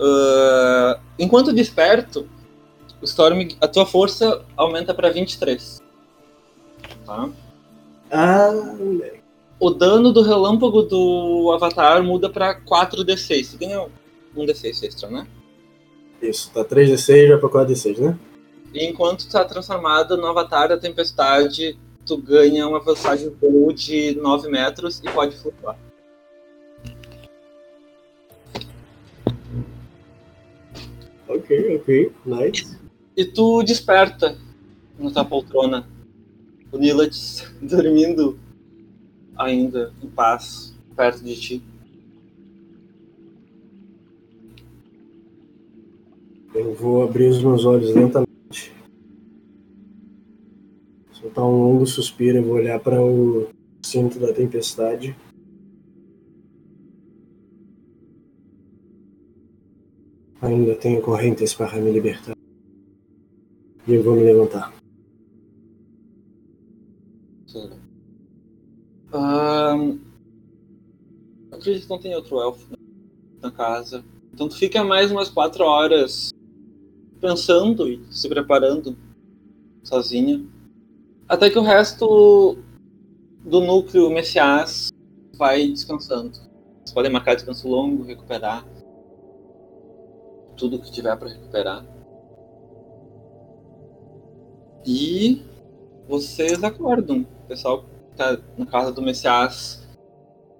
Ah, 0.00 0.98
enquanto 1.18 1.52
desperto, 1.52 2.28
o 3.00 3.04
Storm, 3.04 3.48
a 3.60 3.68
tua 3.68 3.84
força 3.84 4.44
aumenta 4.56 4.94
pra 4.94 5.10
23. 5.10 5.82
Tá? 7.04 7.28
Ah, 8.10 8.50
O 9.60 9.70
dano 9.70 10.12
do 10.12 10.22
relâmpago 10.22 10.82
do 10.82 11.52
Avatar 11.54 12.02
muda 12.02 12.30
pra 12.30 12.60
4d6. 12.60 13.52
Tu 13.52 13.58
ganha 13.58 13.82
um 14.36 14.46
d6 14.46 14.82
extra, 14.84 15.10
né? 15.10 15.26
isso, 16.22 16.50
tá 16.52 16.64
3d6 16.64 17.28
vai 17.28 17.38
pra 17.38 17.48
4d6, 17.48 17.98
né? 17.98 18.18
E 18.74 18.84
enquanto 18.86 19.28
tá 19.30 19.44
transformado 19.44 20.16
no 20.16 20.26
Avatar 20.26 20.68
da 20.68 20.76
Tempestade, 20.76 21.78
tu 22.04 22.16
ganha 22.16 22.66
uma 22.66 22.80
velocidade 22.80 23.24
de 23.24 23.30
voo 23.30 23.72
de 23.72 24.14
9 24.20 24.48
metros 24.48 25.00
e 25.04 25.10
pode 25.10 25.36
flutuar. 25.36 25.76
Ok, 31.28 31.76
ok, 31.76 32.12
nice. 32.24 32.78
E 33.14 33.22
tu 33.22 33.62
desperta 33.62 34.38
na 34.98 35.10
tua 35.10 35.24
poltrona. 35.26 35.86
O 36.72 36.78
Nilat 36.78 37.14
dormindo 37.60 38.38
ainda 39.36 39.92
em 40.02 40.08
paz, 40.08 40.74
perto 40.96 41.22
de 41.22 41.38
ti. 41.38 41.62
Eu 46.54 46.72
vou 46.74 47.02
abrir 47.02 47.28
os 47.28 47.42
meus 47.42 47.64
olhos 47.66 47.94
lentamente. 47.94 48.72
Soltar 51.12 51.44
um 51.44 51.62
longo 51.62 51.86
suspiro 51.86 52.38
e 52.38 52.40
vou 52.40 52.54
olhar 52.54 52.80
para 52.80 53.00
o 53.02 53.48
cinto 53.82 54.18
da 54.18 54.32
tempestade. 54.32 55.14
Ainda 60.40 60.76
tenho 60.76 61.02
correntes 61.02 61.52
para 61.52 61.80
me 61.80 61.90
libertar. 61.90 62.36
E 63.86 63.94
eu 63.94 64.02
vou 64.02 64.14
me 64.14 64.22
levantar. 64.22 64.72
Eu 69.10 69.98
acredito 71.50 71.84
que 71.84 71.90
não 71.90 71.98
tem 71.98 72.14
outro 72.14 72.40
elfo 72.40 72.68
na 73.40 73.50
casa. 73.50 74.04
Então 74.32 74.48
tu 74.48 74.56
fica 74.56 74.84
mais 74.84 75.10
umas 75.10 75.28
4 75.28 75.64
horas 75.64 76.30
pensando 77.20 77.88
e 77.88 78.00
se 78.10 78.28
preparando 78.28 78.96
sozinha. 79.82 80.44
Até 81.26 81.50
que 81.50 81.58
o 81.58 81.62
resto 81.62 82.56
do 83.44 83.60
núcleo 83.60 84.08
Messias 84.08 84.90
vai 85.36 85.66
descansando. 85.66 86.36
Vocês 86.36 86.92
podem 86.94 87.10
marcar 87.10 87.34
descanso 87.34 87.66
longo, 87.66 88.04
recuperar 88.04 88.64
tudo 90.58 90.78
que 90.78 90.90
tiver 90.90 91.16
para 91.16 91.28
recuperar. 91.28 91.84
E 94.84 95.42
vocês 96.08 96.62
acordam. 96.62 97.26
O 97.44 97.48
pessoal 97.48 97.82
que 97.82 98.16
tá 98.16 98.38
na 98.56 98.66
casa 98.66 98.92
do 98.92 99.00
Messias 99.00 99.86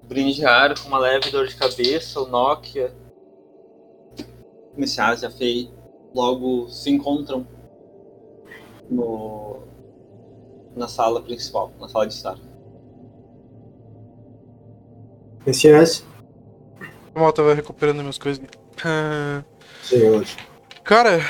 brindear 0.03 0.80
com 0.80 0.88
uma 0.88 0.99
leve 0.99 1.30
dor 1.30 1.46
de 1.46 1.55
cabeça, 1.55 2.20
o 2.20 2.26
Nokia, 2.26 2.94
o 4.74 4.80
Messias 4.80 5.22
e 5.22 5.26
a 5.26 5.30
Fei 5.30 5.70
logo 6.14 6.68
se 6.70 6.88
encontram 6.91 7.46
no, 8.91 9.58
na 10.75 10.88
sala 10.88 11.20
principal, 11.20 11.70
na 11.79 11.88
sala 11.88 12.07
de 12.07 12.14
estar. 12.14 12.38
Messias? 15.46 16.04
Mal, 17.14 17.33
tava 17.33 17.53
recuperando 17.53 18.00
minhas 18.00 18.18
coisas. 18.18 18.42
Senhor. 19.82 20.24
cara, 20.84 21.20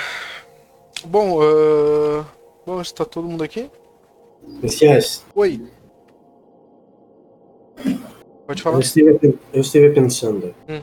bom, 1.04 1.40
ah, 1.42 2.24
bom, 2.66 2.80
está 2.80 3.04
todo 3.04 3.28
mundo 3.28 3.44
aqui? 3.44 3.70
Messias, 4.62 5.24
Oi. 5.34 5.62
Pode 8.46 8.62
falar. 8.62 8.76
eu 8.76 8.80
estive, 8.80 9.38
eu 9.52 9.60
estive 9.60 9.90
pensando. 9.90 10.54
Hum. 10.68 10.80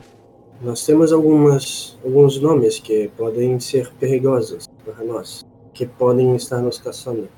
Nós 0.62 0.86
temos 0.86 1.12
algumas, 1.12 1.98
alguns 2.02 2.40
nomes 2.40 2.78
que 2.78 3.08
podem 3.16 3.60
ser 3.60 3.92
perigosos 3.94 4.66
para 4.84 5.04
nós, 5.04 5.44
que 5.74 5.84
podem 5.84 6.34
estar 6.34 6.62
nos 6.62 6.78
caçando 6.78 7.28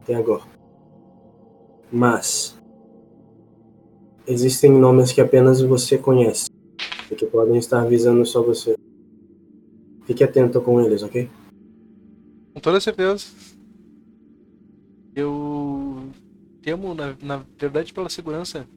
até 0.00 0.14
agora. 0.14 0.44
Mas 1.90 2.56
existem 4.26 4.70
nomes 4.70 5.12
que 5.12 5.20
apenas 5.20 5.60
você 5.60 5.98
conhece 5.98 6.48
e 7.10 7.14
que 7.14 7.26
podem 7.26 7.58
estar 7.58 7.84
visando 7.84 8.24
só 8.24 8.42
você. 8.42 8.74
Fique 10.12 10.24
atento 10.24 10.60
com 10.60 10.78
eles, 10.78 11.02
ok? 11.02 11.30
Com 12.52 12.60
toda 12.60 12.78
certeza. 12.80 13.24
Eu 15.16 16.10
temo, 16.60 16.94
na, 16.94 17.16
na 17.22 17.42
verdade, 17.58 17.94
pela 17.94 18.10
segurança 18.10 18.68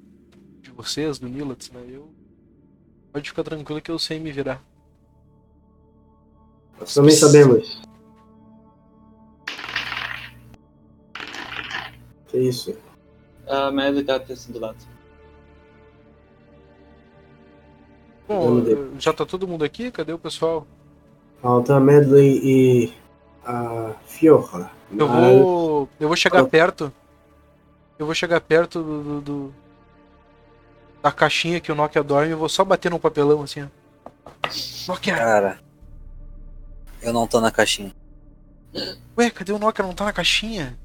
de 0.61 0.71
vocês, 0.71 1.19
do 1.19 1.27
Nilats, 1.27 1.69
né? 1.71 1.83
Eu. 1.89 2.07
Pode 3.11 3.29
ficar 3.29 3.43
tranquilo 3.43 3.81
que 3.81 3.91
eu 3.91 3.99
sei 3.99 4.17
me 4.17 4.31
virar. 4.31 4.63
Nós 6.79 6.93
também 6.93 7.13
sabemos. 7.13 7.81
Que 12.27 12.37
isso? 12.37 12.77
A 13.45 13.71
Melly 13.71 14.05
tá 14.05 14.17
descendo 14.19 14.57
do 14.57 14.61
lado. 14.61 14.77
Bom, 18.25 18.97
já 18.97 19.11
tá 19.11 19.25
todo 19.25 19.45
mundo 19.45 19.65
aqui? 19.65 19.91
Cadê 19.91 20.13
o 20.13 20.19
pessoal? 20.19 20.65
Falta 21.45 21.75
a 21.75 21.79
Medley 21.79 22.39
e 22.43 22.93
a 23.45 23.91
Fiora. 24.07 24.71
Eu 24.91 25.07
vou. 25.07 25.89
Eu 25.99 26.07
vou 26.07 26.17
chegar 26.17 26.39
Ah. 26.39 26.45
perto. 26.47 26.91
Eu 27.99 28.07
vou 28.07 28.15
chegar 28.15 28.41
perto 28.41 28.81
do. 28.81 29.03
do- 29.03 29.21
do- 29.21 29.53
da 31.03 31.11
caixinha 31.11 31.59
que 31.61 31.71
o 31.71 31.75
Nokia 31.75 32.01
dorme 32.01 32.31
e 32.31 32.33
vou 32.33 32.49
só 32.49 32.65
bater 32.65 32.89
no 32.89 32.97
papelão 32.97 33.43
assim, 33.43 33.61
ó. 33.61 33.67
Nokia! 34.87 35.15
Cara, 35.15 35.59
eu 36.99 37.13
não 37.13 37.27
tô 37.27 37.39
na 37.39 37.51
caixinha. 37.51 37.93
Ué, 39.15 39.29
cadê 39.29 39.51
o 39.51 39.59
Nokia? 39.59 39.85
Não 39.85 39.93
tá 39.93 40.05
na 40.05 40.13
caixinha? 40.13 40.75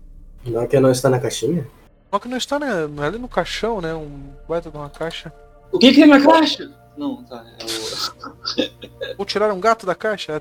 É 0.44 0.66
que 0.66 0.78
não 0.78 0.90
está 0.90 1.08
na 1.08 1.18
caixinha? 1.18 1.66
Só 2.10 2.18
que 2.18 2.28
não 2.28 2.36
está 2.36 2.58
né, 2.58 2.68
ali 3.02 3.16
no 3.16 3.28
caixão, 3.30 3.80
né? 3.80 3.94
Um 3.94 4.30
baita 4.46 4.70
de 4.70 4.76
uma 4.76 4.90
caixa. 4.90 5.32
O 5.72 5.78
que 5.78 5.90
que 5.90 6.02
é 6.02 6.06
na 6.06 6.20
caixa? 6.22 6.70
Não, 7.00 7.24
tá. 7.24 7.42
É 7.58 7.64
o... 7.64 9.16
Vou 9.16 9.24
tirar 9.24 9.50
um 9.54 9.58
gato 9.58 9.86
da 9.86 9.94
caixa? 9.94 10.38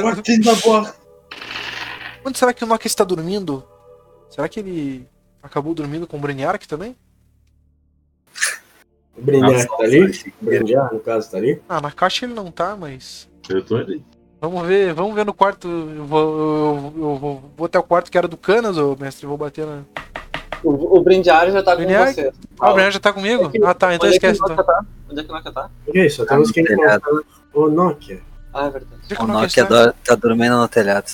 Cortem 0.00 0.40
da. 0.40 0.50
Onde 2.26 2.36
será 2.36 2.52
que 2.52 2.64
o 2.64 2.66
Nokia 2.66 2.88
está 2.88 3.04
dormindo? 3.04 3.64
Será 4.28 4.48
que 4.48 4.58
ele 4.58 5.08
acabou 5.40 5.72
dormindo 5.72 6.04
com 6.08 6.16
o 6.16 6.20
Breniark 6.20 6.66
também? 6.66 6.96
O 9.16 9.30
Nossa, 9.30 9.68
tá 9.68 9.84
ali? 9.84 10.32
O 10.40 10.44
Brindar, 10.44 10.92
no 10.92 10.98
caso, 10.98 11.30
tá 11.30 11.36
ali? 11.36 11.62
Ah, 11.68 11.80
na 11.80 11.92
caixa 11.92 12.26
ele 12.26 12.34
não 12.34 12.50
tá, 12.50 12.74
mas. 12.74 13.28
Eu 13.48 13.64
tô 13.64 13.76
ali. 13.76 14.04
Vamos 14.40 14.66
ver, 14.66 14.92
vamos 14.94 15.14
ver 15.14 15.24
no 15.24 15.32
quarto. 15.32 15.68
Eu 15.68 16.04
vou, 16.04 16.20
eu, 16.20 16.92
eu 16.96 17.16
vou, 17.16 17.52
vou 17.56 17.66
até 17.66 17.78
o 17.78 17.82
quarto 17.84 18.10
que 18.10 18.18
era 18.18 18.26
do 18.26 18.36
Canas, 18.36 18.76
ô 18.76 18.96
mestre. 18.98 19.24
Vou 19.24 19.36
bater 19.38 19.64
na. 19.64 19.82
O, 20.64 20.98
o 20.98 21.02
Brindiário 21.02 21.52
já 21.52 21.62
tá 21.62 21.72
com 21.72 21.78
Brindiário? 21.78 22.12
você. 22.12 22.32
Ah, 22.58 22.70
o 22.70 22.74
Breniark 22.74 22.94
já 22.94 23.00
tá 23.00 23.12
comigo? 23.12 23.52
Ah, 23.64 23.74
tá, 23.74 23.94
então 23.94 24.08
é 24.08 24.10
que 24.10 24.16
esquece. 24.16 24.40
o 24.40 24.44
Então. 24.44 24.56
Nokia 24.56 24.64
tá? 24.64 24.84
Onde 25.12 25.20
é 25.20 25.24
que 25.24 25.30
o 25.30 25.34
Nokia 25.34 25.52
tá? 25.52 25.70
O 25.86 25.92
que 25.92 25.98
é 25.98 26.06
isso? 26.06 26.26
Temos 26.26 26.50
que 26.50 26.60
encontrar 26.60 27.00
telhado. 27.00 27.24
o 27.54 27.68
Nokia. 27.68 28.20
Ah, 28.52 28.66
é 28.66 28.70
verdade. 28.70 29.02
É 29.10 29.14
O 29.20 29.24
o 29.24 29.26
Nokia 29.28 29.64
do- 29.64 29.92
tá 30.04 30.14
dormindo 30.14 30.56
no 30.56 30.68
telhado. 30.68 31.12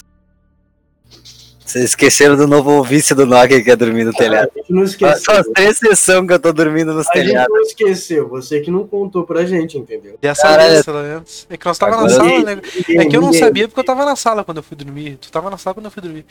Vocês 1.64 1.84
esqueceram 1.84 2.34
do 2.34 2.46
novo 2.46 2.82
vício 2.82 3.14
do 3.14 3.26
Nokia 3.26 3.62
que 3.62 3.70
é 3.70 3.76
dormir 3.76 4.04
no 4.04 4.12
telhado. 4.14 4.50
A 4.56 4.58
gente 4.58 4.72
não 4.72 4.86
Só 4.86 4.92
esqueceu. 5.12 5.34
só 5.44 5.52
tem 5.52 5.66
exceção 5.68 6.26
que 6.26 6.32
eu 6.32 6.38
tô 6.40 6.50
dormindo 6.50 6.94
nos 6.94 7.06
A 7.10 7.14
gente 7.14 7.26
telhados. 7.26 7.54
não 7.54 7.60
esqueceu. 7.60 8.26
Você 8.30 8.60
que 8.60 8.70
não 8.70 8.86
contou 8.86 9.24
pra 9.26 9.44
gente, 9.44 9.76
entendeu? 9.76 10.16
Dessa 10.22 10.56
vez, 10.56 10.82
pelo 10.82 11.02
menos. 11.02 11.46
É 11.50 11.56
que 11.58 11.66
nós 11.66 11.76
tava 11.76 12.00
na 12.02 12.08
sala, 12.08 12.42
né? 12.42 12.62
É 12.88 13.04
que 13.04 13.14
eu 13.16 13.20
não 13.20 13.34
sabia 13.34 13.68
porque 13.68 13.80
eu 13.80 13.84
tava 13.84 14.06
na 14.06 14.16
sala 14.16 14.42
quando 14.44 14.56
eu 14.58 14.62
fui 14.62 14.76
dormir. 14.78 15.18
Tu 15.20 15.30
tava 15.30 15.50
na 15.50 15.58
sala 15.58 15.74
quando 15.74 15.84
eu 15.86 15.90
fui 15.90 16.02
dormir. 16.02 16.24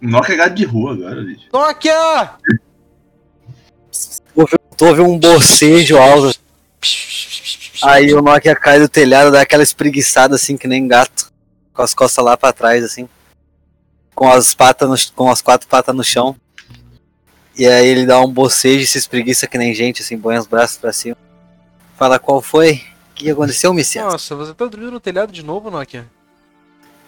Nokia 0.00 0.34
é 0.34 0.38
gato 0.38 0.54
de 0.54 0.64
rua 0.64 0.94
agora, 0.94 1.22
bicho. 1.22 1.44
Nokia! 1.52 2.30
Tu 4.76 4.84
ouve 4.86 5.00
um 5.00 5.16
bocejo 5.18 5.96
alto. 5.96 6.36
Aí 7.82 8.12
o 8.14 8.22
Nokia 8.22 8.54
cai 8.54 8.78
do 8.78 8.88
telhado, 8.88 9.30
dá 9.32 9.40
aquela 9.42 9.62
espreguiçada 9.62 10.36
assim 10.36 10.56
que 10.56 10.68
nem 10.68 10.86
gato. 10.86 11.30
Com 11.72 11.82
as 11.82 11.94
costas 11.94 12.24
lá 12.24 12.36
pra 12.36 12.52
trás, 12.52 12.84
assim. 12.84 13.08
Com 14.14 14.28
as 14.30 14.54
patas 14.54 14.88
no- 14.88 15.12
com 15.14 15.30
as 15.30 15.40
quatro 15.40 15.66
patas 15.68 15.94
no 15.94 16.04
chão. 16.04 16.36
E 17.56 17.66
aí 17.66 17.86
ele 17.86 18.06
dá 18.06 18.20
um 18.20 18.30
bocejo 18.30 18.82
e 18.84 18.86
se 18.86 18.98
espreguiça 18.98 19.46
que 19.46 19.58
nem 19.58 19.74
gente, 19.74 20.02
assim, 20.02 20.18
põe 20.18 20.36
os 20.38 20.46
braços 20.46 20.76
pra 20.78 20.92
cima. 20.92 21.16
Fala 21.98 22.18
qual 22.18 22.40
foi? 22.40 22.82
O 23.10 23.14
que 23.14 23.30
aconteceu, 23.30 23.72
Messias? 23.74 24.04
Nossa, 24.04 24.34
você 24.34 24.54
tá 24.54 24.66
dormindo 24.66 24.92
no 24.92 25.00
telhado 25.00 25.32
de 25.32 25.42
novo, 25.42 25.70
Nokia? 25.70 26.06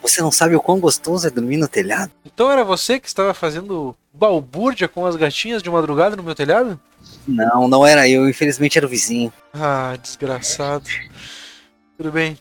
Você 0.03 0.21
não 0.21 0.31
sabe 0.31 0.55
o 0.55 0.61
quão 0.61 0.79
gostoso 0.79 1.27
é 1.27 1.31
dormir 1.31 1.57
no 1.57 1.67
telhado? 1.67 2.13
Então 2.27 2.51
era 2.51 2.63
você 2.63 3.01
que 3.01 3.09
estava 3.09 3.33
fazendo 3.33 3.97
balbúrdia 4.13 4.87
com 4.87 5.07
as 5.07 5.17
gatinhas 5.17 5.63
de 5.63 5.71
madrugada 5.71 6.15
no 6.15 6.23
meu 6.23 6.35
telhado? 6.35 6.79
Não, 7.27 7.69
não 7.69 7.87
era 7.87 8.09
eu, 8.09 8.29
infelizmente 8.29 8.77
era 8.77 8.87
o 8.87 8.91
vizinho. 8.91 9.33
Ah, 9.53 9.97
desgraçado. 10.01 10.85
Tudo 11.97 12.13
bem. 12.13 12.39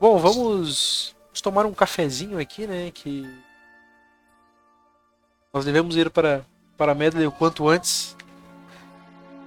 Bom, 0.00 0.18
vamos, 0.18 1.14
vamos 1.26 1.40
tomar 1.40 1.64
um 1.64 1.72
cafezinho 1.72 2.38
aqui, 2.38 2.66
né? 2.66 2.90
Que 2.92 3.26
nós 5.52 5.64
devemos 5.64 5.96
ir 5.96 6.10
para 6.10 6.44
para 6.76 6.94
Medley 6.94 7.26
o 7.26 7.32
quanto 7.32 7.68
antes. 7.68 8.16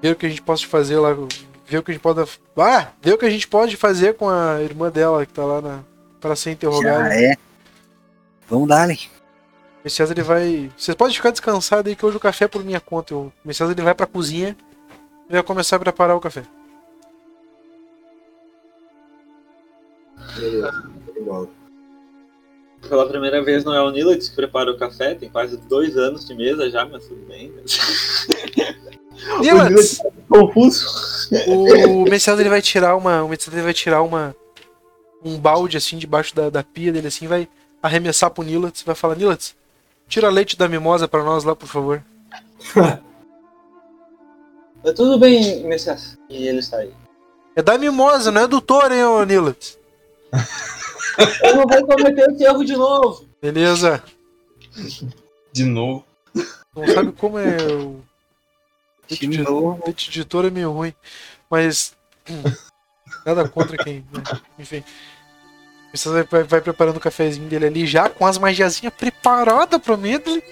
Ver 0.02 0.12
o 0.12 0.16
que 0.16 0.26
a 0.26 0.30
gente 0.30 0.42
pode 0.42 0.66
fazer 0.68 0.98
lá, 0.98 1.14
ver 1.66 1.80
o 1.80 1.84
que 1.84 1.92
a 1.92 1.94
gente 1.94 2.02
pode, 2.02 2.22
ah, 2.58 2.88
ver 3.02 3.14
o 3.14 3.18
que 3.18 3.26
a 3.26 3.30
gente 3.30 3.48
pode 3.48 3.76
fazer 3.76 4.14
com 4.16 4.30
a 4.30 4.62
irmã 4.62 4.90
dela 4.90 5.26
que 5.26 5.34
tá 5.34 5.44
lá 5.44 5.62
na 5.62 5.80
para 6.22 6.36
ser 6.36 6.52
interrogada. 6.52 7.10
Já 7.10 7.16
é. 7.16 7.36
Vamos 8.50 8.68
dar, 8.68 8.84
ali. 8.84 9.00
O 9.86 9.88
Messias 9.88 10.10
ele 10.10 10.24
vai. 10.24 10.72
Vocês 10.76 10.98
podem 10.98 11.14
ficar 11.14 11.30
descansados 11.30 11.88
aí 11.88 11.96
que 11.96 12.04
hoje 12.04 12.18
o 12.18 12.20
café 12.20 12.46
é 12.46 12.48
por 12.48 12.64
minha 12.64 12.80
conta. 12.80 13.14
O 13.14 13.32
Messias 13.46 13.70
ele 13.70 13.84
vai 13.84 13.94
pra 13.94 14.08
cozinha 14.08 14.58
e 15.30 15.34
vai 15.34 15.44
começar 15.44 15.76
a 15.76 15.80
preparar 15.80 16.18
o 16.18 16.20
café. 16.20 16.42
Pela 22.90 23.08
primeira 23.08 23.44
vez 23.44 23.64
não 23.64 23.76
é 23.76 23.82
o 23.84 23.92
Nilox 23.92 24.28
que 24.30 24.36
prepara 24.36 24.72
o 24.72 24.78
café, 24.78 25.14
tem 25.14 25.30
quase 25.30 25.56
dois 25.56 25.96
anos 25.96 26.26
de 26.26 26.34
mesa 26.34 26.68
já, 26.68 26.84
mas 26.84 27.06
tudo 27.08 27.24
bem. 27.28 27.54
Nilatz, 29.40 30.02
Confuso. 30.28 31.30
o 31.48 32.06
Messias 32.10 32.40
ele 32.40 32.50
vai 32.50 32.64
tirar 32.64 32.96
uma. 32.96 33.22
O 33.22 33.30
Messias 33.30 33.54
ele 33.54 33.64
vai 33.64 33.74
tirar 33.74 34.02
uma. 34.02 34.36
Um 35.24 35.38
balde 35.38 35.78
assim 35.78 36.00
debaixo 36.00 36.36
da, 36.36 36.50
da 36.50 36.64
pia 36.64 36.92
dele 36.92 37.08
assim, 37.08 37.28
vai 37.28 37.48
arremessar 37.84 38.32
pro 38.32 38.44
Nilatz 38.44 38.82
vai 38.82 38.96
falar, 38.96 39.16
Nilatz, 39.16 39.56
tira 40.08 40.30
leite 40.30 40.58
da 40.58 40.68
mimosa 40.68 41.08
pra 41.08 41.24
nós 41.24 41.44
lá, 41.44 41.56
por 41.56 41.68
favor. 41.68 42.04
Mas 44.84 44.94
tudo 44.96 45.18
bem, 45.20 45.64
Messias. 45.66 46.18
E 46.30 46.48
ele 46.48 46.60
está 46.60 46.78
aí. 46.78 46.94
É 47.56 47.62
da 47.62 47.78
mimosa, 47.78 48.32
não 48.32 48.42
é 48.42 48.48
do 48.48 48.60
touro, 48.62 48.94
hein, 48.94 49.04
ô 49.04 49.24
Nilatz? 49.24 49.78
Eu 51.44 51.56
não 51.56 51.64
vou 51.66 51.88
cometer 51.88 52.30
esse 52.30 52.44
erro 52.44 52.64
de 52.66 52.76
novo. 52.76 53.26
Beleza. 53.42 54.04
De 55.54 55.64
novo. 55.64 56.06
Não 56.76 56.86
sabe 56.94 57.12
como 57.14 57.40
é 57.40 57.56
o. 57.74 58.02
Leite 59.86 60.10
De 60.10 60.12
de 60.12 60.26
touro 60.26 60.48
é 60.48 60.52
meio 60.52 60.72
ruim. 60.72 60.94
Mas. 61.50 61.96
hum, 62.30 62.44
nada 63.26 63.48
contra 63.48 63.78
quem. 63.78 64.06
né? 64.12 64.22
Enfim. 64.60 64.84
Você 65.94 66.10
vai, 66.10 66.24
vai- 66.24 66.44
vai 66.44 66.62
preparando 66.62 66.98
o 66.98 67.02
cafezinho 67.02 67.48
dele 67.48 67.68
ali 67.68 67.86
já 67.88 68.10
com 68.10 68.26
as 68.26 68.38
magiazinhas 68.38 68.94
preparadas 68.94 69.82
pro 69.82 69.98
Medley. 69.98 70.44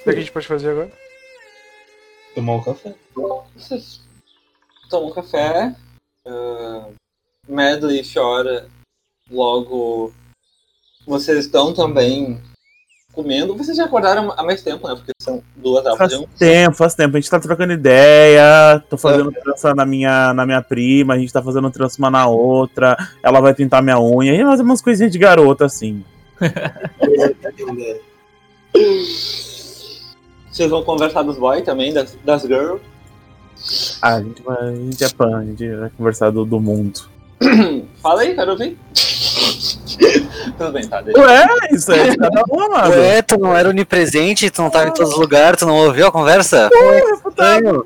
O 0.00 0.04
que 0.04 0.10
a 0.10 0.12
gente 0.20 0.32
pode 0.32 0.46
fazer 0.46 0.70
agora? 0.70 0.92
Tomar 2.34 2.54
um 2.56 2.62
café. 2.62 2.94
Vocês 3.56 4.00
tomam 4.90 5.12
café. 5.12 5.74
ah, 6.26 6.88
Medley 7.48 8.02
Fiora 8.04 8.68
logo. 9.30 10.12
Vocês 11.06 11.44
estão 11.46 11.72
também 11.74 12.40
comendo. 13.14 13.56
Vocês 13.56 13.76
já 13.76 13.84
acordaram 13.84 14.32
há 14.36 14.42
mais 14.42 14.62
tempo, 14.62 14.88
né? 14.88 14.94
Porque 14.94 15.12
são 15.20 15.42
duas 15.56 15.84
horas. 15.84 15.98
Faz 15.98 16.12
um- 16.14 16.26
tempo, 16.38 16.76
faz 16.76 16.94
tempo. 16.94 17.16
A 17.16 17.20
gente 17.20 17.30
tá 17.30 17.40
trocando 17.40 17.72
ideia, 17.72 18.82
tô 18.90 18.96
fazendo 18.96 19.32
trança 19.32 19.74
na 19.74 19.86
minha, 19.86 20.34
na 20.34 20.44
minha 20.44 20.60
prima, 20.60 21.14
a 21.14 21.18
gente 21.18 21.32
tá 21.32 21.42
fazendo 21.42 21.70
trança 21.70 21.96
uma 21.98 22.10
na 22.10 22.26
outra, 22.26 22.96
ela 23.22 23.40
vai 23.40 23.54
pintar 23.54 23.82
minha 23.82 24.00
unha, 24.00 24.34
e 24.34 24.44
mais 24.44 24.60
umas 24.60 24.82
coisinhas 24.82 25.12
de 25.12 25.18
garota, 25.18 25.64
assim. 25.64 26.04
Vocês 30.50 30.70
vão 30.70 30.82
conversar 30.84 31.22
dos 31.22 31.36
boys 31.36 31.64
também, 31.64 31.92
das, 31.92 32.16
das 32.24 32.42
girls. 32.42 32.80
Ah, 34.02 34.16
a 34.16 34.22
gente 34.22 34.42
vai, 34.42 34.58
a 34.58 34.74
gente 34.74 35.04
é 35.04 35.06
a 35.06 35.44
gente 35.44 35.76
vai 35.76 35.90
conversar 35.90 36.30
do, 36.30 36.44
do 36.44 36.60
mundo. 36.60 37.00
Fala 38.02 38.22
aí, 38.22 38.34
quero 38.34 38.52
ouvir. 38.52 38.78
Tudo 40.58 40.72
bem, 40.72 40.86
tá? 40.86 41.00
Deixa. 41.00 41.20
Ué, 41.20 41.46
isso 41.70 41.92
é 41.92 42.10
de 42.10 42.16
cada 42.16 42.42
uma, 42.48 42.68
mano. 42.68 42.94
Ué, 42.94 43.22
tu 43.22 43.38
não 43.38 43.56
era 43.56 43.68
onipresente, 43.68 44.50
tu 44.50 44.62
não 44.62 44.70
tava 44.70 44.88
em 44.88 44.92
todos 44.92 45.12
os 45.12 45.18
lugares, 45.18 45.58
tu 45.58 45.66
não 45.66 45.76
ouviu 45.76 46.06
a 46.06 46.12
conversa? 46.12 46.70
Estranho. 47.26 47.84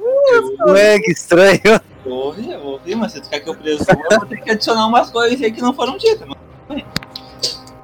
Ué, 0.69 0.99
que 1.01 1.11
estranho. 1.13 1.81
Eu 2.05 2.13
ouvi, 2.13 2.51
eu 2.51 2.61
ouvi, 2.61 2.95
mas 2.95 3.13
se 3.13 3.21
tu 3.21 3.29
quer 3.29 3.41
que 3.41 3.49
eu 3.49 3.55
presuma, 3.55 4.03
eu 4.11 4.19
vou 4.19 4.27
ter 4.27 4.41
que 4.41 4.51
adicionar 4.51 4.87
umas 4.87 5.11
coisas 5.11 5.41
aí 5.41 5.53
que 5.53 5.61
não 5.61 5.75
foram 5.75 5.97
ditas. 5.97 6.27
Mas... 6.69 6.83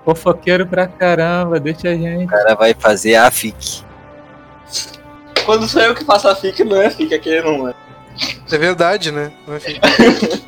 Fofoqueiro 0.04 0.66
pra 0.66 0.86
caramba, 0.86 1.58
deixa 1.58 1.88
a 1.88 1.94
gente. 1.94 2.24
O 2.24 2.28
cara 2.28 2.54
vai 2.54 2.74
fazer 2.74 3.14
a 3.16 3.30
FIC. 3.30 3.82
Quando 5.46 5.68
sou 5.68 5.82
eu 5.82 5.94
que 5.94 6.04
faço 6.04 6.28
a 6.28 6.34
FIC, 6.34 6.64
não 6.64 6.80
é 6.80 6.90
FIC, 6.90 7.14
aqui 7.14 7.40
não 7.42 7.68
é. 7.68 7.74
É 8.50 8.58
verdade, 8.58 9.10
né? 9.10 9.32
Enfim. 9.48 9.80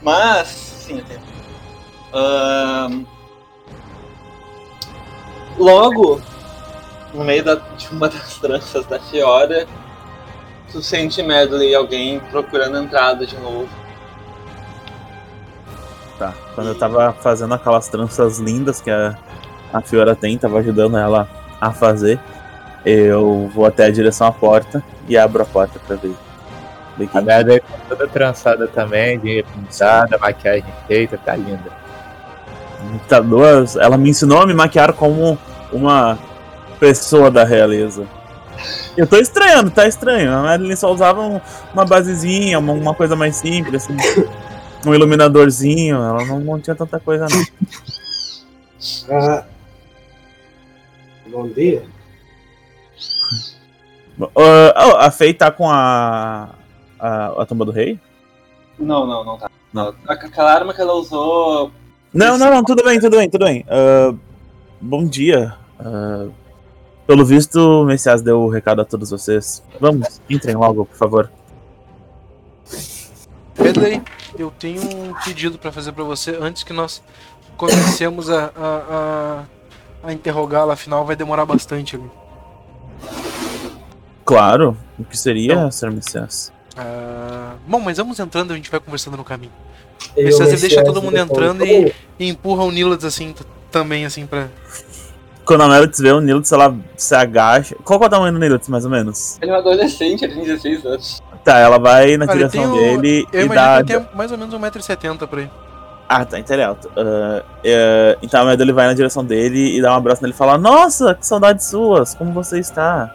Mas, 0.00 0.48
sim, 0.48 0.98
eu 0.98 1.04
tenho. 1.04 1.33
Ahn, 2.14 3.04
Logo, 5.58 6.20
no 7.12 7.24
meio 7.24 7.44
da- 7.44 7.54
de 7.54 7.88
uma 7.90 8.08
das 8.08 8.38
tranças 8.38 8.84
da 8.86 8.98
Fiora, 8.98 9.66
tu 10.70 10.82
sente 10.82 11.22
Medley 11.22 11.70
e 11.70 11.74
alguém 11.74 12.18
procurando 12.30 12.76
a 12.76 12.80
entrada 12.82 13.24
de 13.24 13.36
novo. 13.36 13.68
Tá, 16.18 16.32
quando 16.54 16.68
eu 16.68 16.74
tava 16.78 17.12
fazendo 17.12 17.54
aquelas 17.54 17.88
tranças 17.88 18.38
lindas 18.38 18.80
que 18.80 18.90
a, 18.90 19.16
a 19.72 19.80
Fiora 19.80 20.14
tem, 20.16 20.36
tava 20.38 20.58
ajudando 20.58 20.96
ela 20.96 21.28
a 21.60 21.72
fazer, 21.72 22.18
eu 22.84 23.50
vou 23.54 23.64
até 23.66 23.84
a 23.86 23.90
direção 23.90 24.26
à 24.26 24.32
porta 24.32 24.82
e 25.08 25.16
abro 25.16 25.42
a 25.42 25.46
porta 25.46 25.78
pra 25.86 25.96
ver. 25.96 26.14
A 27.12 27.20
merda 27.20 27.56
é 27.56 27.62
toda 27.88 28.06
trançada 28.06 28.68
também, 28.68 29.18
de 29.18 29.42
pintada, 29.42 30.16
maquiagem 30.18 30.64
feita, 30.86 31.18
tá 31.18 31.34
linda. 31.34 31.83
Duas, 33.24 33.76
ela 33.76 33.96
me 33.96 34.10
ensinou 34.10 34.42
a 34.42 34.46
me 34.46 34.54
maquiar 34.54 34.92
como 34.92 35.38
uma 35.72 36.18
pessoa 36.78 37.30
da 37.30 37.44
realeza. 37.44 38.06
Eu 38.96 39.06
tô 39.06 39.16
estranhando, 39.16 39.70
tá 39.70 39.86
estranho. 39.86 40.32
A 40.32 40.42
Madeline 40.42 40.76
só 40.76 40.92
usava 40.92 41.20
um- 41.20 41.40
uma 41.72 41.84
basezinha, 41.84 42.58
uma, 42.58 42.72
uma 42.72 42.94
coisa 42.94 43.16
mais 43.16 43.36
simples, 43.36 43.84
assim. 43.84 43.96
Um 44.86 44.94
iluminadorzinho, 44.94 45.96
ela 45.96 46.24
não, 46.24 46.40
não 46.40 46.60
tinha 46.60 46.76
tanta 46.76 47.00
coisa 47.00 47.26
não. 47.30 47.44
Ah, 49.10 49.44
bom 51.30 51.48
dia. 51.48 51.82
Uh, 54.20 54.28
oh, 54.36 54.96
a 54.98 55.10
Fei 55.10 55.34
tá 55.34 55.50
com 55.50 55.68
a, 55.68 56.50
a. 57.00 57.42
a 57.42 57.46
tumba 57.46 57.64
do 57.64 57.72
rei? 57.72 57.98
Não, 58.78 59.06
não, 59.06 59.24
não 59.24 59.38
tá. 59.38 59.50
Não. 59.72 59.94
Aquela 60.06 60.52
arma 60.52 60.72
que 60.74 60.80
ela 60.80 60.92
usou. 60.94 61.72
Não, 62.14 62.38
não, 62.38 62.48
não, 62.48 62.62
tudo 62.62 62.84
bem, 62.84 63.00
tudo 63.00 63.16
bem, 63.16 63.28
tudo 63.28 63.44
bem. 63.44 63.66
Uh, 63.66 64.16
bom 64.80 65.04
dia. 65.04 65.56
Uh, 65.80 66.32
pelo 67.08 67.24
visto, 67.24 67.58
o 67.58 67.84
Messias 67.84 68.22
deu 68.22 68.40
o 68.42 68.48
recado 68.48 68.80
a 68.80 68.84
todos 68.84 69.10
vocês. 69.10 69.64
Vamos, 69.80 70.20
entrem 70.30 70.54
logo, 70.54 70.84
por 70.86 70.96
favor. 70.96 71.30
Pedley, 73.56 74.00
eu 74.38 74.52
tenho 74.52 74.80
um 74.80 75.12
pedido 75.24 75.58
pra 75.58 75.72
fazer 75.72 75.90
pra 75.90 76.04
você 76.04 76.38
antes 76.40 76.62
que 76.62 76.72
nós 76.72 77.02
comecemos 77.56 78.30
a, 78.30 78.44
a, 78.56 79.44
a, 80.04 80.08
a 80.08 80.12
interrogá-la, 80.12 80.74
afinal 80.74 81.04
vai 81.04 81.16
demorar 81.16 81.44
bastante 81.44 81.96
ali. 81.96 82.10
Claro, 84.24 84.76
o 84.96 85.04
que 85.04 85.18
seria, 85.18 85.52
Então. 85.52 85.70
Sr. 85.72 85.90
Messias? 85.90 86.52
Ah, 86.76 87.56
bom, 87.66 87.80
mas 87.80 87.98
vamos 87.98 88.18
entrando, 88.20 88.52
a 88.52 88.56
gente 88.56 88.70
vai 88.70 88.78
conversando 88.78 89.16
no 89.16 89.24
caminho. 89.24 89.52
E 90.16 90.24
Messias, 90.24 90.48
ele 90.48 90.60
deixa 90.60 90.84
todo 90.84 91.02
mundo 91.02 91.16
entrando 91.16 91.66
falou, 91.66 91.92
E 92.18 92.28
empurra 92.28 92.64
o 92.64 92.70
Nilads 92.70 93.04
assim, 93.04 93.34
também 93.70 94.04
assim 94.04 94.26
pra. 94.26 94.48
Quando 95.44 95.62
a 95.62 95.68
Melody 95.68 96.00
vê 96.00 96.10
o 96.10 96.20
Nilutz, 96.20 96.50
ela 96.52 96.74
se 96.96 97.14
agacha. 97.14 97.76
Qual 97.84 97.98
que 97.98 98.04
é 98.04 98.08
o 98.08 98.10
tamanho 98.10 98.32
do 98.32 98.38
Nilutz, 98.38 98.68
mais 98.68 98.84
ou 98.84 98.90
menos? 98.90 99.38
Ele 99.42 99.50
é 99.50 99.54
um 99.54 99.58
adolescente, 99.58 100.24
ele 100.24 100.34
tem 100.34 100.44
16 100.44 100.86
anos. 100.86 101.22
Tá, 101.44 101.58
ela 101.58 101.78
vai 101.78 102.16
na 102.16 102.24
Olha, 102.24 102.34
direção 102.34 102.72
dele 102.72 103.26
Eu 103.30 103.42
e 103.42 103.44
imagino 103.44 103.54
dá. 103.54 103.84
que 103.84 103.92
ele 103.92 104.00
tem 104.00 104.16
mais 104.16 104.32
ou 104.32 104.38
menos 104.38 104.54
1,70m 104.54 105.26
por 105.26 105.38
aí. 105.40 105.50
Ah, 106.08 106.24
tá, 106.24 106.38
então 106.38 106.56
ele 106.56 106.62
é 106.62 106.64
alto. 106.64 106.90
Ah, 106.96 107.42
é, 107.62 108.18
então 108.22 108.40
a 108.40 108.44
Melody 108.44 108.72
vai 108.72 108.86
na 108.86 108.94
direção 108.94 109.22
dele 109.22 109.76
e 109.76 109.82
dá 109.82 109.92
um 109.92 109.96
abraço 109.96 110.22
nele 110.22 110.32
e 110.32 110.36
fala: 110.36 110.56
Nossa, 110.56 111.14
que 111.14 111.26
saudades 111.26 111.66
suas, 111.66 112.14
como 112.14 112.32
você 112.32 112.58
está? 112.58 113.14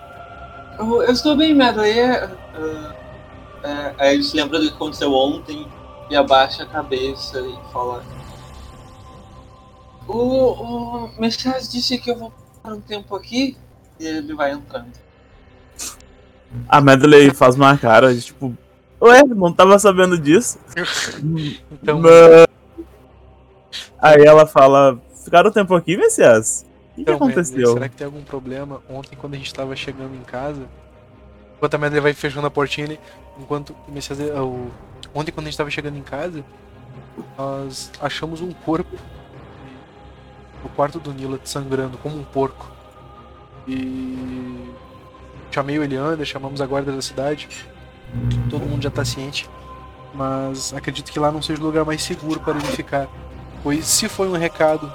Eu, 0.78 1.02
eu 1.02 1.12
estou 1.12 1.36
bem. 1.36 1.60
É, 1.60 1.66
é, 1.84 2.30
é, 3.64 3.94
aí 3.98 4.14
ele 4.14 4.24
se 4.24 4.36
lembra 4.36 4.60
do 4.60 4.68
que 4.68 4.74
aconteceu 4.76 5.12
ontem 5.12 5.66
e 6.10 6.16
abaixa 6.16 6.64
a 6.64 6.66
cabeça 6.66 7.40
e 7.42 7.58
fala. 7.72 8.04
O, 10.08 10.16
o 11.06 11.22
Messias 11.22 11.72
disse 11.72 11.98
que 12.00 12.10
eu 12.10 12.18
vou 12.18 12.34
parar 12.64 12.76
um 12.76 12.82
tempo 12.82 13.16
aqui 13.16 13.56
e 14.00 14.06
ele 14.06 14.34
vai 14.34 14.52
entrando. 14.52 14.92
A 16.68 16.82
Medley 16.82 17.32
faz 17.34 17.56
uma 17.56 17.78
cara 17.78 18.14
de 18.14 18.22
tipo: 18.24 18.58
Ué, 19.02 19.24
não 19.24 19.54
tava 19.54 19.78
sabendo 19.78 20.18
disso. 20.18 20.58
Então, 21.72 22.00
Mas- 22.02 22.48
Aí 24.02 24.24
ela 24.24 24.48
fala: 24.48 25.00
Ficaram 25.24 25.50
um 25.50 25.54
tempo 25.54 25.76
aqui, 25.76 25.96
Messias? 25.96 26.66
O 26.94 26.96
que, 26.96 27.04
que 27.06 27.12
então 27.12 27.14
Medley, 27.28 27.32
aconteceu? 27.44 27.74
será 27.74 27.88
que 27.90 27.96
tem 27.96 28.06
algum 28.06 28.24
problema? 28.24 28.82
Ontem, 28.90 29.16
quando 29.16 29.36
a 29.36 29.38
gente 29.38 29.54
tava 29.54 29.76
chegando 29.76 30.16
em 30.16 30.24
casa, 30.24 30.64
enquanto 31.56 31.76
a 31.76 31.78
Medley 31.78 32.02
vai 32.02 32.14
fechando 32.14 32.48
a 32.48 32.52
portinha 32.52 32.88
ali, 32.88 33.00
enquanto 33.40 33.76
o 33.88 33.92
Messias. 33.92 34.20
o- 34.20 34.72
Ontem, 35.14 35.32
quando 35.32 35.48
a 35.48 35.50
gente 35.50 35.58
tava 35.58 35.70
chegando 35.70 35.98
em 35.98 36.04
casa, 36.04 36.44
nós 37.38 37.92
achamos 38.02 38.42
um 38.42 38.52
corpo 38.52 38.98
no 40.64 40.70
quarto 40.70 41.00
do 41.00 41.14
Nila 41.14 41.40
sangrando 41.44 41.98
como 41.98 42.18
um 42.18 42.24
porco. 42.24 42.70
E 43.68 44.72
chamei 45.52 45.78
o 45.80 45.84
Eliander, 45.84 46.26
chamamos 46.26 46.62
a 46.62 46.66
guarda 46.66 46.92
da 46.92 47.02
cidade. 47.02 47.48
Todo 48.50 48.66
mundo 48.66 48.84
já 48.84 48.92
tá 48.92 49.04
ciente. 49.04 49.50
Mas 50.14 50.74
acredito 50.74 51.12
que 51.12 51.20
lá 51.20 51.32
não 51.32 51.42
seja 51.42 51.62
o 51.62 51.66
lugar 51.66 51.86
mais 51.86 52.02
seguro 52.02 52.40
para 52.40 52.58
ele 52.58 52.68
ficar. 52.68 53.08
Pois 53.64 53.86
se 53.86 54.10
foi 54.10 54.28
um 54.28 54.38
recado 54.38 54.92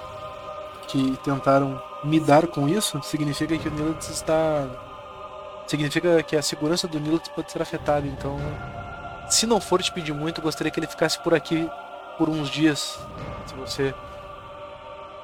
que 0.88 1.16
tentaram 1.24 1.80
me 2.02 2.20
dar 2.20 2.46
com 2.46 2.68
isso, 2.68 3.02
significa 3.02 3.56
que 3.56 3.68
o 3.68 3.70
Nilitz 3.70 4.10
está. 4.10 4.68
Significa 5.66 6.22
que 6.22 6.36
a 6.36 6.42
segurança 6.42 6.86
do 6.86 7.00
Nilitz 7.00 7.28
pode 7.28 7.50
ser 7.50 7.62
afetada. 7.62 8.06
Então, 8.06 8.36
se 9.28 9.46
não 9.46 9.60
for 9.60 9.82
te 9.82 9.92
pedir 9.92 10.12
muito, 10.12 10.40
gostaria 10.42 10.70
que 10.70 10.78
ele 10.78 10.86
ficasse 10.86 11.18
por 11.18 11.34
aqui 11.34 11.68
por 12.18 12.28
uns 12.28 12.48
dias. 12.48 12.98
Se 13.46 13.54
você 13.54 13.94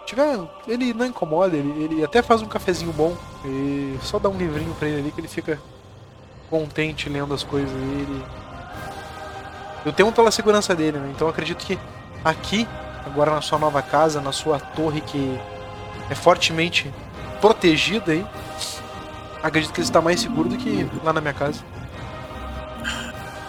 tiver. 0.06 0.38
Ele 0.66 0.92
não 0.92 1.06
incomoda, 1.06 1.56
ele, 1.56 1.84
ele 1.84 2.04
até 2.04 2.22
faz 2.22 2.42
um 2.42 2.46
cafezinho 2.46 2.92
bom. 2.92 3.16
E 3.44 3.98
só 4.02 4.18
dá 4.18 4.28
um 4.28 4.36
livrinho 4.36 4.74
pra 4.74 4.88
ele 4.88 5.00
ali 5.00 5.12
que 5.12 5.20
ele 5.20 5.28
fica 5.28 5.60
contente 6.48 7.08
lendo 7.08 7.32
as 7.32 7.42
coisas. 7.42 7.70
E 7.70 8.00
ele. 8.00 8.24
Eu 9.84 9.92
temo 9.92 10.12
pela 10.12 10.30
segurança 10.30 10.74
dele, 10.74 10.98
né? 10.98 11.10
Então 11.14 11.28
acredito 11.28 11.64
que 11.64 11.78
aqui, 12.24 12.68
agora 13.06 13.30
na 13.30 13.40
sua 13.40 13.58
nova 13.58 13.80
casa, 13.80 14.20
na 14.20 14.32
sua 14.32 14.58
torre 14.58 15.00
que 15.00 15.40
é 16.10 16.14
fortemente 16.14 16.92
protegida 17.40 18.12
aí, 18.12 18.26
acredito 19.42 19.72
que 19.72 19.80
ele 19.80 19.86
está 19.86 20.02
mais 20.02 20.20
seguro 20.20 20.48
do 20.48 20.56
que 20.56 20.86
lá 21.02 21.12
na 21.12 21.20
minha 21.20 21.32
casa. 21.32 21.62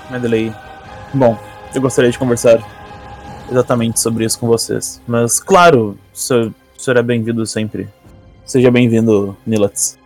Medley. 0.09 0.53
Bom, 1.13 1.37
eu 1.73 1.81
gostaria 1.81 2.11
de 2.11 2.17
conversar 2.17 2.59
exatamente 3.49 3.99
sobre 3.99 4.25
isso 4.25 4.39
com 4.39 4.47
vocês. 4.47 5.01
Mas, 5.07 5.39
claro, 5.39 5.97
o 6.13 6.17
senhor, 6.17 6.97
é 6.97 7.01
bem-vindo 7.03 7.45
sempre. 7.45 7.89
Seja 8.45 8.71
bem-vindo, 8.71 9.35
Nilats. 9.45 9.97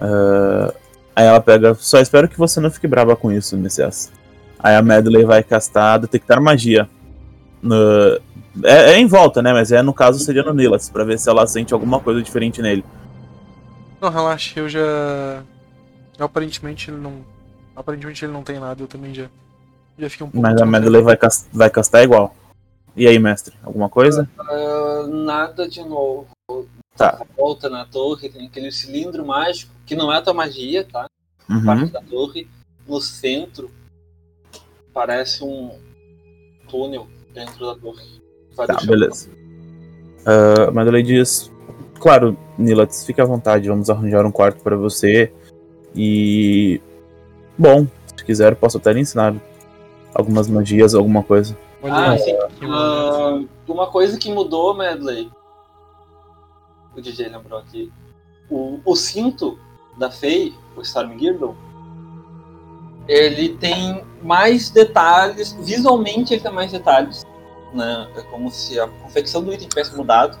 Ah, 0.00 0.72
aí 1.14 1.26
ela 1.26 1.40
pega. 1.40 1.74
Só 1.74 2.00
espero 2.00 2.28
que 2.28 2.38
você 2.38 2.60
não 2.60 2.70
fique 2.70 2.86
brava 2.86 3.14
com 3.16 3.30
isso, 3.32 3.56
Messias. 3.56 4.10
Aí 4.58 4.74
a 4.74 4.82
Medley 4.82 5.24
vai 5.24 5.42
castar 5.42 5.98
detectar 5.98 6.40
magia. 6.40 6.88
No- 7.62 8.18
é, 8.64 8.92
é 8.92 8.98
em 8.98 9.06
volta, 9.06 9.42
né? 9.42 9.52
Mas 9.52 9.70
é 9.70 9.82
no 9.82 9.92
caso 9.92 10.18
seria 10.18 10.42
no 10.42 10.54
Nilats, 10.54 10.88
pra 10.88 11.04
ver 11.04 11.18
se 11.18 11.28
ela 11.28 11.46
sente 11.46 11.74
alguma 11.74 12.00
coisa 12.00 12.22
diferente 12.22 12.62
nele. 12.62 12.84
Não, 14.00 14.08
relaxa, 14.10 14.58
eu 14.60 14.68
já. 14.68 15.42
Aparentemente 16.18 16.90
ele 16.90 16.98
não. 16.98 17.12
Aparentemente 17.76 18.24
ele 18.24 18.32
não 18.32 18.42
tem 18.42 18.58
nada, 18.58 18.82
eu 18.82 18.88
também 18.88 19.14
já. 19.14 19.28
Já 19.98 20.10
fiquei 20.10 20.26
um 20.26 20.30
pouco. 20.30 20.46
Mas 20.46 20.60
a. 20.60 20.66
Medley 20.66 21.02
vai, 21.02 21.16
cas- 21.16 21.46
vai 21.52 21.68
castar 21.70 22.02
igual. 22.02 22.34
E 22.96 23.06
aí, 23.06 23.18
mestre? 23.18 23.54
Alguma 23.62 23.90
coisa? 23.90 24.28
Ah, 24.38 25.06
nada 25.06 25.68
de 25.68 25.82
novo. 25.84 26.26
Tá. 26.96 27.20
Volta 27.36 27.68
na 27.68 27.84
torre, 27.84 28.30
tem 28.30 28.46
aquele 28.46 28.72
cilindro 28.72 29.24
mágico, 29.26 29.70
que 29.84 29.94
não 29.94 30.10
é 30.10 30.16
a 30.16 30.22
tua 30.22 30.32
magia, 30.32 30.82
tá? 30.84 31.06
Uhum. 31.48 31.64
parte 31.64 31.92
da 31.92 32.00
torre. 32.00 32.48
No 32.88 33.00
centro, 33.00 33.70
parece 34.94 35.44
um 35.44 35.72
túnel 36.68 37.06
dentro 37.34 37.66
da 37.66 37.74
torre. 37.74 38.04
Vai 38.54 38.66
Tá, 38.66 38.78
beleza. 38.86 39.28
Uh, 40.22 40.72
Madeleine 40.72 41.06
diz: 41.06 41.52
Claro, 42.00 42.38
Nilatz, 42.56 43.04
fique 43.04 43.20
à 43.20 43.24
vontade, 43.24 43.68
vamos 43.68 43.90
arranjar 43.90 44.24
um 44.24 44.32
quarto 44.32 44.62
para 44.62 44.76
você. 44.76 45.30
E. 45.94 46.80
Bom, 47.58 47.86
se 48.06 48.24
quiser, 48.24 48.52
eu 48.52 48.56
posso 48.56 48.76
até 48.76 48.92
lhe 48.92 49.00
ensinar 49.00 49.34
algumas 50.14 50.48
magias, 50.48 50.94
alguma 50.94 51.22
coisa. 51.22 51.56
Ah, 51.82 52.12
aí, 52.12 52.18
sim. 52.18 52.36
Ah, 52.62 53.40
uma 53.68 53.86
coisa 53.88 54.18
que 54.18 54.32
mudou, 54.32 54.74
Medley. 54.74 55.30
O 56.96 57.00
DJ 57.00 57.28
lembrou 57.28 57.58
aqui. 57.58 57.92
O, 58.50 58.80
o 58.84 58.96
cinto 58.96 59.58
da 59.98 60.10
Faye, 60.10 60.54
o 60.76 60.82
Storm 60.82 61.18
Girdle, 61.18 61.56
ele 63.08 63.50
tem 63.56 64.04
mais 64.22 64.70
detalhes. 64.70 65.52
Visualmente 65.60 66.34
ele 66.34 66.42
tem 66.42 66.52
mais 66.52 66.72
detalhes. 66.72 67.24
Né? 67.72 68.08
É 68.16 68.22
como 68.22 68.50
se 68.50 68.78
a 68.78 68.88
confecção 68.88 69.42
do 69.42 69.52
item 69.52 69.68
tivesse 69.68 69.96
mudado. 69.96 70.38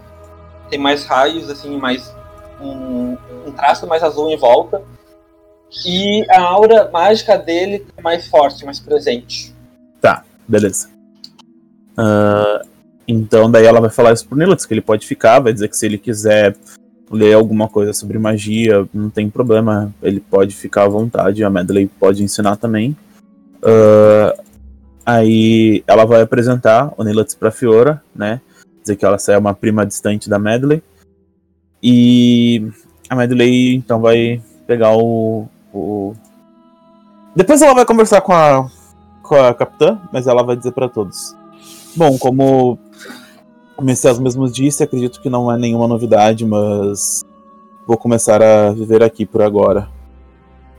Tem 0.68 0.78
mais 0.78 1.04
raios, 1.04 1.48
assim, 1.48 1.78
mais. 1.78 2.14
Um, 2.60 3.16
um 3.46 3.52
traço 3.52 3.86
mais 3.86 4.02
azul 4.02 4.30
em 4.30 4.36
volta. 4.36 4.82
E 5.84 6.24
a 6.30 6.40
aura 6.40 6.90
mágica 6.90 7.36
dele 7.36 7.86
é 7.96 8.02
mais 8.02 8.26
forte, 8.28 8.64
mais 8.64 8.80
presente. 8.80 9.56
Beleza. 10.48 10.88
Uh, 11.98 12.66
então, 13.08 13.50
daí 13.50 13.64
ela 13.64 13.80
vai 13.80 13.90
falar 13.90 14.12
isso 14.12 14.26
pro 14.26 14.38
Nilatz, 14.38 14.64
que 14.64 14.74
ele 14.74 14.80
pode 14.80 15.06
ficar, 15.06 15.40
vai 15.40 15.52
dizer 15.52 15.68
que 15.68 15.76
se 15.76 15.86
ele 15.86 15.98
quiser 15.98 16.56
ler 17.10 17.34
alguma 17.34 17.68
coisa 17.68 17.92
sobre 17.92 18.18
magia, 18.18 18.86
não 18.92 19.10
tem 19.10 19.30
problema, 19.30 19.92
ele 20.02 20.20
pode 20.20 20.54
ficar 20.54 20.84
à 20.84 20.88
vontade, 20.88 21.44
a 21.44 21.50
Medley 21.50 21.86
pode 21.86 22.22
ensinar 22.22 22.56
também. 22.56 22.96
Uh, 23.58 24.42
aí 25.04 25.84
ela 25.86 26.04
vai 26.04 26.22
apresentar 26.22 26.92
o 26.96 27.04
Nilatz 27.04 27.34
pra 27.34 27.50
Fiora, 27.50 28.02
né? 28.14 28.40
Dizer 28.82 28.96
que 28.96 29.04
ela 29.04 29.16
é 29.28 29.38
uma 29.38 29.54
prima 29.54 29.86
distante 29.86 30.28
da 30.28 30.38
Medley. 30.38 30.82
E 31.82 32.68
a 33.08 33.16
Medley 33.16 33.74
então 33.74 34.00
vai 34.00 34.40
pegar 34.66 34.96
o, 34.96 35.48
o. 35.78 36.16
Depois 37.34 37.60
ela 37.62 37.74
vai 37.74 37.84
conversar 37.84 38.20
com 38.20 38.32
a, 38.32 38.68
com 39.22 39.34
a 39.34 39.54
capitã, 39.54 40.00
mas 40.12 40.26
ela 40.26 40.42
vai 40.42 40.56
dizer 40.56 40.72
pra 40.72 40.88
todos. 40.88 41.36
Bom, 41.94 42.18
como 42.18 42.78
o 43.76 43.82
Messias 43.82 44.18
mesmo 44.18 44.50
disse, 44.50 44.82
acredito 44.82 45.20
que 45.20 45.28
não 45.28 45.52
é 45.52 45.58
nenhuma 45.58 45.86
novidade, 45.86 46.46
mas 46.46 47.22
vou 47.86 47.96
começar 47.96 48.42
a 48.42 48.70
viver 48.72 49.02
aqui 49.02 49.26
por 49.26 49.42
agora. 49.42 49.88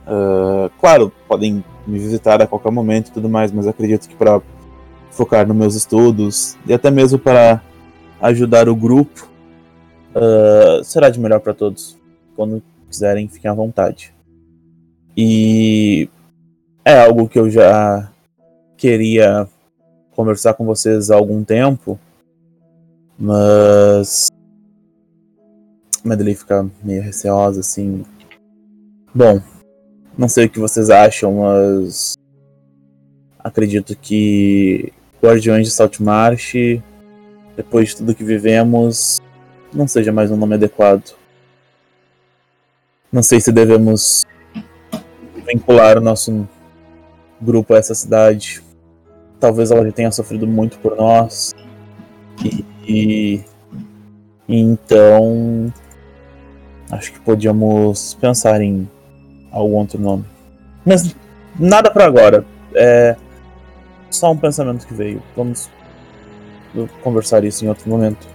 Ah, 0.06 0.70
claro, 0.80 1.12
podem 1.28 1.62
me 1.86 1.98
visitar 1.98 2.40
a 2.40 2.46
qualquer 2.46 2.72
momento 2.72 3.08
e 3.08 3.12
tudo 3.12 3.28
mais, 3.28 3.52
mas 3.52 3.66
acredito 3.66 4.08
que 4.08 4.16
para 4.16 4.40
focar 5.10 5.46
nos 5.46 5.56
meus 5.56 5.74
estudos 5.74 6.56
e 6.66 6.72
até 6.72 6.90
mesmo 6.90 7.18
para 7.18 7.62
ajudar 8.20 8.68
o 8.68 8.74
grupo, 8.74 9.28
ah, 10.14 10.80
será 10.82 11.10
de 11.10 11.20
melhor 11.20 11.40
para 11.40 11.54
todos. 11.54 11.96
Quando 12.34 12.62
quiserem, 12.88 13.28
fiquem 13.28 13.50
à 13.50 13.54
vontade. 13.54 14.14
E 15.20 16.08
é 16.84 17.04
algo 17.04 17.28
que 17.28 17.40
eu 17.40 17.50
já 17.50 18.08
queria 18.76 19.48
conversar 20.12 20.54
com 20.54 20.64
vocês 20.64 21.10
há 21.10 21.16
algum 21.16 21.42
tempo, 21.42 21.98
mas 23.18 24.28
Madeline 26.04 26.36
fica 26.36 26.70
meio 26.84 27.02
receosa 27.02 27.58
assim. 27.58 28.04
Bom, 29.12 29.42
não 30.16 30.28
sei 30.28 30.46
o 30.46 30.48
que 30.48 30.60
vocês 30.60 30.88
acham, 30.88 31.40
mas 31.40 32.14
acredito 33.40 33.96
que 33.96 34.92
Guardiões 35.20 35.66
de 35.66 35.72
Saltmarsh, 35.72 36.80
depois 37.56 37.88
de 37.88 37.96
tudo 37.96 38.14
que 38.14 38.22
vivemos, 38.22 39.20
não 39.74 39.88
seja 39.88 40.12
mais 40.12 40.30
um 40.30 40.36
nome 40.36 40.54
adequado. 40.54 41.16
Não 43.10 43.24
sei 43.24 43.40
se 43.40 43.50
devemos 43.50 44.24
vincular 45.48 45.98
o 45.98 46.00
nosso 46.00 46.46
grupo 47.40 47.74
a 47.74 47.78
essa 47.78 47.94
cidade. 47.94 48.62
Talvez 49.40 49.70
ela 49.70 49.84
já 49.84 49.92
tenha 49.92 50.12
sofrido 50.12 50.46
muito 50.46 50.78
por 50.78 50.96
nós. 50.96 51.54
E, 52.44 52.64
e- 52.86 53.44
então 54.48 55.72
acho 56.90 57.12
que 57.12 57.20
podíamos 57.20 58.14
pensar 58.14 58.60
em 58.60 58.88
algum 59.50 59.76
outro 59.76 60.00
nome. 60.00 60.24
Mas 60.84 61.14
nada 61.58 61.90
pra 61.90 62.04
agora. 62.06 62.44
É 62.74 63.16
só 64.10 64.30
um 64.30 64.36
pensamento 64.36 64.86
que 64.86 64.94
veio. 64.94 65.22
Vamos 65.36 65.70
conversar 67.02 67.44
isso 67.44 67.64
em 67.64 67.68
outro 67.68 67.88
momento. 67.88 68.26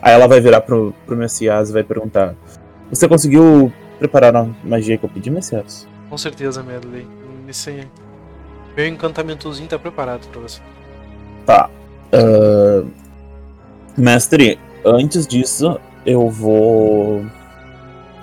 Aí 0.00 0.12
ela 0.12 0.26
vai 0.26 0.40
virar 0.40 0.60
pro, 0.60 0.94
pro 1.06 1.16
Messias 1.16 1.70
e 1.70 1.72
vai 1.72 1.82
perguntar: 1.82 2.34
Você 2.90 3.08
conseguiu 3.08 3.72
preparar 3.98 4.34
a 4.36 4.44
magia 4.64 4.98
que 4.98 5.04
eu 5.04 5.10
pedi, 5.10 5.30
Messias? 5.30 5.86
Com 6.12 6.18
certeza, 6.18 6.62
Medley. 6.62 7.06
Esse 7.48 7.88
meu 8.76 8.86
encantamentozinho 8.86 9.66
tá 9.66 9.78
preparado 9.78 10.28
pra 10.28 10.42
você. 10.42 10.60
Tá. 11.46 11.70
Ah, 12.12 12.84
mestre, 13.96 14.58
antes 14.84 15.26
disso, 15.26 15.80
eu 16.04 16.28
vou. 16.28 17.24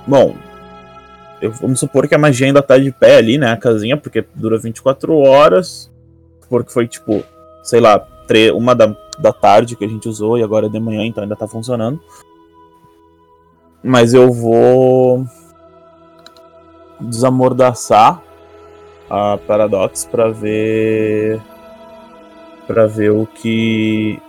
Bom, 0.05 0.35
eu, 1.41 1.51
vamos 1.51 1.79
supor 1.79 2.07
que 2.07 2.13
a 2.13 2.19
magia 2.19 2.45
ainda 2.45 2.61
tá 2.61 2.77
de 2.77 2.91
pé 2.91 3.15
ali, 3.17 3.39
né? 3.39 3.51
A 3.53 3.57
casinha, 3.57 3.97
porque 3.97 4.23
dura 4.35 4.59
24 4.59 5.17
horas. 5.17 5.91
Porque 6.47 6.71
foi 6.71 6.87
tipo, 6.87 7.23
sei 7.63 7.79
lá, 7.79 7.97
tre- 8.27 8.51
uma 8.51 8.75
da, 8.75 8.95
da 9.17 9.33
tarde 9.33 9.75
que 9.75 9.83
a 9.83 9.87
gente 9.89 10.07
usou 10.07 10.37
e 10.37 10.43
agora 10.43 10.67
é 10.67 10.69
de 10.69 10.79
manhã, 10.79 11.03
então 11.03 11.23
ainda 11.23 11.35
tá 11.35 11.47
funcionando. 11.47 11.99
Mas 13.81 14.13
eu 14.13 14.31
vou 14.31 15.25
desamordaçar 16.99 18.21
a 19.09 19.37
Paradox 19.37 20.05
pra 20.05 20.29
ver 20.29 21.39
Pra 22.67 22.85
ver 22.85 23.11
o 23.11 23.25
que 23.25 24.19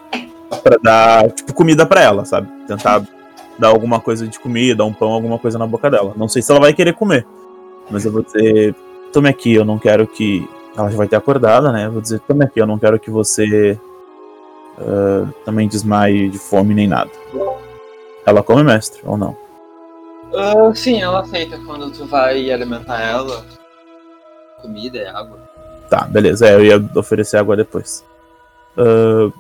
Pra 0.63 0.77
dar 0.83 1.31
tipo 1.31 1.55
comida 1.55 1.87
pra 1.87 2.01
ela, 2.03 2.25
sabe? 2.25 2.49
Tentar 2.67 3.03
dar 3.59 3.69
alguma 3.69 4.01
coisa 4.01 4.27
de 4.27 4.41
comida, 4.41 4.85
um 4.85 4.93
pão, 4.93 5.13
alguma 5.13 5.39
coisa 5.39 5.59
na 5.59 5.67
boca 5.67 5.91
dela. 5.91 6.15
Não 6.17 6.27
sei 6.27 6.43
se 6.43 6.51
ela 6.51 6.61
vai 6.61 6.73
querer 6.73 6.95
comer, 6.95 7.27
mas 7.91 8.05
eu 8.05 8.11
vou 8.11 8.23
dizer, 8.23 8.75
tome 9.13 9.29
aqui, 9.29 9.55
eu 9.55 9.65
não 9.65 9.79
quero 9.79 10.07
que 10.07 10.49
ela 10.77 10.91
já 10.91 10.97
vai 10.97 11.07
ter 11.07 11.17
acordada, 11.17 11.71
né? 11.71 11.87
Eu 11.87 11.93
vou 11.93 12.01
dizer, 12.01 12.21
tome 12.21 12.45
aqui, 12.45 12.59
eu 12.59 12.67
não 12.67 12.79
quero 12.79 12.99
que 12.99 13.11
você 13.11 13.79
ah, 14.81 15.27
também 15.45 15.69
desmaie 15.69 16.31
de 16.31 16.39
fome 16.39 16.75
nem 16.75 16.89
nada. 16.89 17.11
Ela 18.25 18.43
come 18.43 18.63
mestre 18.63 19.01
ou 19.05 19.17
não? 19.17 19.37
Ah, 20.35 20.73
sim, 20.75 21.01
ela 21.01 21.21
aceita 21.21 21.59
quando 21.67 21.91
tu 21.91 22.07
vai 22.07 22.51
alimentar 22.51 23.01
ela. 23.01 23.45
Comida 24.63 24.99
e 24.99 25.07
água. 25.07 25.39
Tá, 25.89 26.05
beleza. 26.05 26.47
É, 26.49 26.55
eu 26.55 26.65
ia 26.65 26.91
oferecer 26.95 27.37
água 27.39 27.57
depois. 27.57 28.05
Ah, 28.77 29.31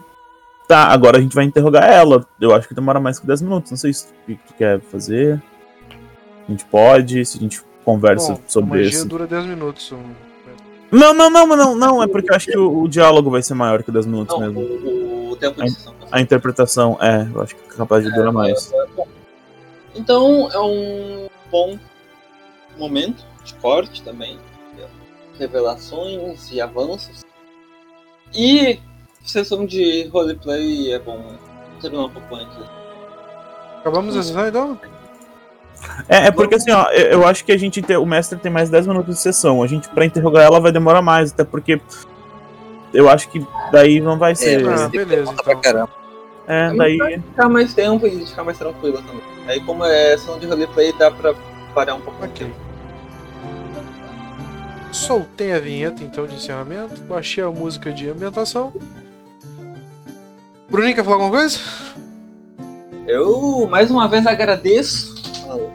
tá, 0.67 0.85
agora 0.89 1.19
a 1.19 1.21
gente 1.21 1.35
vai 1.35 1.45
interrogar 1.45 1.85
ela. 1.91 2.27
Eu 2.41 2.55
acho 2.55 2.67
que 2.69 2.75
demora 2.75 2.99
mais 3.01 3.19
que 3.19 3.27
10 3.27 3.43
minutos. 3.43 3.71
Não 3.71 3.79
sei 3.79 3.93
se 3.93 4.07
o 4.07 4.27
que 4.27 4.35
tu 4.47 4.55
quer 4.55 4.81
fazer. 4.81 5.41
A 6.49 6.51
gente 6.51 6.65
pode, 6.65 7.25
se 7.25 7.39
a 7.39 7.41
gente 7.41 7.63
conversa 7.85 8.33
Bom, 8.33 8.41
a 8.45 8.51
sobre 8.51 8.71
magia 8.71 8.89
isso. 8.89 9.09
dura 9.09 9.27
10 9.27 9.47
minutos. 9.47 9.93
Não, 10.91 11.15
não, 11.15 11.31
não, 11.31 11.47
não, 11.47 11.75
não. 11.77 12.03
É 12.03 12.09
porque 12.09 12.31
eu 12.33 12.35
acho 12.35 12.47
que 12.47 12.59
o, 12.59 12.83
o 12.83 12.89
diálogo 12.89 13.31
vai 13.31 13.43
ser 13.43 13.55
maior 13.55 13.83
que 13.83 13.93
10 13.93 14.07
minutos 14.07 14.37
Não, 14.39 14.47
mesmo. 14.47 14.61
o, 14.61 15.31
o 15.31 15.37
tempo 15.37 15.63
de 15.63 15.71
sessão. 15.71 15.95
A 16.11 16.21
interpretação, 16.21 16.99
é, 17.01 17.29
eu 17.33 17.43
acho 17.43 17.55
que 17.55 17.63
é 17.73 17.77
capaz 17.77 18.03
de 18.05 18.11
durar 18.13 18.33
mais. 18.33 18.73
Então 19.95 20.49
é 20.53 20.61
um 20.61 21.29
bom 21.51 21.79
momento 22.79 23.25
de 23.45 23.55
corte 23.55 24.03
também. 24.03 24.39
Revelações 25.39 26.51
e 26.53 26.61
avanços. 26.61 27.25
E 28.35 28.79
sessão 29.25 29.65
de 29.65 30.07
roleplay 30.09 30.93
é 30.93 30.99
bom 30.99 31.33
terminar 31.81 32.05
um 32.05 32.11
pouco 32.11 32.35
antes. 32.35 32.57
Acabamos 33.81 34.17
a 34.17 34.23
sessão 34.23 34.47
então? 34.47 34.79
É, 36.09 36.27
é 36.27 36.31
porque 36.31 36.57
assim, 36.57 36.71
ó, 36.71 36.91
eu, 36.91 37.07
eu 37.07 37.27
acho 37.27 37.43
que 37.43 37.53
a 37.53 37.57
gente 37.57 37.81
tem, 37.81 37.97
o 37.97 38.05
mestre 38.05 38.39
tem 38.39 38.53
mais 38.53 38.69
10 38.69 38.87
minutos 38.87 39.15
de 39.17 39.21
sessão. 39.23 39.63
A 39.63 39.67
gente, 39.67 39.89
pra 39.89 40.05
interrogar 40.05 40.45
ela, 40.45 40.61
vai 40.61 40.71
demorar 40.71 41.01
mais, 41.01 41.33
até 41.33 41.43
porque 41.43 41.81
eu 42.93 43.09
acho 43.09 43.29
que 43.31 43.45
daí 43.73 44.01
não 44.01 44.19
vai 44.19 44.35
ser. 44.35 44.67
Ah, 44.69 44.89
beleza, 44.89 45.33
Pra 45.33 45.53
então. 45.53 45.63
caramba. 45.63 45.91
É, 46.47 46.75
daí. 46.75 46.99
Ficar 47.31 47.49
mais 47.49 47.73
tempo 47.73 48.07
e 48.07 48.27
ficar 48.27 48.45
mais 48.45 48.59
tranquila 48.59 49.01
também. 49.03 49.23
Aí 49.51 49.61
como 49.61 49.85
é 49.85 50.17
sessão 50.17 50.39
de 50.39 50.47
roleplay 50.47 50.93
dá 50.93 51.11
pra 51.11 51.35
parar 51.75 51.97
um 51.97 52.01
pouco. 52.01 52.25
Ok. 52.25 52.49
Soltei 54.93 55.53
a 55.53 55.59
vinheta 55.59 56.05
então 56.05 56.25
de 56.25 56.37
encerramento, 56.37 57.01
baixei 57.03 57.43
a 57.43 57.51
música 57.51 57.93
de 57.93 58.09
ambientação. 58.09 58.73
Bruninho 60.69 60.95
quer 60.95 61.03
falar 61.03 61.17
alguma 61.17 61.33
coisa? 61.33 61.59
Eu 63.09 63.67
mais 63.69 63.91
uma 63.91 64.07
vez 64.07 64.25
agradeço 64.25 65.17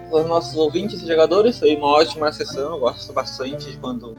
aos 0.10 0.26
nossos 0.26 0.56
ouvintes 0.56 1.02
e 1.02 1.08
jogadores. 1.08 1.60
Foi 1.60 1.76
uma 1.76 1.88
ótima 1.88 2.32
sessão. 2.32 2.76
Eu 2.76 2.80
gosto 2.80 3.12
bastante 3.12 3.72
de 3.72 3.78
quando 3.78 4.16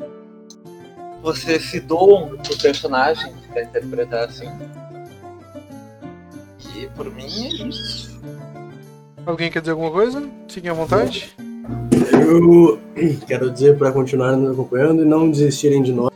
vocês 1.23 1.65
se 1.71 1.81
doam 1.81 2.37
pro 2.37 2.59
personagem 2.59 3.33
pra 3.51 3.63
interpretar 3.63 4.25
assim. 4.25 4.51
E 6.77 6.87
por 6.89 7.11
mim 7.11 7.47
é 7.47 7.69
isso. 7.69 8.21
Alguém 9.27 9.51
quer 9.51 9.61
dizer 9.61 9.73
alguma 9.73 9.91
coisa? 9.91 10.23
Fiquem 10.49 10.71
à 10.71 10.75
vontade. 10.75 11.35
Eu 12.13 12.79
quero 13.27 13.51
dizer 13.51 13.77
para 13.77 13.91
continuarem 13.91 14.39
nos 14.39 14.53
acompanhando 14.53 15.03
e 15.03 15.05
não 15.05 15.29
desistirem 15.31 15.83
de 15.83 15.93
nós. 15.93 16.11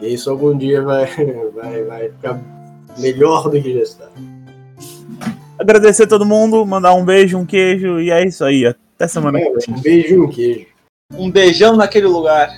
E 0.00 0.14
isso 0.14 0.30
algum 0.30 0.56
dia 0.56 0.82
vai, 0.82 1.04
vai, 1.54 1.84
vai 1.84 2.08
ficar 2.08 2.40
melhor 2.98 3.48
do 3.50 3.60
que 3.60 3.74
já 3.74 3.80
está. 3.82 4.08
Agradecer 5.58 6.04
a 6.04 6.08
todo 6.08 6.24
mundo, 6.24 6.64
mandar 6.66 6.94
um 6.94 7.04
beijo, 7.04 7.38
um 7.38 7.46
queijo, 7.46 8.00
e 8.00 8.10
é 8.10 8.24
isso 8.26 8.42
aí. 8.44 8.66
Até 8.66 9.06
semana 9.06 9.38
que 9.38 9.44
É, 9.46 9.52
vem. 9.52 9.76
um 9.76 9.80
beijo 9.80 10.14
e 10.14 10.18
um 10.20 10.28
queijo. 10.28 10.66
Um 11.14 11.30
beijão 11.30 11.76
naquele 11.76 12.06
lugar. 12.06 12.48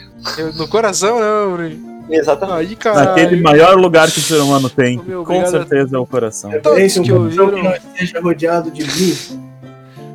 No 0.57 0.69
coração, 0.69 1.19
né, 1.21 1.53
Bruninho? 1.55 1.94
Exatamente. 2.09 2.59
Aí, 2.59 2.77
caralho. 2.77 3.09
Naquele 3.09 3.43
maior 3.43 3.77
lugar 3.77 4.11
que 4.11 4.19
o 4.19 4.23
ser 4.23 4.41
humano 4.41 4.69
tem. 4.69 5.01
Meu, 5.05 5.25
Com 5.25 5.45
certeza 5.47 5.97
é 5.97 5.99
o 5.99 6.07
coração. 6.07 6.51
Todos 6.63 6.79
Esse 6.79 7.01
que 7.01 7.13
ouviram. 7.13 7.51
que 7.51 7.63
não 7.63 7.73
esteja 7.75 8.21
rodeado 8.21 8.71
de 8.71 8.83
vinho. 8.83 9.55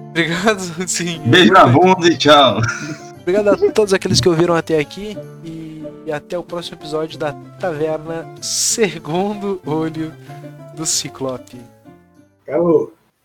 Obrigado, 0.09 0.59
sim. 0.87 1.21
Beijo 1.25 1.51
na 1.53 1.65
bunda 1.65 2.07
e 2.07 2.17
tchau. 2.17 2.59
Obrigado 3.21 3.49
a 3.49 3.71
todos 3.71 3.93
aqueles 3.93 4.19
que 4.19 4.27
ouviram 4.29 4.55
até 4.55 4.79
aqui 4.79 5.17
e, 5.43 5.83
e 6.05 6.11
até 6.11 6.37
o 6.37 6.43
próximo 6.43 6.77
episódio 6.77 7.17
da 7.17 7.33
Taverna 7.59 8.27
Segundo 8.41 9.61
Olho 9.65 10.11
do 10.75 10.85
Ciclope. 10.85 11.59
Acabou. 12.47 12.98